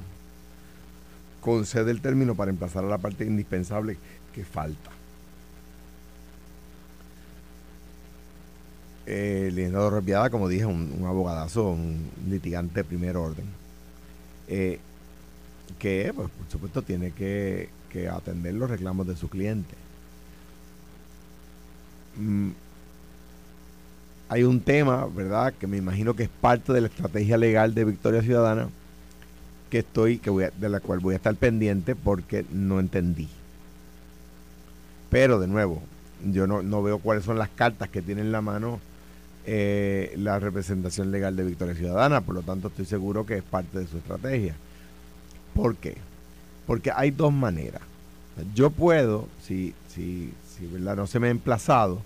concede 1.41 1.91
el 1.91 2.01
término 2.01 2.35
para 2.35 2.51
emplazar 2.51 2.85
a 2.85 2.87
la 2.87 2.97
parte 2.97 3.25
indispensable 3.25 3.97
que 4.33 4.45
falta. 4.45 4.91
Eh, 9.05 9.49
licenciado 9.53 9.89
Repiada, 9.89 10.29
como 10.29 10.47
dije, 10.47 10.65
un, 10.65 11.03
abogadazo, 11.05 11.69
un 11.69 12.09
litigante 12.29 12.81
de 12.81 12.83
primer 12.83 13.17
orden, 13.17 13.45
eh, 14.47 14.79
que 15.79 16.13
pues, 16.15 16.29
por 16.29 16.47
supuesto 16.49 16.81
tiene 16.83 17.11
que, 17.11 17.69
atender 18.11 18.53
los 18.53 18.69
reclamos 18.69 19.07
de 19.07 19.17
su 19.17 19.27
cliente. 19.27 19.75
Mm, 22.17 22.51
hay 24.29 24.43
un 24.43 24.61
tema, 24.61 25.07
¿verdad?, 25.07 25.53
que 25.59 25.67
me 25.67 25.77
imagino 25.77 26.15
que 26.15 26.23
es 26.23 26.29
parte 26.29 26.71
de 26.71 26.81
la 26.81 26.87
estrategia 26.87 27.37
legal 27.37 27.73
de 27.73 27.85
Victoria 27.85 28.21
Ciudadana, 28.21 28.69
que 29.69 29.79
estoy, 29.79 30.19
que 30.19 30.29
voy 30.29 30.45
a- 30.45 30.51
de 30.51 30.69
la 30.69 30.79
cual 30.79 30.99
voy 30.99 31.13
a 31.15 31.17
estar 31.17 31.35
pendiente 31.35 31.95
porque 31.95 32.45
no 32.51 32.79
entendí. 32.79 33.27
Pero 35.09 35.39
de 35.39 35.47
nuevo, 35.47 35.81
yo 36.25 36.47
no 36.47 36.83
veo 36.83 36.99
cuáles 36.99 37.25
son 37.25 37.37
las 37.37 37.49
cartas 37.49 37.89
que 37.89 38.01
tiene 38.01 38.21
en 38.21 38.31
la 38.31 38.41
mano 38.41 38.79
eh, 39.45 40.13
la 40.17 40.39
representación 40.39 41.11
legal 41.11 41.35
de 41.35 41.43
Victoria 41.43 41.75
Ciudadana, 41.75 42.21
por 42.21 42.35
lo 42.35 42.41
tanto 42.41 42.67
estoy 42.67 42.85
seguro 42.85 43.25
que 43.25 43.37
es 43.37 43.43
parte 43.43 43.79
de 43.79 43.87
su 43.87 43.97
estrategia. 43.97 44.55
¿Por 45.53 45.75
qué? 45.75 45.97
Porque 46.67 46.91
hay 46.95 47.11
dos 47.11 47.33
maneras. 47.33 47.81
Yo 48.55 48.69
puedo, 48.69 49.27
si, 49.41 49.73
si, 49.87 50.33
si 50.47 50.65
¿verdad? 50.67 50.95
no 50.95 51.07
se 51.07 51.19
me 51.19 51.27
ha 51.27 51.31
emplazado, 51.31 52.01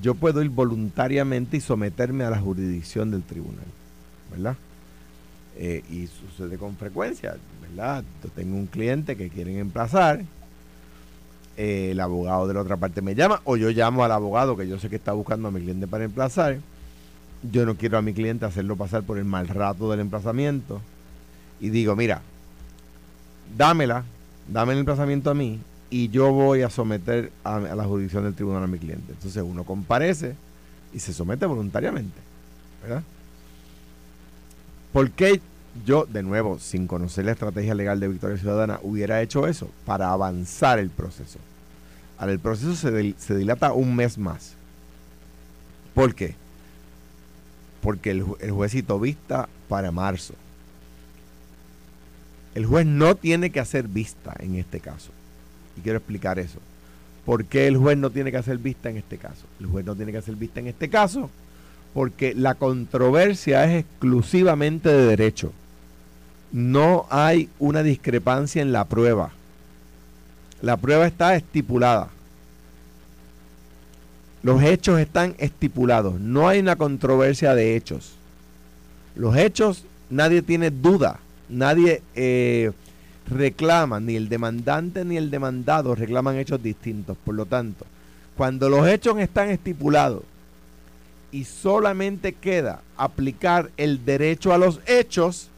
yo 0.00 0.14
puedo 0.14 0.42
ir 0.42 0.50
voluntariamente 0.50 1.58
y 1.58 1.60
someterme 1.60 2.24
a 2.24 2.30
la 2.30 2.40
jurisdicción 2.40 3.10
del 3.10 3.22
tribunal, 3.22 3.64
¿verdad? 4.30 4.56
Eh, 5.56 5.82
y 5.90 6.06
sucede 6.06 6.56
con 6.56 6.76
frecuencia, 6.76 7.36
¿verdad? 7.60 8.04
Yo 8.22 8.30
tengo 8.30 8.56
un 8.56 8.66
cliente 8.66 9.16
que 9.16 9.28
quieren 9.28 9.58
emplazar, 9.58 10.24
eh, 11.56 11.90
el 11.92 12.00
abogado 12.00 12.48
de 12.48 12.54
la 12.54 12.60
otra 12.60 12.76
parte 12.76 13.02
me 13.02 13.14
llama, 13.14 13.40
o 13.44 13.56
yo 13.56 13.70
llamo 13.70 14.04
al 14.04 14.12
abogado 14.12 14.56
que 14.56 14.68
yo 14.68 14.78
sé 14.78 14.88
que 14.88 14.96
está 14.96 15.12
buscando 15.12 15.48
a 15.48 15.50
mi 15.50 15.60
cliente 15.60 15.86
para 15.86 16.04
emplazar. 16.04 16.58
Yo 17.50 17.66
no 17.66 17.74
quiero 17.74 17.98
a 17.98 18.02
mi 18.02 18.14
cliente 18.14 18.44
hacerlo 18.44 18.76
pasar 18.76 19.02
por 19.02 19.18
el 19.18 19.24
mal 19.24 19.48
rato 19.48 19.90
del 19.90 20.00
emplazamiento. 20.00 20.80
Y 21.60 21.70
digo, 21.70 21.96
mira, 21.96 22.22
dámela, 23.56 24.04
dame 24.48 24.72
el 24.72 24.80
emplazamiento 24.80 25.30
a 25.30 25.34
mí 25.34 25.60
y 25.92 26.08
yo 26.08 26.32
voy 26.32 26.62
a 26.62 26.70
someter 26.70 27.30
a, 27.44 27.60
la 27.60 27.84
jurisdicción 27.84 28.24
del 28.24 28.34
tribunal 28.34 28.64
a 28.64 28.66
mi 28.66 28.78
cliente. 28.78 29.12
Entonces 29.12 29.42
uno 29.42 29.64
comparece 29.64 30.34
y 30.94 30.98
se 30.98 31.12
somete 31.12 31.44
voluntariamente. 31.44 32.18
¿Verdad? 32.82 33.02
¿Por 34.92 35.10
qué 35.10 35.40
yo, 35.84 36.04
de 36.06 36.22
nuevo, 36.22 36.58
sin 36.58 36.86
conocer 36.86 37.24
la 37.24 37.32
estrategia 37.32 37.74
legal 37.74 37.98
de 38.00 38.08
Victoria 38.08 38.36
Ciudadana, 38.36 38.78
hubiera 38.82 39.22
hecho 39.22 39.46
eso? 39.46 39.70
Para 39.86 40.10
avanzar 40.12 40.78
el 40.78 40.90
proceso. 40.90 41.38
Ahora, 42.18 42.32
el 42.32 42.38
proceso 42.38 42.74
se, 42.74 42.90
dil- 42.92 43.16
se 43.18 43.34
dilata 43.36 43.72
un 43.72 43.96
mes 43.96 44.18
más. 44.18 44.54
¿Por 45.94 46.14
qué? 46.14 46.34
Porque 47.80 48.10
el, 48.10 48.24
el 48.40 48.50
juez 48.52 48.72
citó 48.72 49.00
vista 49.00 49.48
para 49.68 49.90
marzo. 49.90 50.34
El 52.54 52.66
juez 52.66 52.86
no 52.86 53.14
tiene 53.14 53.50
que 53.50 53.60
hacer 53.60 53.88
vista 53.88 54.34
en 54.38 54.56
este 54.56 54.78
caso. 54.80 55.10
Y 55.76 55.80
quiero 55.80 55.98
explicar 55.98 56.38
eso. 56.38 56.58
¿Por 57.24 57.44
qué 57.46 57.66
el 57.66 57.76
juez 57.76 57.96
no 57.96 58.10
tiene 58.10 58.30
que 58.30 58.36
hacer 58.36 58.58
vista 58.58 58.90
en 58.90 58.98
este 58.98 59.16
caso? 59.16 59.46
El 59.58 59.66
juez 59.66 59.86
no 59.86 59.94
tiene 59.94 60.12
que 60.12 60.18
hacer 60.18 60.36
vista 60.36 60.60
en 60.60 60.66
este 60.66 60.88
caso 60.90 61.30
porque 61.94 62.34
la 62.34 62.54
controversia 62.54 63.64
es 63.64 63.84
exclusivamente 63.84 64.88
de 64.88 65.06
derecho. 65.06 65.52
No 66.52 67.06
hay 67.10 67.48
una 67.58 67.82
discrepancia 67.82 68.60
en 68.60 68.72
la 68.72 68.84
prueba. 68.84 69.30
La 70.60 70.76
prueba 70.76 71.06
está 71.06 71.34
estipulada. 71.34 72.08
Los 74.42 74.62
hechos 74.62 75.00
están 75.00 75.34
estipulados. 75.38 76.20
No 76.20 76.48
hay 76.48 76.60
una 76.60 76.76
controversia 76.76 77.54
de 77.54 77.76
hechos. 77.76 78.12
Los 79.14 79.36
hechos, 79.36 79.84
nadie 80.10 80.42
tiene 80.42 80.70
duda. 80.70 81.20
Nadie 81.48 82.02
eh, 82.14 82.72
reclama, 83.28 84.00
ni 84.00 84.16
el 84.16 84.28
demandante 84.28 85.04
ni 85.04 85.16
el 85.16 85.30
demandado 85.30 85.94
reclaman 85.94 86.36
hechos 86.36 86.62
distintos. 86.62 87.16
Por 87.24 87.34
lo 87.34 87.46
tanto, 87.46 87.86
cuando 88.36 88.68
los 88.68 88.86
hechos 88.88 89.18
están 89.18 89.50
estipulados 89.50 90.22
y 91.30 91.44
solamente 91.44 92.32
queda 92.32 92.82
aplicar 92.96 93.70
el 93.76 94.04
derecho 94.04 94.52
a 94.52 94.58
los 94.58 94.80
hechos, 94.86 95.48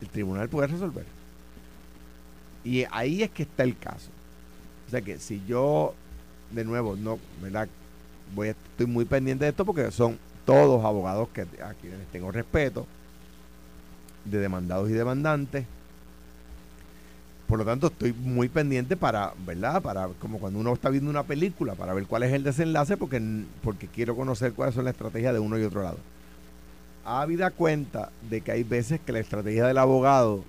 el 0.00 0.08
tribunal 0.08 0.48
puede 0.48 0.68
resolver. 0.68 1.04
Y 2.64 2.84
ahí 2.90 3.22
es 3.22 3.30
que 3.30 3.44
está 3.44 3.62
el 3.62 3.76
caso. 3.76 4.10
O 4.86 4.90
sea 4.90 5.00
que 5.00 5.18
si 5.18 5.42
yo, 5.46 5.94
de 6.50 6.64
nuevo, 6.64 6.96
no, 6.96 7.18
¿verdad? 7.42 7.68
Voy 8.34 8.48
estoy 8.48 8.86
muy 8.86 9.04
pendiente 9.04 9.44
de 9.44 9.50
esto 9.50 9.64
porque 9.64 9.90
son 9.90 10.18
todos 10.44 10.84
abogados 10.84 11.28
que 11.30 11.42
a 11.42 11.74
quienes 11.74 12.06
tengo 12.10 12.32
respeto, 12.32 12.86
de 14.24 14.38
demandados 14.38 14.88
y 14.90 14.92
demandantes. 14.92 15.66
Por 17.46 17.58
lo 17.58 17.64
tanto, 17.64 17.86
estoy 17.86 18.12
muy 18.12 18.48
pendiente 18.48 18.96
para, 18.96 19.32
¿verdad? 19.46 19.80
Para, 19.80 20.08
como 20.20 20.38
cuando 20.38 20.58
uno 20.58 20.74
está 20.74 20.90
viendo 20.90 21.10
una 21.10 21.22
película, 21.22 21.74
para 21.74 21.94
ver 21.94 22.06
cuál 22.06 22.22
es 22.24 22.32
el 22.32 22.42
desenlace, 22.42 22.98
porque, 22.98 23.22
porque 23.62 23.88
quiero 23.88 24.14
conocer 24.14 24.52
cuáles 24.52 24.74
son 24.74 24.84
las 24.84 24.92
estrategias 24.92 25.32
de 25.32 25.38
uno 25.40 25.58
y 25.58 25.62
otro 25.62 25.82
lado. 25.82 25.98
Habida 27.10 27.50
cuenta 27.50 28.10
de 28.28 28.42
que 28.42 28.52
hay 28.52 28.64
veces 28.64 29.00
que 29.00 29.12
la 29.12 29.20
estrategia 29.20 29.66
del 29.66 29.78
abogado, 29.78 30.44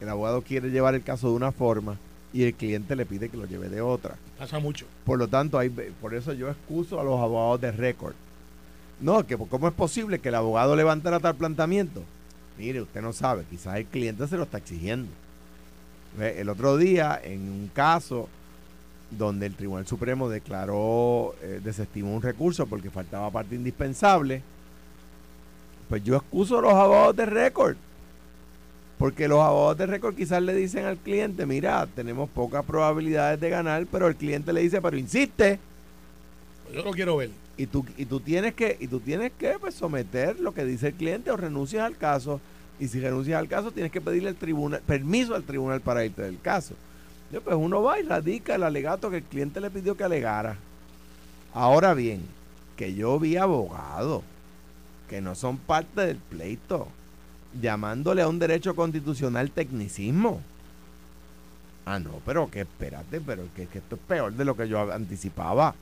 el 0.00 0.08
abogado 0.08 0.42
quiere 0.42 0.70
llevar 0.70 0.96
el 0.96 1.04
caso 1.04 1.28
de 1.28 1.36
una 1.36 1.52
forma 1.52 1.96
y 2.32 2.42
el 2.42 2.54
cliente 2.54 2.96
le 2.96 3.06
pide 3.06 3.28
que 3.28 3.36
lo 3.36 3.46
lleve 3.46 3.68
de 3.68 3.80
otra. 3.80 4.16
Pasa 4.36 4.58
mucho. 4.58 4.84
Por 5.04 5.16
lo 5.16 5.28
tanto, 5.28 5.60
hay, 5.60 5.68
por 5.68 6.12
eso 6.16 6.32
yo 6.32 6.50
excuso 6.50 7.00
a 7.00 7.04
los 7.04 7.20
abogados 7.20 7.60
de 7.60 7.70
récord. 7.70 8.14
No, 9.00 9.24
que 9.24 9.36
cómo 9.36 9.68
es 9.68 9.74
posible 9.74 10.18
que 10.18 10.30
el 10.30 10.34
abogado 10.34 10.74
levantara 10.74 11.20
tal 11.20 11.36
planteamiento. 11.36 12.02
Mire, 12.58 12.82
usted 12.82 13.00
no 13.00 13.12
sabe, 13.12 13.44
quizás 13.48 13.76
el 13.76 13.86
cliente 13.86 14.26
se 14.26 14.36
lo 14.36 14.42
está 14.42 14.58
exigiendo. 14.58 15.08
El 16.18 16.48
otro 16.48 16.78
día, 16.78 17.20
en 17.22 17.42
un 17.42 17.70
caso 17.72 18.28
donde 19.12 19.46
el 19.46 19.54
Tribunal 19.54 19.86
Supremo 19.86 20.28
declaró, 20.28 21.36
eh, 21.42 21.60
desestimó 21.62 22.12
un 22.12 22.22
recurso 22.22 22.66
porque 22.66 22.90
faltaba 22.90 23.30
parte 23.30 23.54
indispensable, 23.54 24.42
pues 25.88 26.02
yo 26.04 26.16
excuso 26.16 26.58
a 26.58 26.62
los 26.62 26.72
abogados 26.72 27.16
de 27.16 27.26
récord. 27.26 27.76
Porque 28.98 29.28
los 29.28 29.40
abogados 29.40 29.76
de 29.78 29.86
récord 29.86 30.14
quizás 30.14 30.42
le 30.42 30.54
dicen 30.54 30.86
al 30.86 30.96
cliente, 30.96 31.44
mira, 31.44 31.86
tenemos 31.94 32.30
pocas 32.30 32.64
probabilidades 32.64 33.38
de 33.38 33.50
ganar, 33.50 33.86
pero 33.90 34.06
el 34.08 34.16
cliente 34.16 34.52
le 34.52 34.62
dice, 34.62 34.80
pero 34.80 34.96
insiste, 34.96 35.58
Yo 36.72 36.82
lo 36.82 36.92
quiero 36.92 37.16
ver. 37.18 37.30
y 37.58 37.66
tú, 37.66 37.84
y 37.98 38.06
tú 38.06 38.20
tienes 38.20 38.54
que, 38.54 38.76
y 38.80 38.88
tú 38.88 39.00
tienes 39.00 39.32
que 39.38 39.58
pues, 39.60 39.74
someter 39.74 40.40
lo 40.40 40.54
que 40.54 40.64
dice 40.64 40.88
el 40.88 40.94
cliente 40.94 41.30
o 41.30 41.36
renuncias 41.36 41.84
al 41.84 41.96
caso. 41.96 42.40
Y 42.80 42.88
si 42.88 43.00
renuncias 43.00 43.38
al 43.38 43.48
caso, 43.48 43.70
tienes 43.70 43.92
que 43.92 44.00
pedirle 44.00 44.30
al 44.30 44.36
tribunal, 44.36 44.80
permiso 44.86 45.34
al 45.34 45.44
tribunal 45.44 45.80
para 45.82 46.04
irte 46.04 46.22
del 46.22 46.40
caso. 46.40 46.74
Yo, 47.32 47.40
pues 47.42 47.56
uno 47.56 47.82
va 47.82 47.98
y 47.98 48.02
radica 48.02 48.54
el 48.54 48.62
alegato 48.62 49.10
que 49.10 49.18
el 49.18 49.22
cliente 49.24 49.60
le 49.60 49.70
pidió 49.70 49.96
que 49.96 50.04
alegara. 50.04 50.56
Ahora 51.52 51.92
bien, 51.94 52.22
que 52.76 52.94
yo 52.94 53.18
vi 53.18 53.36
abogados 53.36 54.22
que 55.08 55.20
no 55.20 55.34
son 55.34 55.56
parte 55.58 56.00
del 56.02 56.16
pleito, 56.16 56.88
llamándole 57.60 58.22
a 58.22 58.28
un 58.28 58.38
derecho 58.38 58.74
constitucional 58.74 59.50
tecnicismo. 59.50 60.40
Ah, 61.84 61.98
no, 62.00 62.20
pero 62.26 62.50
que 62.50 62.62
espérate, 62.62 63.20
pero 63.20 63.44
que, 63.54 63.66
que 63.66 63.78
esto 63.78 63.94
es 63.94 64.00
peor 64.08 64.32
de 64.32 64.44
lo 64.44 64.56
que 64.56 64.68
yo 64.68 64.92
anticipaba 64.92 65.74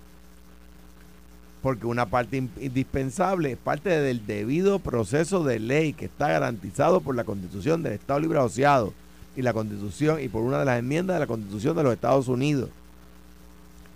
porque 1.63 1.87
una 1.87 2.05
parte 2.05 2.37
in- 2.37 2.51
indispensable 2.61 3.53
es 3.53 3.57
parte 3.57 3.89
del 3.89 4.27
debido 4.27 4.81
proceso 4.81 5.43
de 5.45 5.59
ley 5.59 5.95
que 5.95 6.05
está 6.05 6.29
garantizado 6.29 7.01
por 7.01 7.15
la 7.17 7.25
Constitución 7.25 7.83
del 7.83 7.95
Estado 7.95 8.21
Libre 8.21 8.39
Asociado 8.39 8.93
y 9.35 9.41
la 9.41 9.55
Constitución 9.55 10.21
y 10.21 10.29
por 10.29 10.43
una 10.43 10.59
de 10.59 10.67
las 10.67 10.79
enmiendas 10.79 11.17
de 11.17 11.21
la 11.21 11.27
Constitución 11.27 11.75
de 11.75 11.83
los 11.85 11.95
Estados 11.95 12.29
Unidos. 12.29 12.69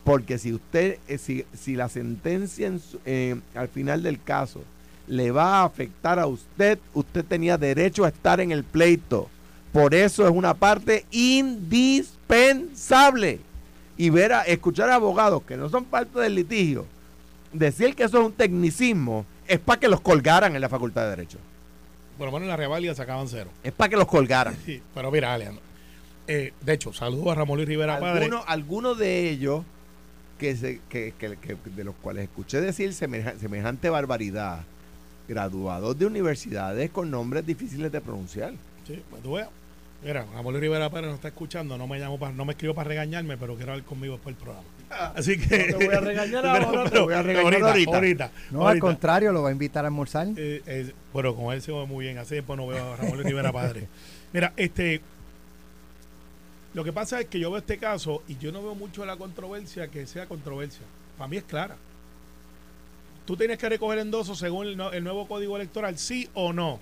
Porque 0.03 0.39
si 0.39 0.55
usted, 0.55 0.97
eh, 1.09 1.19
si, 1.19 1.45
si 1.53 1.77
la 1.77 1.91
sentencia 1.91 2.67
en 2.69 2.81
su- 2.81 2.99
eh, 3.05 3.39
al 3.55 3.69
final 3.69 4.03
del 4.03 4.23
caso 4.23 4.63
le 5.09 5.31
va 5.31 5.61
a 5.61 5.65
afectar 5.65 6.19
a 6.19 6.27
usted, 6.27 6.79
usted 6.95 7.25
tenía 7.25 7.57
derecho 7.59 8.05
a 8.05 8.09
estar 8.09 8.41
en 8.41 8.51
el 8.53 8.65
pleito. 8.65 9.29
Por 9.73 9.95
eso 9.95 10.25
es 10.27 10.33
una 10.33 10.55
parte 10.55 11.05
indispensable. 11.11 13.41
Y 13.97 14.11
ver 14.11 14.33
a, 14.33 14.43
escuchar 14.43 14.91
a 14.91 14.95
abogados 14.95 15.43
que 15.43 15.57
no 15.57 15.69
son 15.69 15.85
parte 15.85 16.21
del 16.21 16.37
litigio 16.37 16.87
decir 17.53 17.97
que 17.97 18.05
eso 18.05 18.21
es 18.21 18.27
un 18.27 18.33
tecnicismo 18.33 19.25
es 19.49 19.59
para 19.59 19.81
que 19.81 19.89
los 19.89 20.01
colgaran 20.03 20.55
en 20.55 20.61
la 20.61 20.69
Facultad 20.69 21.03
de 21.05 21.11
Derecho. 21.11 21.39
Por 22.17 22.27
lo 22.27 22.33
menos 22.33 22.45
en 22.45 22.51
la 22.51 22.57
revalida 22.57 22.95
sacaban 22.95 23.27
cero. 23.29 23.51
Es 23.65 23.73
para 23.73 23.89
que 23.89 23.97
los 23.97 24.07
colgaran. 24.07 24.55
Sí, 24.67 24.81
pero 24.95 25.11
mira, 25.11 25.33
Alejandro. 25.35 25.63
eh, 26.29 26.53
de 26.61 26.73
hecho, 26.75 26.93
saludo 26.93 27.31
a 27.31 27.35
Ramón 27.35 27.57
Luis 27.57 27.69
Rivera 27.69 27.99
Padre. 27.99 28.31
Algunos, 28.47 28.99
de 28.99 29.31
ellos 29.31 29.65
que, 30.39 30.55
se, 30.55 30.81
que, 30.91 31.15
que- 31.19 31.37
que- 31.39 31.57
de 31.75 31.85
los 31.85 31.95
cuales 31.97 32.25
escuché 32.25 32.61
decir 32.61 32.93
semeja- 32.93 33.35
semejante 33.41 33.89
barbaridad, 33.91 34.61
graduados 35.29 35.99
de 35.99 36.07
universidades 36.07 36.91
con 36.91 37.11
nombres 37.11 37.47
difíciles 37.47 37.93
de 37.93 38.01
pronunciar. 38.01 38.55
Sí, 38.87 39.03
pues 39.11 39.23
tú 39.23 39.35
veas. 39.35 39.49
Mira, 40.03 40.25
Ramón 40.33 40.53
Luis 40.53 40.63
Rivera 40.63 40.89
Pérez 40.91 41.09
no 41.09 41.17
está 41.17 41.29
escuchando, 41.29 41.77
no 41.77 41.89
me 41.89 41.99
llamó 41.99 42.19
para, 42.19 42.33
no 42.33 42.45
me 42.45 42.53
escribió 42.53 42.73
para 42.75 42.89
regañarme, 42.89 43.37
pero 43.37 43.57
quiere 43.57 43.73
hablar 43.73 43.85
conmigo 43.85 44.15
después 44.15 44.37
del 44.37 44.45
programa. 44.45 44.67
Así 45.17 45.37
que. 45.37 45.73
No 45.73 45.79
te 45.79 45.87
voy 45.87 45.95
a 45.95 46.01
regañar 46.01 46.47
ahora, 46.47 46.91
te 46.91 46.99
voy 47.01 47.15
a 47.15 47.23
regañar 47.23 47.63
ahorita. 47.63 47.69
ahorita. 47.69 47.95
ahorita, 47.97 48.31
No, 48.51 48.69
al 48.69 48.79
contrario, 48.79 49.33
lo 49.33 49.43
va 49.43 49.49
a 49.49 49.53
invitar 49.53 49.85
a 49.85 49.89
almorzar. 49.89 50.29
Eh, 50.37 50.63
eh, 50.67 50.93
bueno, 51.13 51.35
con 51.35 51.53
él 51.53 51.61
se 51.63 51.73
ve 51.73 51.85
muy 51.85 52.05
bien. 52.05 52.19
Así 52.19 52.37
después 52.37 52.57
no 52.57 52.67
veo 52.69 52.93
a 52.93 52.97
Ramón 52.97 53.23
Rivera 53.23 53.53
Padre. 53.53 53.89
Mira, 54.33 54.53
este. 54.57 55.01
Lo 56.75 56.85
que 56.85 56.93
pasa 56.93 57.21
es 57.21 57.27
que 57.27 57.41
yo 57.41 57.51
veo 57.51 57.59
este 57.59 57.79
caso 57.79 58.23
y 58.29 58.37
yo 58.39 58.53
no 58.53 58.63
veo 58.63 58.77
mucho 58.77 59.05
la 59.05 59.17
controversia 59.17 59.89
que 59.89 60.07
sea 60.07 60.27
controversia. 60.27 60.83
Para 61.17 61.27
mí 61.27 61.39
es 61.39 61.45
clara. 61.45 61.77
Tú 63.29 63.37
tienes 63.37 63.59
que 63.59 63.69
recoger 63.69 63.99
endosos 63.99 64.39
según 64.39 64.69
el, 64.69 64.77
no- 64.79 64.91
el 64.91 65.05
nuevo 65.05 65.29
código 65.29 65.55
electoral, 65.57 65.99
sí 65.99 66.31
o 66.33 66.55
no. 66.55 66.81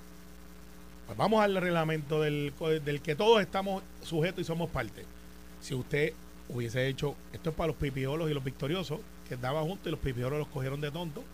Pues 1.07 1.19
vamos 1.19 1.43
al 1.43 1.57
reglamento 1.57 2.21
del, 2.23 2.53
del 2.85 3.01
que 3.01 3.17
todos 3.17 3.41
estamos 3.41 3.83
sujetos 4.05 4.43
y 4.43 4.45
somos 4.45 4.71
parte. 4.71 5.05
Si 5.61 5.75
usted 5.75 6.13
hubiese 6.49 6.87
hecho, 6.87 7.17
esto 7.33 7.51
es 7.51 7.57
para 7.57 7.67
los 7.67 7.77
pipiolos 7.77 8.31
y 8.31 8.35
los 8.35 8.45
victoriosos, 8.45 9.01
que 9.29 9.35
andaban 9.35 9.65
juntos 9.67 9.89
y 9.89 9.91
los 9.91 9.99
pipiolos 9.99 10.39
los 10.39 10.47
cogieron 10.47 10.81
de 10.81 10.93
tonto, 10.93 11.25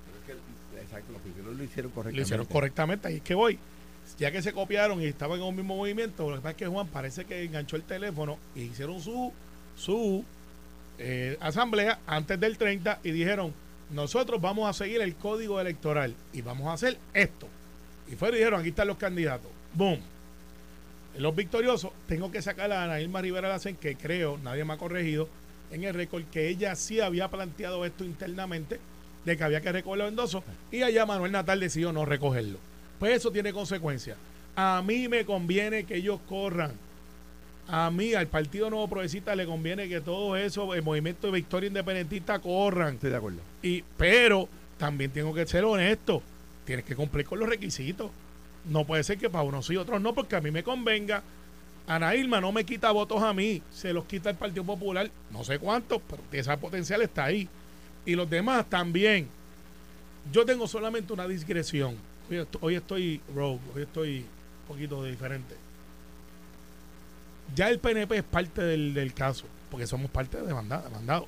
Exacto, 0.81 1.13
los 1.13 1.21
primeros 1.21 1.57
lo 1.57 1.63
hicieron 1.63 1.91
lo 1.91 1.95
correctamente. 1.95 2.23
hicieron 2.23 2.47
correctamente, 2.47 3.09
ahí 3.09 3.17
es 3.17 3.23
que 3.23 3.35
voy. 3.35 3.59
ya 4.19 4.31
que 4.33 4.41
se 4.41 4.55
copiaron 4.55 5.03
y 5.03 5.05
estaban 5.05 5.39
en 5.39 5.45
un 5.45 5.57
mismo 5.57 5.77
movimiento, 5.77 6.31
lo 6.31 6.37
que 6.37 6.41
pasa 6.43 6.51
es 6.53 6.57
que 6.57 6.67
Juan 6.69 6.87
parece 6.87 7.27
que 7.27 7.45
enganchó 7.45 7.77
el 7.77 7.83
teléfono 7.83 8.39
y 8.55 8.63
hicieron 8.63 8.99
su, 8.99 9.31
su 9.77 10.25
eh, 10.99 11.37
asamblea 11.41 11.99
antes 12.07 12.41
del 12.41 12.57
30 12.57 13.01
y 13.05 13.11
dijeron, 13.11 13.53
nosotros 13.93 14.41
vamos 14.41 14.69
a 14.69 14.73
seguir 14.73 15.01
el 15.01 15.15
código 15.15 15.61
electoral 15.61 16.15
y 16.33 16.43
vamos 16.43 16.69
a 16.69 16.73
hacer 16.73 16.99
esto. 17.15 17.47
Y 18.11 18.17
fueron 18.17 18.37
y 18.37 18.39
dijeron, 18.39 18.61
aquí 18.61 18.71
están 18.71 18.89
los 18.89 18.97
candidatos. 18.97 19.51
Boom. 19.75 20.01
Los 21.19 21.37
victoriosos, 21.37 21.93
tengo 22.09 22.33
que 22.33 22.41
sacar 22.41 22.73
a 22.73 22.85
Ana 22.85 23.01
Irma 23.01 23.21
Rivera 23.21 23.49
Lacen, 23.49 23.77
que 23.77 23.97
creo, 23.97 24.39
nadie 24.39 24.65
me 24.65 24.73
ha 24.73 24.79
corregido, 24.79 25.29
en 25.71 25.85
el 25.85 25.95
récord, 25.95 26.25
que 26.25 26.49
ella 26.49 26.75
sí 26.75 27.01
había 27.01 27.29
planteado 27.29 27.85
esto 27.85 28.05
internamente, 28.05 28.81
de 29.25 29.37
que 29.37 29.45
había 29.45 29.61
que 29.61 29.73
recoger 29.73 29.99
los 29.99 30.09
endosos, 30.09 30.43
y 30.71 30.83
allá 30.83 31.05
Manuel 31.07 31.33
Natal 31.33 31.61
decidió 31.61 31.93
no 31.93 32.05
recogerlo. 32.05 32.59
Pues 32.99 33.17
eso 33.17 33.31
tiene 33.31 33.53
consecuencias. 33.53 34.17
A 34.57 34.83
mí 34.85 35.09
me 35.09 35.25
conviene 35.25 35.85
que 35.85 35.97
ellos 35.97 36.21
corran. 36.29 36.73
A 37.69 37.91
mí, 37.91 38.15
al 38.15 38.27
Partido 38.27 38.69
Nuevo 38.69 38.89
Progresista, 38.89 39.35
le 39.35 39.47
conviene 39.47 39.89
que 39.89 40.01
todo 40.01 40.37
eso, 40.37 40.75
el 40.75 40.83
movimiento 40.83 41.29
de 41.29 41.35
victoria 41.35 41.69
independentista, 41.69 42.39
corran. 42.39 42.95
Estoy 42.95 43.11
de 43.11 43.17
acuerdo. 43.17 43.41
Y, 43.63 43.85
pero 43.97 44.49
también 44.79 45.11
tengo 45.11 45.33
que 45.33 45.47
ser 45.47 45.65
honesto. 45.65 46.23
Tienes 46.65 46.85
que 46.85 46.97
cumplir 46.97 47.27
con 47.27 47.39
los 47.39 47.49
requisitos. 47.49 48.11
No 48.65 48.85
puede 48.85 49.05
ser 49.05 49.19
que 49.19 49.31
para 49.31 49.45
unos 49.45 49.67
sí 49.67 49.75
y 49.75 49.77
otros 49.77 50.01
no, 50.01 50.15
porque 50.15 50.37
a 50.37 50.41
mí 50.41 50.51
me 50.51 50.63
convenga. 50.63 51.23
Ana 51.87 52.15
Irma 52.15 52.41
no 52.41 52.53
me 52.53 52.65
quita 52.65 52.91
votos 52.93 53.23
a 53.23 53.33
mí, 53.33 53.61
se 53.73 53.93
los 53.93 54.05
quita 54.05 54.31
el 54.31 54.37
Partido 54.37 54.65
Popular, 54.65 55.11
no 55.31 55.43
sé 55.43 55.59
cuántos, 55.59 56.01
pero 56.09 56.23
ese 56.31 56.57
potencial 56.57 57.03
está 57.03 57.25
ahí. 57.25 57.49
Y 58.07 58.15
los 58.15 58.29
demás 58.29 58.69
también. 58.69 59.29
Yo 60.33 60.45
tengo 60.45 60.69
solamente 60.69 61.13
una 61.13 61.27
discreción. 61.27 61.97
Hoy 62.31 62.37
estoy, 62.37 62.61
hoy 62.63 62.75
estoy 62.77 63.21
rogue, 63.35 63.61
hoy 63.75 63.83
estoy 63.83 64.19
un 64.19 64.69
poquito 64.69 65.05
diferente. 65.05 65.57
Ya 67.55 67.69
el 67.69 67.79
PNP 67.79 68.17
es 68.19 68.23
parte 68.23 68.63
del, 68.63 68.95
del 68.95 69.13
caso, 69.15 69.45
porque 69.71 69.87
somos 69.87 70.11
parte 70.11 70.39
de 70.41 70.47
demandado, 70.47 70.85
demandado. 70.85 71.27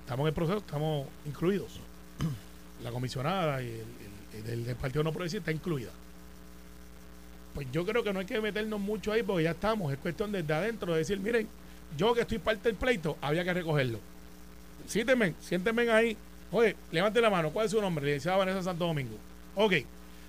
Estamos 0.00 0.24
en 0.24 0.28
el 0.28 0.34
proceso, 0.34 0.58
estamos 0.58 1.06
incluidos. 1.26 1.78
La 2.82 2.90
comisionada 2.90 3.62
y 3.62 3.66
el, 3.66 3.74
el- 4.44 4.50
el 4.50 4.64
del 4.64 4.76
Partido 4.76 5.04
No 5.04 5.12
Progresista 5.12 5.38
está 5.38 5.52
incluida. 5.52 5.90
Pues 7.54 7.66
yo 7.72 7.84
creo 7.84 8.02
que 8.02 8.12
no 8.12 8.20
hay 8.20 8.26
que 8.26 8.40
meternos 8.40 8.80
mucho 8.80 9.12
ahí 9.12 9.22
porque 9.22 9.42
ya 9.44 9.50
estamos. 9.50 9.92
Es 9.92 9.98
cuestión 9.98 10.30
desde 10.32 10.52
adentro 10.54 10.92
de 10.92 10.98
decir, 11.00 11.18
miren, 11.18 11.48
yo 11.96 12.14
que 12.14 12.20
estoy 12.22 12.38
parte 12.38 12.68
del 12.68 12.76
pleito, 12.76 13.18
había 13.20 13.44
que 13.44 13.52
recogerlo. 13.52 13.98
Siéntenme, 14.86 15.34
siéntenme 15.40 15.90
ahí. 15.90 16.16
Oye, 16.52 16.76
levante 16.92 17.20
la 17.20 17.28
mano. 17.28 17.50
¿Cuál 17.50 17.66
es 17.66 17.72
su 17.72 17.80
nombre? 17.80 18.04
Licenciada 18.06 18.38
Vanessa 18.38 18.62
Santo 18.62 18.86
Domingo. 18.86 19.16
Ok. 19.56 19.74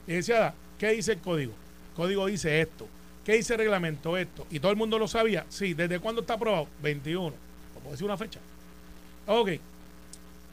Licenciada, 0.07 0.53
¿qué 0.79 0.89
dice 0.91 1.13
el 1.13 1.19
código? 1.19 1.53
El 1.91 1.95
código 1.95 2.25
dice 2.25 2.59
esto. 2.61 2.87
¿Qué 3.25 3.33
dice 3.33 3.53
el 3.53 3.59
reglamento? 3.59 4.17
Esto. 4.17 4.47
¿Y 4.49 4.59
todo 4.59 4.71
el 4.71 4.77
mundo 4.77 4.97
lo 4.97 5.07
sabía? 5.07 5.45
Sí. 5.49 5.73
¿Desde 5.73 5.99
cuándo 5.99 6.21
está 6.21 6.33
aprobado? 6.33 6.67
21. 6.81 7.27
¿O 7.27 7.79
puedo 7.79 7.91
decir 7.91 8.05
una 8.05 8.17
fecha? 8.17 8.39
Ok. 9.27 9.51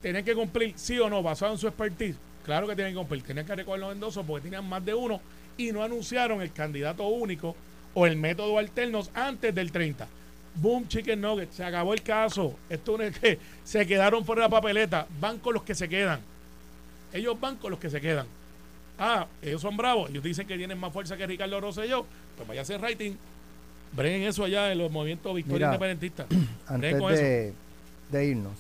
¿Tienen 0.03 0.25
que 0.25 0.35
cumplir 0.35 0.75
sí 0.77 0.99
o 0.99 1.09
no 1.09 1.23
basado 1.23 1.53
en 1.53 1.59
su 1.59 1.67
expertise? 1.67 2.17
Claro 2.45 2.67
que 2.67 2.75
tienen 2.75 2.93
que 2.93 2.99
cumplir. 2.99 3.23
Tenían 3.23 3.47
que 3.47 3.55
recoger 3.55 3.81
los 3.81 3.93
endosos 3.93 4.25
porque 4.25 4.45
tenían 4.45 4.69
más 4.69 4.85
de 4.85 4.95
uno 4.95 5.21
y 5.57 5.73
no 5.73 5.83
anunciaron 5.83 6.41
el 6.41 6.53
candidato 6.53 7.07
único 7.07 7.57
o 7.95 8.07
el 8.07 8.17
método 8.17 8.59
alternos 8.59 9.11
antes 9.15 9.55
del 9.55 9.73
30. 9.73 10.07
Boom, 10.55 10.89
chicken 10.89 11.21
nugget. 11.21 11.51
Se 11.53 11.65
acabó 11.65 11.95
el 11.95 12.03
caso. 12.03 12.57
Esto 12.69 12.99
no 12.99 13.05
es 13.05 13.19
que 13.19 13.39
se 13.65 13.87
quedaron 13.87 14.25
de 14.25 14.37
la 14.37 14.49
papeleta. 14.49 15.07
Van 15.21 15.39
con 15.39 15.55
los 15.55 15.63
que 15.63 15.75
se 15.75 15.89
quedan. 15.89 16.21
Ellos 17.13 17.39
van 17.41 17.57
con 17.57 17.71
los 17.71 17.81
que 17.81 17.91
se 17.91 18.01
quedan. 18.01 18.27
Ah, 18.99 19.27
ellos 19.43 19.63
son 19.63 19.77
bravos. 19.77 20.11
Ellos 20.11 20.25
dicen 20.25 20.47
que 20.47 20.57
tienen 20.57 20.79
más 20.79 20.93
fuerza 20.93 21.17
que 21.17 21.27
Ricardo 21.27 21.61
Rosselló. 21.61 22.05
Pues 22.37 22.49
vaya 22.49 22.61
a 22.61 22.63
hacer 22.63 22.81
rating. 22.81 23.13
Breguen 23.93 24.23
eso 24.23 24.45
allá 24.45 24.71
en 24.73 24.79
los 24.79 24.91
movimientos 24.91 25.35
Victoria 25.35 25.67
Independentista. 25.67 26.27
Antes 26.67 26.99
de, 26.99 27.55
de 28.11 28.27
irnos, 28.27 28.57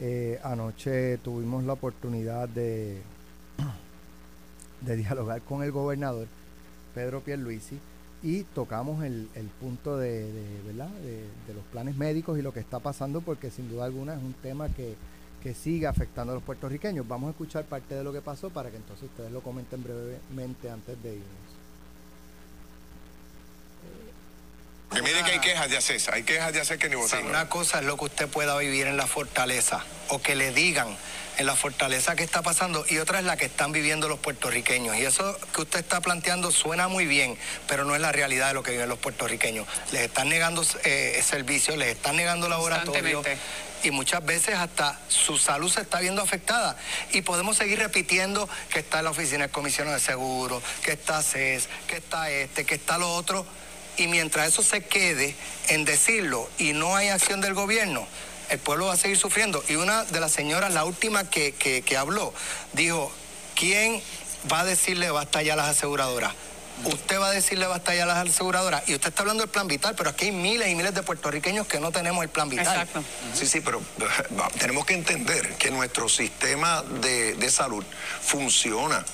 eh, 0.00 0.40
anoche 0.42 1.18
tuvimos 1.18 1.64
la 1.64 1.74
oportunidad 1.74 2.48
de, 2.48 3.00
de 4.80 4.96
dialogar 4.96 5.42
con 5.42 5.62
el 5.62 5.70
gobernador 5.70 6.26
Pedro 6.94 7.20
Pierluisi 7.20 7.78
y 8.22 8.42
tocamos 8.42 9.04
el, 9.04 9.28
el 9.36 9.46
punto 9.46 9.96
de, 9.96 10.32
de, 10.32 10.62
¿verdad? 10.66 10.88
De, 10.88 11.22
de 11.46 11.54
los 11.54 11.62
planes 11.70 11.96
médicos 11.96 12.36
y 12.38 12.42
lo 12.42 12.52
que 12.52 12.58
está 12.58 12.80
pasando 12.80 13.20
porque 13.20 13.50
sin 13.50 13.68
duda 13.68 13.84
alguna 13.84 14.14
es 14.14 14.20
un 14.20 14.32
tema 14.34 14.68
que, 14.68 14.96
que 15.42 15.54
sigue 15.54 15.86
afectando 15.86 16.32
a 16.32 16.34
los 16.36 16.42
puertorriqueños. 16.44 17.06
Vamos 17.06 17.28
a 17.28 17.30
escuchar 17.30 17.64
parte 17.64 17.94
de 17.94 18.02
lo 18.04 18.12
que 18.12 18.20
pasó 18.20 18.50
para 18.50 18.70
que 18.70 18.76
entonces 18.76 19.04
ustedes 19.10 19.30
lo 19.30 19.40
comenten 19.40 19.82
brevemente 19.82 20.70
antes 20.70 21.00
de 21.02 21.10
irnos. 21.14 21.48
Que 24.92 25.02
mire 25.02 25.22
que 25.22 25.32
hay 25.32 25.38
quejas 25.40 25.68
de 25.70 25.76
ACES, 25.76 26.08
hay 26.08 26.22
quejas 26.22 26.52
de 26.52 26.60
ACES 26.60 26.78
que 26.78 26.88
ni 26.88 26.94
Sí, 26.94 27.00
votaron. 27.02 27.26
una 27.26 27.48
cosa 27.48 27.80
es 27.80 27.84
lo 27.84 27.96
que 27.98 28.06
usted 28.06 28.26
pueda 28.28 28.56
vivir 28.56 28.86
en 28.86 28.96
la 28.96 29.06
fortaleza 29.06 29.84
o 30.08 30.20
que 30.22 30.34
le 30.34 30.52
digan 30.52 30.88
en 31.36 31.46
la 31.46 31.54
fortaleza 31.54 32.16
que 32.16 32.24
está 32.24 32.42
pasando 32.42 32.84
y 32.88 32.98
otra 32.98 33.20
es 33.20 33.24
la 33.24 33.36
que 33.36 33.44
están 33.44 33.70
viviendo 33.70 34.08
los 34.08 34.18
puertorriqueños. 34.18 34.96
Y 34.96 35.02
eso 35.04 35.38
que 35.54 35.60
usted 35.60 35.80
está 35.80 36.00
planteando 36.00 36.50
suena 36.50 36.88
muy 36.88 37.06
bien, 37.06 37.36
pero 37.68 37.84
no 37.84 37.94
es 37.94 38.00
la 38.00 38.10
realidad 38.10 38.48
de 38.48 38.54
lo 38.54 38.62
que 38.64 38.72
viven 38.72 38.88
los 38.88 38.98
puertorriqueños. 38.98 39.68
Les 39.92 40.02
están 40.02 40.30
negando 40.30 40.64
eh, 40.84 41.20
servicios, 41.22 41.76
les 41.76 41.88
están 41.94 42.16
negando 42.16 42.48
laboratorios. 42.48 43.24
Y 43.82 43.90
muchas 43.90 44.24
veces 44.24 44.54
hasta 44.56 44.98
su 45.08 45.38
salud 45.38 45.70
se 45.70 45.80
está 45.82 46.00
viendo 46.00 46.22
afectada. 46.22 46.76
Y 47.12 47.22
podemos 47.22 47.56
seguir 47.56 47.78
repitiendo 47.78 48.48
que 48.70 48.80
está 48.80 49.02
la 49.02 49.10
oficina 49.10 49.42
del 49.44 49.50
comisionado 49.50 49.96
de 49.96 50.02
seguros, 50.02 50.62
que 50.82 50.92
está 50.92 51.22
CES, 51.22 51.68
que 51.86 51.96
está 51.96 52.30
este, 52.30 52.64
que 52.64 52.74
está 52.74 52.98
lo 52.98 53.12
otro. 53.14 53.46
Y 53.96 54.06
mientras 54.06 54.48
eso 54.48 54.62
se 54.62 54.84
quede 54.84 55.34
en 55.68 55.84
decirlo 55.84 56.48
y 56.58 56.72
no 56.72 56.94
hay 56.96 57.08
acción 57.08 57.40
del 57.40 57.54
gobierno, 57.54 58.06
el 58.48 58.58
pueblo 58.58 58.86
va 58.86 58.94
a 58.94 58.96
seguir 58.96 59.18
sufriendo. 59.18 59.62
Y 59.68 59.74
una 59.74 60.04
de 60.04 60.20
las 60.20 60.32
señoras, 60.32 60.72
la 60.72 60.84
última 60.84 61.28
que, 61.28 61.52
que- 61.52 61.82
que 61.82 61.96
habló, 61.96 62.32
dijo, 62.72 63.12
¿quién 63.56 64.00
va 64.50 64.60
a 64.60 64.64
decirle 64.64 65.10
basta 65.10 65.42
ya 65.42 65.54
a 65.54 65.56
las 65.56 65.68
aseguradoras? 65.68 66.32
Usted 66.84 67.20
va 67.20 67.28
a 67.28 67.30
decirle 67.30 67.66
basta 67.66 67.94
ya 67.94 68.04
a 68.04 68.06
las 68.06 68.28
aseguradoras. 68.28 68.88
Y 68.88 68.94
usted 68.94 69.08
está 69.08 69.22
hablando 69.22 69.42
del 69.42 69.50
plan 69.50 69.66
vital, 69.66 69.94
pero 69.96 70.10
aquí 70.10 70.26
hay 70.26 70.32
miles 70.32 70.68
y 70.68 70.74
miles 70.74 70.94
de 70.94 71.02
puertorriqueños 71.02 71.66
que 71.66 71.80
no 71.80 71.90
tenemos 71.90 72.22
el 72.22 72.30
plan 72.30 72.48
vital. 72.48 72.66
Exacto. 72.66 73.02
Sí, 73.34 73.46
sí, 73.46 73.60
pero 73.60 73.82
va, 74.38 74.48
tenemos 74.58 74.86
que 74.86 74.94
entender 74.94 75.54
que 75.56 75.70
nuestro 75.70 76.08
sistema 76.08 76.82
de, 76.82 77.34
de 77.34 77.50
salud 77.50 77.84
funciona 78.20 79.04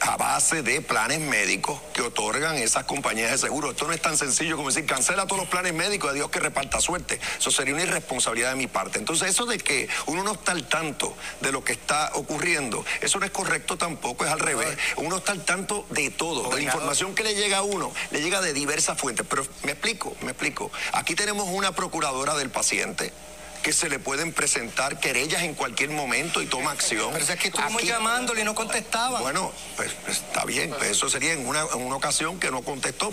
a 0.00 0.16
base 0.16 0.62
de 0.62 0.80
planes 0.80 1.20
médicos 1.20 1.80
que 1.92 2.02
otorgan 2.02 2.56
esas 2.56 2.84
compañías 2.84 3.30
de 3.30 3.38
seguro. 3.38 3.70
Esto 3.70 3.86
no 3.86 3.92
es 3.92 4.00
tan 4.00 4.16
sencillo 4.16 4.56
como 4.56 4.68
decir, 4.68 4.86
cancela 4.86 5.26
todos 5.26 5.42
los 5.42 5.48
planes 5.48 5.74
médicos, 5.74 6.10
a 6.10 6.12
Dios 6.12 6.30
que 6.30 6.40
reparta 6.40 6.80
suerte. 6.80 7.20
Eso 7.38 7.50
sería 7.50 7.74
una 7.74 7.82
irresponsabilidad 7.82 8.50
de 8.50 8.56
mi 8.56 8.66
parte. 8.66 8.98
Entonces, 8.98 9.30
eso 9.30 9.46
de 9.46 9.58
que 9.58 9.88
uno 10.06 10.22
no 10.22 10.32
está 10.32 10.52
al 10.52 10.68
tanto 10.68 11.14
de 11.40 11.52
lo 11.52 11.64
que 11.64 11.72
está 11.72 12.10
ocurriendo, 12.14 12.84
eso 13.00 13.18
no 13.18 13.26
es 13.26 13.32
correcto 13.32 13.76
tampoco, 13.76 14.24
es 14.24 14.30
al 14.30 14.40
revés. 14.40 14.76
Uno 14.96 15.16
está 15.18 15.32
al 15.32 15.44
tanto 15.44 15.86
de 15.90 16.10
todo, 16.10 16.50
de 16.50 16.56
la 16.56 16.62
información 16.62 17.14
que 17.14 17.24
le 17.24 17.34
llega 17.34 17.58
a 17.58 17.62
uno, 17.62 17.92
le 18.10 18.22
llega 18.22 18.40
de 18.40 18.52
diversas 18.52 18.98
fuentes. 18.98 19.26
Pero 19.28 19.46
me 19.64 19.72
explico, 19.72 20.16
me 20.22 20.30
explico. 20.30 20.70
Aquí 20.92 21.14
tenemos 21.14 21.48
una 21.48 21.72
procuradora 21.72 22.36
del 22.36 22.50
paciente 22.50 23.12
que 23.66 23.72
se 23.72 23.88
le 23.88 23.98
pueden 23.98 24.32
presentar 24.32 25.00
querellas 25.00 25.42
en 25.42 25.54
cualquier 25.54 25.90
momento 25.90 26.40
y 26.40 26.46
toma 26.46 26.70
acción. 26.70 27.10
Pero 27.12 27.24
es 27.24 27.30
que 27.40 27.48
estuvimos 27.48 27.78
Aquí- 27.82 27.88
llamándole 27.88 28.42
y 28.42 28.44
no 28.44 28.54
contestaba. 28.54 29.18
Bueno, 29.20 29.50
pues, 29.74 29.90
pues, 30.04 30.18
está 30.18 30.44
bien, 30.44 30.70
pues 30.70 30.90
eso 30.92 31.08
sería 31.10 31.32
en 31.32 31.44
una, 31.48 31.62
en 31.74 31.82
una 31.82 31.96
ocasión 31.96 32.38
que 32.38 32.52
no 32.52 32.62
contestó. 32.62 33.10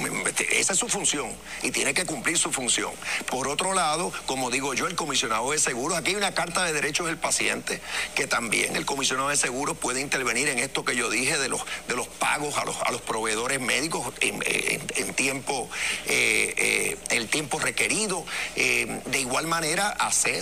Esa 0.51 0.73
es 0.73 0.77
su 0.79 0.87
función 0.89 1.31
y 1.63 1.71
tiene 1.71 1.95
que 1.95 2.05
cumplir 2.05 2.37
su 2.37 2.51
función. 2.51 2.91
Por 3.31 3.47
otro 3.47 3.73
lado, 3.73 4.13
como 4.27 4.51
digo 4.51 4.75
yo, 4.75 4.85
el 4.85 4.93
comisionado 4.95 5.49
de 5.49 5.57
seguros, 5.57 5.97
aquí 5.97 6.11
hay 6.11 6.17
una 6.17 6.35
carta 6.35 6.63
de 6.63 6.71
derechos 6.71 7.07
del 7.07 7.17
paciente 7.17 7.81
que 8.13 8.27
también 8.27 8.75
el 8.75 8.85
comisionado 8.85 9.29
de 9.29 9.37
seguros 9.37 9.75
puede 9.75 10.01
intervenir 10.01 10.49
en 10.49 10.59
esto 10.59 10.85
que 10.85 10.95
yo 10.95 11.09
dije 11.09 11.39
de 11.39 11.49
los, 11.49 11.61
de 11.87 11.95
los 11.95 12.07
pagos 12.07 12.59
a 12.59 12.65
los, 12.65 12.79
a 12.79 12.91
los 12.91 13.01
proveedores 13.01 13.59
médicos 13.59 14.13
en, 14.21 14.35
en- 14.45 14.83
en 14.97 15.13
tiempo, 15.15 15.67
eh, 16.05 16.53
eh, 16.57 16.97
el 17.09 17.27
tiempo 17.27 17.57
requerido. 17.57 18.23
Eh, 18.55 19.01
de 19.07 19.19
igual 19.19 19.47
manera, 19.47 19.89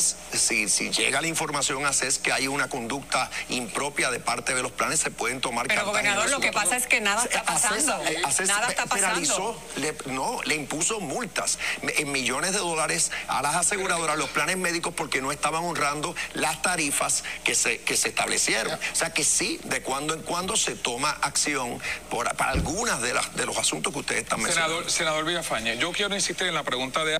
Si, 0.01 0.67
si 0.69 0.89
llega 0.91 1.21
la 1.21 1.27
información 1.27 1.85
a 1.85 1.89
ACES 1.89 2.17
que 2.19 2.31
hay 2.31 2.47
una 2.47 2.67
conducta 2.69 3.29
impropia 3.49 4.09
de 4.11 4.19
parte 4.19 4.53
de 4.53 4.61
los 4.63 4.71
planes, 4.71 4.99
se 4.99 5.11
pueden 5.11 5.41
tomar 5.41 5.67
Pero, 5.67 5.85
gobernador, 5.85 6.29
lo 6.29 6.39
que 6.39 6.51
pasa 6.51 6.75
es 6.77 6.87
que 6.87 7.01
nada 7.01 7.23
está 7.23 7.43
pasando. 7.43 8.03
eh, 8.05 8.21
ACES 8.25 8.47
Nada 8.47 8.69
está 8.69 8.85
pasando. 8.85 9.07
penalizó, 9.07 9.61
le- 9.77 9.95
no, 10.13 10.41
le 10.43 10.55
impuso 10.55 10.99
multas 10.99 11.59
en 11.81 12.11
millones 12.11 12.53
de 12.53 12.59
dólares 12.59 13.11
a 13.27 13.41
las 13.41 13.55
aseguradoras, 13.55 14.17
los 14.17 14.29
planes 14.29 14.57
médicos, 14.57 14.93
porque 14.95 15.21
no 15.21 15.31
estaban 15.31 15.63
honrando 15.63 16.15
las 16.33 16.61
tarifas 16.61 17.23
que 17.43 17.55
se, 17.55 17.79
que 17.81 17.95
se 17.97 18.09
establecieron. 18.09 18.73
O 18.73 18.95
sea 18.95 19.13
que 19.13 19.23
sí, 19.23 19.59
de 19.65 19.81
cuando 19.81 20.13
en 20.13 20.21
cuando 20.21 20.55
se 20.57 20.75
toma 20.75 21.11
acción 21.21 21.79
por, 22.09 22.33
para 22.35 22.51
algunas 22.51 23.01
de, 23.01 23.13
las, 23.13 23.35
de 23.35 23.45
los 23.45 23.57
asuntos 23.57 23.93
que 23.93 23.99
ustedes 23.99 24.23
están 24.23 24.41
mencionando. 24.41 24.75
Senador, 24.75 24.91
senador 24.91 25.25
Villafañe, 25.25 25.77
yo 25.77 25.91
quiero 25.91 26.15
insistir 26.15 26.47
en 26.47 26.53
la 26.55 26.63
pregunta 26.63 27.03
de 27.05 27.19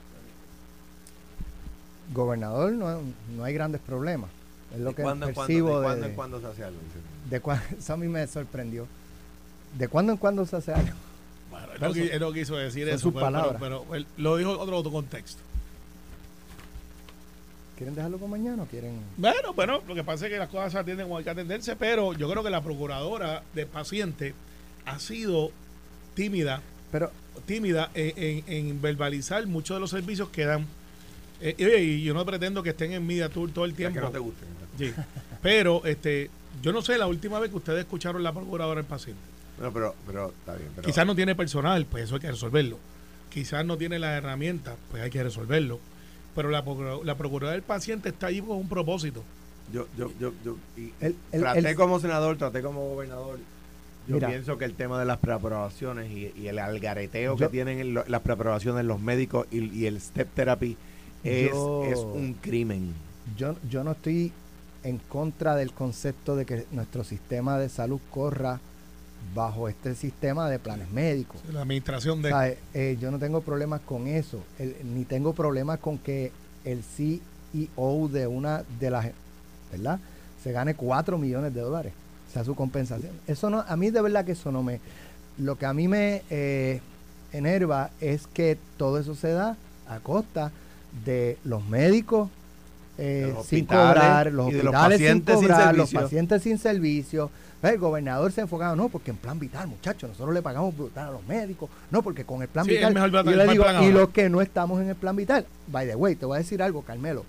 Gobernador, 2.13 2.71
no, 2.73 2.99
no 3.35 3.43
hay 3.43 3.53
grandes 3.53 3.81
problemas. 3.81 4.29
Es 4.73 4.79
lo 4.79 4.89
¿De 4.89 4.95
que 4.95 5.01
cuándo, 5.03 5.25
percibo 5.33 5.69
de 5.69 5.75
de, 5.79 5.83
cuándo 5.83 6.05
en 6.07 6.13
cuándo 6.15 6.39
se 6.41 6.47
hace 6.47 6.63
algo? 6.63 6.79
Dice. 6.81 7.29
de 7.29 7.41
cua- 7.41 7.61
eso 7.79 7.93
a 7.93 7.97
mí 7.97 8.07
me 8.07 8.25
sorprendió. 8.27 8.87
¿De 9.77 9.87
cuándo 9.87 10.11
en 10.13 10.17
cuándo 10.17 10.45
se 10.45 10.55
hace 10.57 10.73
algo? 10.73 10.93
no, 11.79 11.93
qui- 11.93 12.09
él 12.11 12.19
no 12.19 12.31
quiso 12.33 12.55
decir 12.55 12.87
eso, 12.87 12.99
sus 12.99 13.13
pero, 13.13 13.25
palabras. 13.25 13.57
pero- 13.59 13.83
pero 13.83 13.95
él 13.95 14.05
lo 14.17 14.37
dijo 14.37 14.53
en 14.53 14.59
otro, 14.59 14.77
otro 14.77 14.91
contexto. 14.91 15.41
¿Quieren 17.77 17.95
dejarlo 17.95 18.19
con 18.19 18.29
mañana 18.29 18.63
o 18.63 18.65
quieren...? 18.67 18.99
Bueno, 19.17 19.53
bueno, 19.53 19.81
lo 19.87 19.95
que 19.95 20.03
pasa 20.03 20.27
es 20.27 20.31
que 20.31 20.37
las 20.37 20.49
cosas 20.49 20.71
se 20.71 20.77
atienden 20.77 21.07
como 21.07 21.17
hay 21.17 21.23
que 21.23 21.31
atenderse, 21.31 21.75
pero 21.75 22.13
yo 22.13 22.29
creo 22.29 22.43
que 22.43 22.49
la 22.51 22.61
procuradora 22.61 23.41
del 23.55 23.65
paciente 23.67 24.35
ha 24.85 24.99
sido 24.99 25.51
tímida, 26.13 26.61
Pero 26.91 27.11
tímida 27.47 27.89
en, 27.95 28.13
en- 28.17 28.43
en 28.69 28.81
verbalizar 28.81 29.45
muchos 29.47 29.77
de 29.77 29.81
los 29.81 29.89
servicios 29.89 30.29
que 30.29 30.45
dan. 30.45 30.67
Eh, 31.41 31.55
y, 31.57 31.63
oye, 31.65 31.83
y 31.83 32.03
yo 32.03 32.13
no 32.13 32.25
pretendo 32.25 32.61
que 32.63 32.69
estén 32.71 32.91
en 32.93 33.05
media 33.05 33.27
tour 33.29 33.51
todo 33.51 33.65
el 33.65 33.71
Ya 33.71 33.77
tiempo. 33.77 33.99
que 33.99 34.05
no 34.05 34.11
te 34.11 34.19
guste. 34.19 34.45
Sí. 34.77 34.93
Pero 35.41 35.83
este, 35.85 36.29
yo 36.61 36.71
no 36.71 36.81
sé 36.81 36.97
la 36.97 37.07
última 37.07 37.39
vez 37.39 37.49
que 37.49 37.57
ustedes 37.57 37.79
escucharon 37.79 38.21
la 38.23 38.31
procuradora 38.31 38.79
del 38.81 38.85
paciente. 38.89 39.21
Bueno, 39.57 39.73
pero, 39.73 39.95
pero 40.05 40.27
está 40.29 40.55
bien. 40.55 40.69
Pero, 40.75 40.85
Quizás 40.87 41.05
no 41.05 41.15
tiene 41.15 41.35
personal, 41.35 41.85
pues 41.85 42.03
eso 42.05 42.15
hay 42.15 42.21
que 42.21 42.31
resolverlo. 42.31 42.77
Quizás 43.29 43.65
no 43.65 43.77
tiene 43.77 43.97
las 43.99 44.17
herramientas, 44.17 44.75
pues 44.89 45.01
hay 45.03 45.09
que 45.09 45.23
resolverlo. 45.23 45.79
Pero 46.35 46.49
la, 46.49 46.63
procura- 46.63 47.03
la 47.03 47.15
procuradora 47.15 47.53
del 47.53 47.63
paciente 47.63 48.09
está 48.09 48.27
allí 48.27 48.41
con 48.41 48.57
un 48.57 48.69
propósito. 48.69 49.23
yo, 49.73 49.87
yo, 49.97 50.11
yo, 50.19 50.33
yo 50.43 50.57
y 50.77 50.91
El- 50.99 51.15
el- 51.31 51.41
traté 51.41 51.59
el- 51.69 51.75
como 51.75 51.99
senador, 51.99 52.37
traté 52.37 52.61
como 52.61 52.89
gobernador. 52.89 53.39
Yo 54.07 54.15
Mira. 54.15 54.29
pienso 54.29 54.57
que 54.57 54.65
el 54.65 54.73
tema 54.73 54.99
de 54.99 55.05
las 55.05 55.17
preaprobaciones 55.19 56.09
y, 56.11 56.31
y 56.35 56.47
el 56.47 56.59
algareteo 56.59 57.37
Yo- 57.37 57.45
que 57.47 57.51
tienen 57.51 57.93
las 57.93 58.21
preaprobaciones 58.21 58.83
los 58.85 58.99
médicos 58.99 59.47
y, 59.51 59.59
y 59.77 59.85
el 59.85 59.99
step 60.01 60.27
therapy 60.33 60.75
es, 61.23 61.51
Yo- 61.51 61.83
es 61.85 61.99
un 61.99 62.33
crimen. 62.41 62.93
yo, 63.37 63.55
yo 63.69 63.83
no 63.83 63.91
estoy 63.91 64.31
en 64.83 64.97
contra 64.97 65.55
del 65.55 65.71
concepto 65.73 66.35
de 66.35 66.45
que 66.45 66.65
nuestro 66.71 67.03
sistema 67.03 67.57
de 67.59 67.69
salud 67.69 67.99
corra 68.11 68.59
bajo 69.35 69.69
este 69.69 69.93
sistema 69.93 70.49
de 70.49 70.57
planes 70.57 70.89
médicos. 70.89 71.39
La 71.53 71.61
administración 71.61 72.21
de... 72.23 72.57
Eh, 72.73 72.97
yo 72.99 73.11
no 73.11 73.19
tengo 73.19 73.41
problemas 73.41 73.81
con 73.81 74.07
eso, 74.07 74.43
el- 74.57 74.75
ni 74.95 75.05
tengo 75.05 75.33
problemas 75.33 75.79
con 75.79 75.97
que 75.99 76.31
el 76.65 76.81
CEO 76.83 78.07
de 78.07 78.25
una 78.27 78.63
de 78.79 78.89
las, 78.89 79.07
¿verdad? 79.71 79.99
Se 80.43 80.51
gane 80.51 80.73
4 80.73 81.17
millones 81.19 81.53
de 81.53 81.61
dólares, 81.61 81.93
sea 82.33 82.43
su 82.43 82.55
compensación. 82.55 83.11
Eso 83.27 83.49
no, 83.51 83.59
a 83.67 83.75
mí 83.77 83.91
de 83.91 84.01
verdad 84.01 84.25
que 84.25 84.31
eso 84.31 84.51
no 84.51 84.63
me, 84.63 84.79
lo 85.37 85.55
que 85.57 85.67
a 85.67 85.73
mí 85.73 85.87
me 85.87 86.23
eh, 86.31 86.81
enerva 87.31 87.91
es 88.01 88.25
que 88.25 88.57
todo 88.77 88.97
eso 88.97 89.13
se 89.13 89.29
da 89.31 89.55
a 89.87 89.99
costa 89.99 90.51
de 91.05 91.37
los 91.43 91.65
médicos 91.67 92.29
eh, 92.97 93.31
los 93.33 93.45
sin 93.45 93.65
cobrar, 93.65 94.31
los 94.31 94.47
hospitales 94.47 94.99
sin 94.99 95.21
cobrar, 95.21 95.75
los 95.75 95.91
pacientes 95.91 96.43
sin 96.43 96.57
servicio. 96.57 97.31
El 97.63 97.77
gobernador 97.77 98.31
se 98.31 98.41
enfocaba, 98.41 98.75
no, 98.75 98.89
porque 98.89 99.11
en 99.11 99.17
plan 99.17 99.39
vital, 99.39 99.67
muchachos, 99.67 100.09
nosotros 100.09 100.33
le 100.33 100.41
pagamos 100.41 100.75
brutal 100.75 101.09
a 101.09 101.11
los 101.11 101.25
médicos, 101.27 101.69
no, 101.91 102.01
porque 102.01 102.25
con 102.25 102.41
el 102.41 102.47
plan 102.47 102.65
Sí, 102.65 102.71
vital. 102.71 102.93
yo 103.11 103.23
le 103.23 103.47
digo, 103.47 103.63
y 103.63 103.67
ahora". 103.67 103.87
los 103.89 104.09
que 104.09 104.29
no 104.29 104.41
estamos 104.41 104.81
en 104.81 104.89
el 104.89 104.95
plan 104.95 105.15
vital, 105.15 105.45
by 105.67 105.87
the 105.87 105.95
way, 105.95 106.15
te 106.15 106.25
voy 106.25 106.35
a 106.35 106.39
decir 106.39 106.61
algo, 106.61 106.81
Carmelo. 106.81 107.23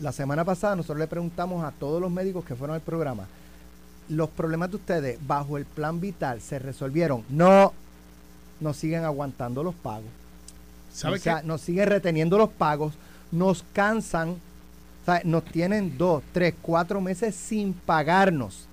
La 0.00 0.12
semana 0.12 0.44
pasada 0.44 0.76
nosotros 0.76 0.98
le 0.98 1.06
preguntamos 1.06 1.64
a 1.64 1.72
todos 1.72 2.00
los 2.00 2.10
médicos 2.10 2.44
que 2.44 2.54
fueron 2.54 2.74
al 2.74 2.82
programa, 2.82 3.26
los 4.08 4.28
problemas 4.28 4.70
de 4.70 4.76
ustedes 4.76 5.18
bajo 5.26 5.56
el 5.56 5.64
plan 5.64 6.00
vital 6.00 6.40
se 6.40 6.58
resolvieron. 6.58 7.24
No, 7.30 7.72
nos 8.60 8.76
siguen 8.76 9.04
aguantando 9.04 9.62
los 9.62 9.74
pagos. 9.74 10.08
¿Sabe 10.92 11.16
o 11.16 11.18
sea, 11.18 11.40
qué? 11.40 11.46
nos 11.46 11.60
siguen 11.60 11.88
reteniendo 11.88 12.36
los 12.38 12.50
pagos, 12.50 12.92
nos 13.32 13.64
cansan, 13.72 14.30
o 14.30 15.04
sea, 15.04 15.20
nos 15.24 15.44
tienen 15.44 15.96
dos, 15.96 16.22
tres, 16.32 16.54
cuatro 16.60 17.00
meses 17.00 17.34
sin 17.34 17.72
pagarnos. 17.72 18.66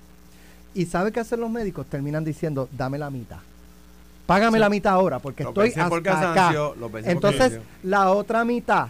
¿Y 0.74 0.86
sabe 0.86 1.12
qué 1.12 1.20
hacen 1.20 1.40
los 1.40 1.50
médicos? 1.50 1.86
Terminan 1.86 2.24
diciendo, 2.24 2.68
dame 2.76 2.98
la 2.98 3.10
mitad. 3.10 3.38
Págame 4.26 4.58
Sí. 4.58 4.60
la 4.60 4.68
mitad 4.68 4.92
ahora, 4.92 5.18
porque 5.20 5.42
Lo 5.44 5.50
estoy 5.50 5.70
por 5.70 5.82
hasta 5.82 5.96
acá. 5.96 6.20
cansancio, 6.34 6.74
lo 6.78 6.90
pensé 6.90 7.14
por 7.14 7.30
Entonces, 7.30 7.60
la 7.82 8.10
otra 8.12 8.44
mitad, 8.44 8.88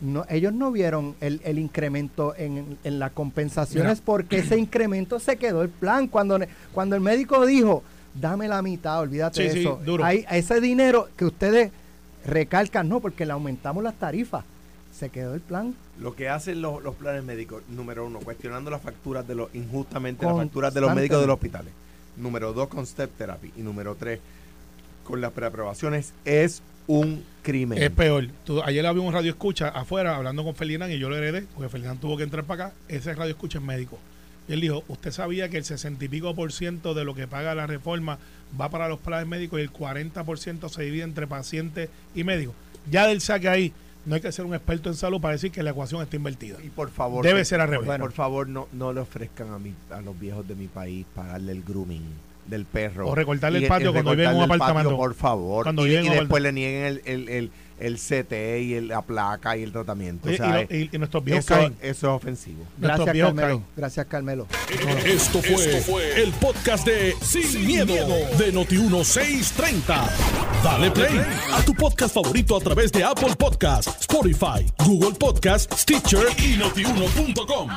no, 0.00 0.26
ellos 0.28 0.52
no 0.52 0.70
vieron 0.72 1.14
el, 1.22 1.40
el 1.42 1.58
incremento 1.58 2.34
en, 2.36 2.76
en 2.84 2.98
las 2.98 3.12
compensaciones 3.12 3.92
Mira. 3.94 4.04
porque 4.04 4.38
ese 4.40 4.58
incremento 4.58 5.18
se 5.18 5.36
quedó 5.38 5.62
el 5.62 5.70
plan. 5.70 6.06
Cuando, 6.06 6.38
ne- 6.38 6.48
cuando 6.74 6.96
el 6.96 7.00
médico 7.00 7.46
dijo, 7.46 7.82
dame 8.14 8.46
la 8.46 8.60
mitad, 8.60 9.00
olvídate 9.00 9.40
Sí, 9.40 9.48
de 9.48 9.52
sí, 9.54 9.60
eso. 9.60 9.80
duro. 9.84 10.04
Hay, 10.04 10.26
ese 10.30 10.60
dinero 10.60 11.08
que 11.16 11.24
ustedes 11.24 11.72
recalcan, 12.26 12.88
no, 12.88 13.00
porque 13.00 13.24
le 13.26 13.32
aumentamos 13.32 13.82
las 13.82 13.94
tarifas. 13.94 14.44
Se 14.92 15.10
quedó 15.10 15.34
el 15.34 15.40
plan. 15.40 15.74
Lo 16.00 16.14
que 16.14 16.28
hacen 16.28 16.62
los, 16.62 16.82
los 16.82 16.94
planes 16.94 17.22
médicos, 17.22 17.62
número 17.68 18.06
uno, 18.06 18.18
cuestionando 18.20 18.70
las 18.70 18.80
facturas 18.80 19.26
de 19.28 19.34
los, 19.34 19.54
injustamente 19.54 20.24
las 20.24 20.36
facturas 20.36 20.72
de 20.74 20.80
los 20.80 20.94
médicos 20.94 21.20
de 21.20 21.26
los 21.26 21.34
hospitales. 21.34 21.72
Número 22.16 22.52
dos, 22.54 22.68
con 22.68 22.86
step 22.86 23.10
therapy. 23.18 23.52
Y 23.56 23.60
número 23.60 23.94
tres, 23.94 24.20
con 25.04 25.20
las 25.20 25.32
preaprobaciones, 25.32 26.12
es 26.24 26.62
un 26.86 27.22
crimen. 27.42 27.82
Es 27.82 27.90
peor. 27.90 28.28
Tú- 28.44 28.62
ayer 28.62 28.86
había 28.86 29.02
un 29.02 29.12
radio 29.12 29.30
escucha 29.30 29.68
afuera 29.68 30.16
hablando 30.16 30.44
con 30.44 30.54
Ferdinand 30.54 30.92
y 30.92 30.98
yo 30.98 31.10
lo 31.10 31.16
heredé, 31.16 31.42
porque 31.54 31.68
Ferdinand 31.68 32.00
tuvo 32.00 32.16
que 32.16 32.22
entrar 32.22 32.44
para 32.44 32.66
acá. 32.66 32.74
Ese 32.88 33.14
radio 33.14 33.32
escucha 33.32 33.58
es 33.58 33.64
médico. 33.64 33.98
Y 34.48 34.52
él 34.52 34.60
dijo, 34.60 34.84
¿usted 34.88 35.10
sabía 35.10 35.48
que 35.48 35.56
el 35.58 35.64
60 35.64 36.04
y 36.04 36.08
pico 36.08 36.34
por 36.34 36.52
ciento 36.52 36.94
de 36.94 37.04
lo 37.04 37.14
que 37.14 37.26
paga 37.26 37.54
la 37.54 37.66
reforma 37.66 38.18
va 38.60 38.68
para 38.70 38.88
los 38.88 39.00
planes 39.00 39.26
médicos 39.26 39.58
y 39.58 39.62
el 39.62 39.70
40 39.70 40.22
por 40.24 40.38
ciento 40.38 40.68
se 40.68 40.82
divide 40.82 41.02
entre 41.02 41.26
pacientes 41.26 41.88
y 42.14 42.22
médicos? 42.24 42.54
Ya 42.90 43.06
del 43.06 43.20
saque 43.20 43.48
ahí, 43.48 43.72
no 44.04 44.14
hay 44.14 44.20
que 44.20 44.30
ser 44.30 44.44
un 44.44 44.54
experto 44.54 44.88
en 44.88 44.94
salud 44.94 45.20
para 45.20 45.32
decir 45.32 45.50
que 45.50 45.62
la 45.64 45.70
ecuación 45.70 46.00
está 46.00 46.14
invertida. 46.14 46.58
Y 46.64 46.68
por 46.68 46.90
favor, 46.90 47.24
Debe 47.24 47.40
que- 47.40 47.44
ser 47.44 47.60
al 47.60 47.68
revés. 47.68 47.98
Por, 47.98 48.12
favor, 48.12 48.48
no, 48.48 48.68
no 48.72 48.92
le 48.92 49.00
ofrezcan 49.00 49.52
a, 49.52 49.58
mi, 49.58 49.74
a 49.90 50.00
los 50.00 50.18
viejos 50.18 50.46
de 50.46 50.54
mi 50.54 50.68
país 50.68 51.04
pagarle 51.14 51.50
el 51.50 51.62
grooming 51.64 52.04
del 52.46 52.64
perro. 52.64 53.08
O 53.08 53.14
recortarle 53.16 53.58
Y 53.58 53.62
el 53.64 53.68
patio 53.68 53.92
cuando 53.92 54.12
viven 54.12 54.28
en 54.30 54.36
un 54.36 54.40
patio, 54.42 54.54
apartamento. 54.54 54.96
por 54.96 55.14
favor. 55.14 55.64
Cuando 55.64 55.84
y, 55.84 55.90
después 55.90 56.40
le 56.40 56.52
nieguen 56.52 56.84
el, 56.84 57.02
el, 57.04 57.28
el, 57.28 57.50
el 57.78 57.98
CT 57.98 58.60
y 58.62 58.74
el- 58.74 58.88
la 58.88 59.02
placa 59.02 59.56
y 59.56 59.62
el 59.62 59.72
tratamiento. 59.72 60.28
Oye, 60.28 60.34
o 60.34 60.38
sea, 60.38 60.62
y, 60.62 60.66
lo- 60.68 60.76
y- 60.76 60.90
y 60.92 60.98
nuestros 60.98 61.24
viejos 61.24 61.44
eso, 61.44 61.54
caen. 61.54 61.76
eso 61.82 62.06
es 62.08 62.12
ofensivo. 62.12 62.64
Gracias, 62.78 63.12
viejos 63.12 63.34
Carmelo. 63.34 63.48
caen. 63.58 63.64
Gracias, 63.76 64.06
Carmelo. 64.06 64.46
Esto 65.04 65.42
fue, 65.42 66.22
el 66.22 66.32
podcast 66.32 66.86
de 66.86 67.14
Sin, 67.22 67.66
miedo, 67.66 67.94
de 68.38 68.52
Noti1630. 68.52 70.10
Dale 70.64 70.90
play 70.90 71.20
a 71.52 71.62
tu 71.64 71.74
podcast 71.74 72.14
favorito 72.14 72.56
a 72.56 72.60
través 72.60 72.90
de 72.92 73.04
Apple 73.04 73.34
Podcasts, 73.38 73.94
Spotify, 74.00 74.66
Google 74.84 75.12
Podcasts, 75.18 75.82
Stitcher 75.82 76.26
y 76.38 76.56
notiuno.com. 76.56 77.68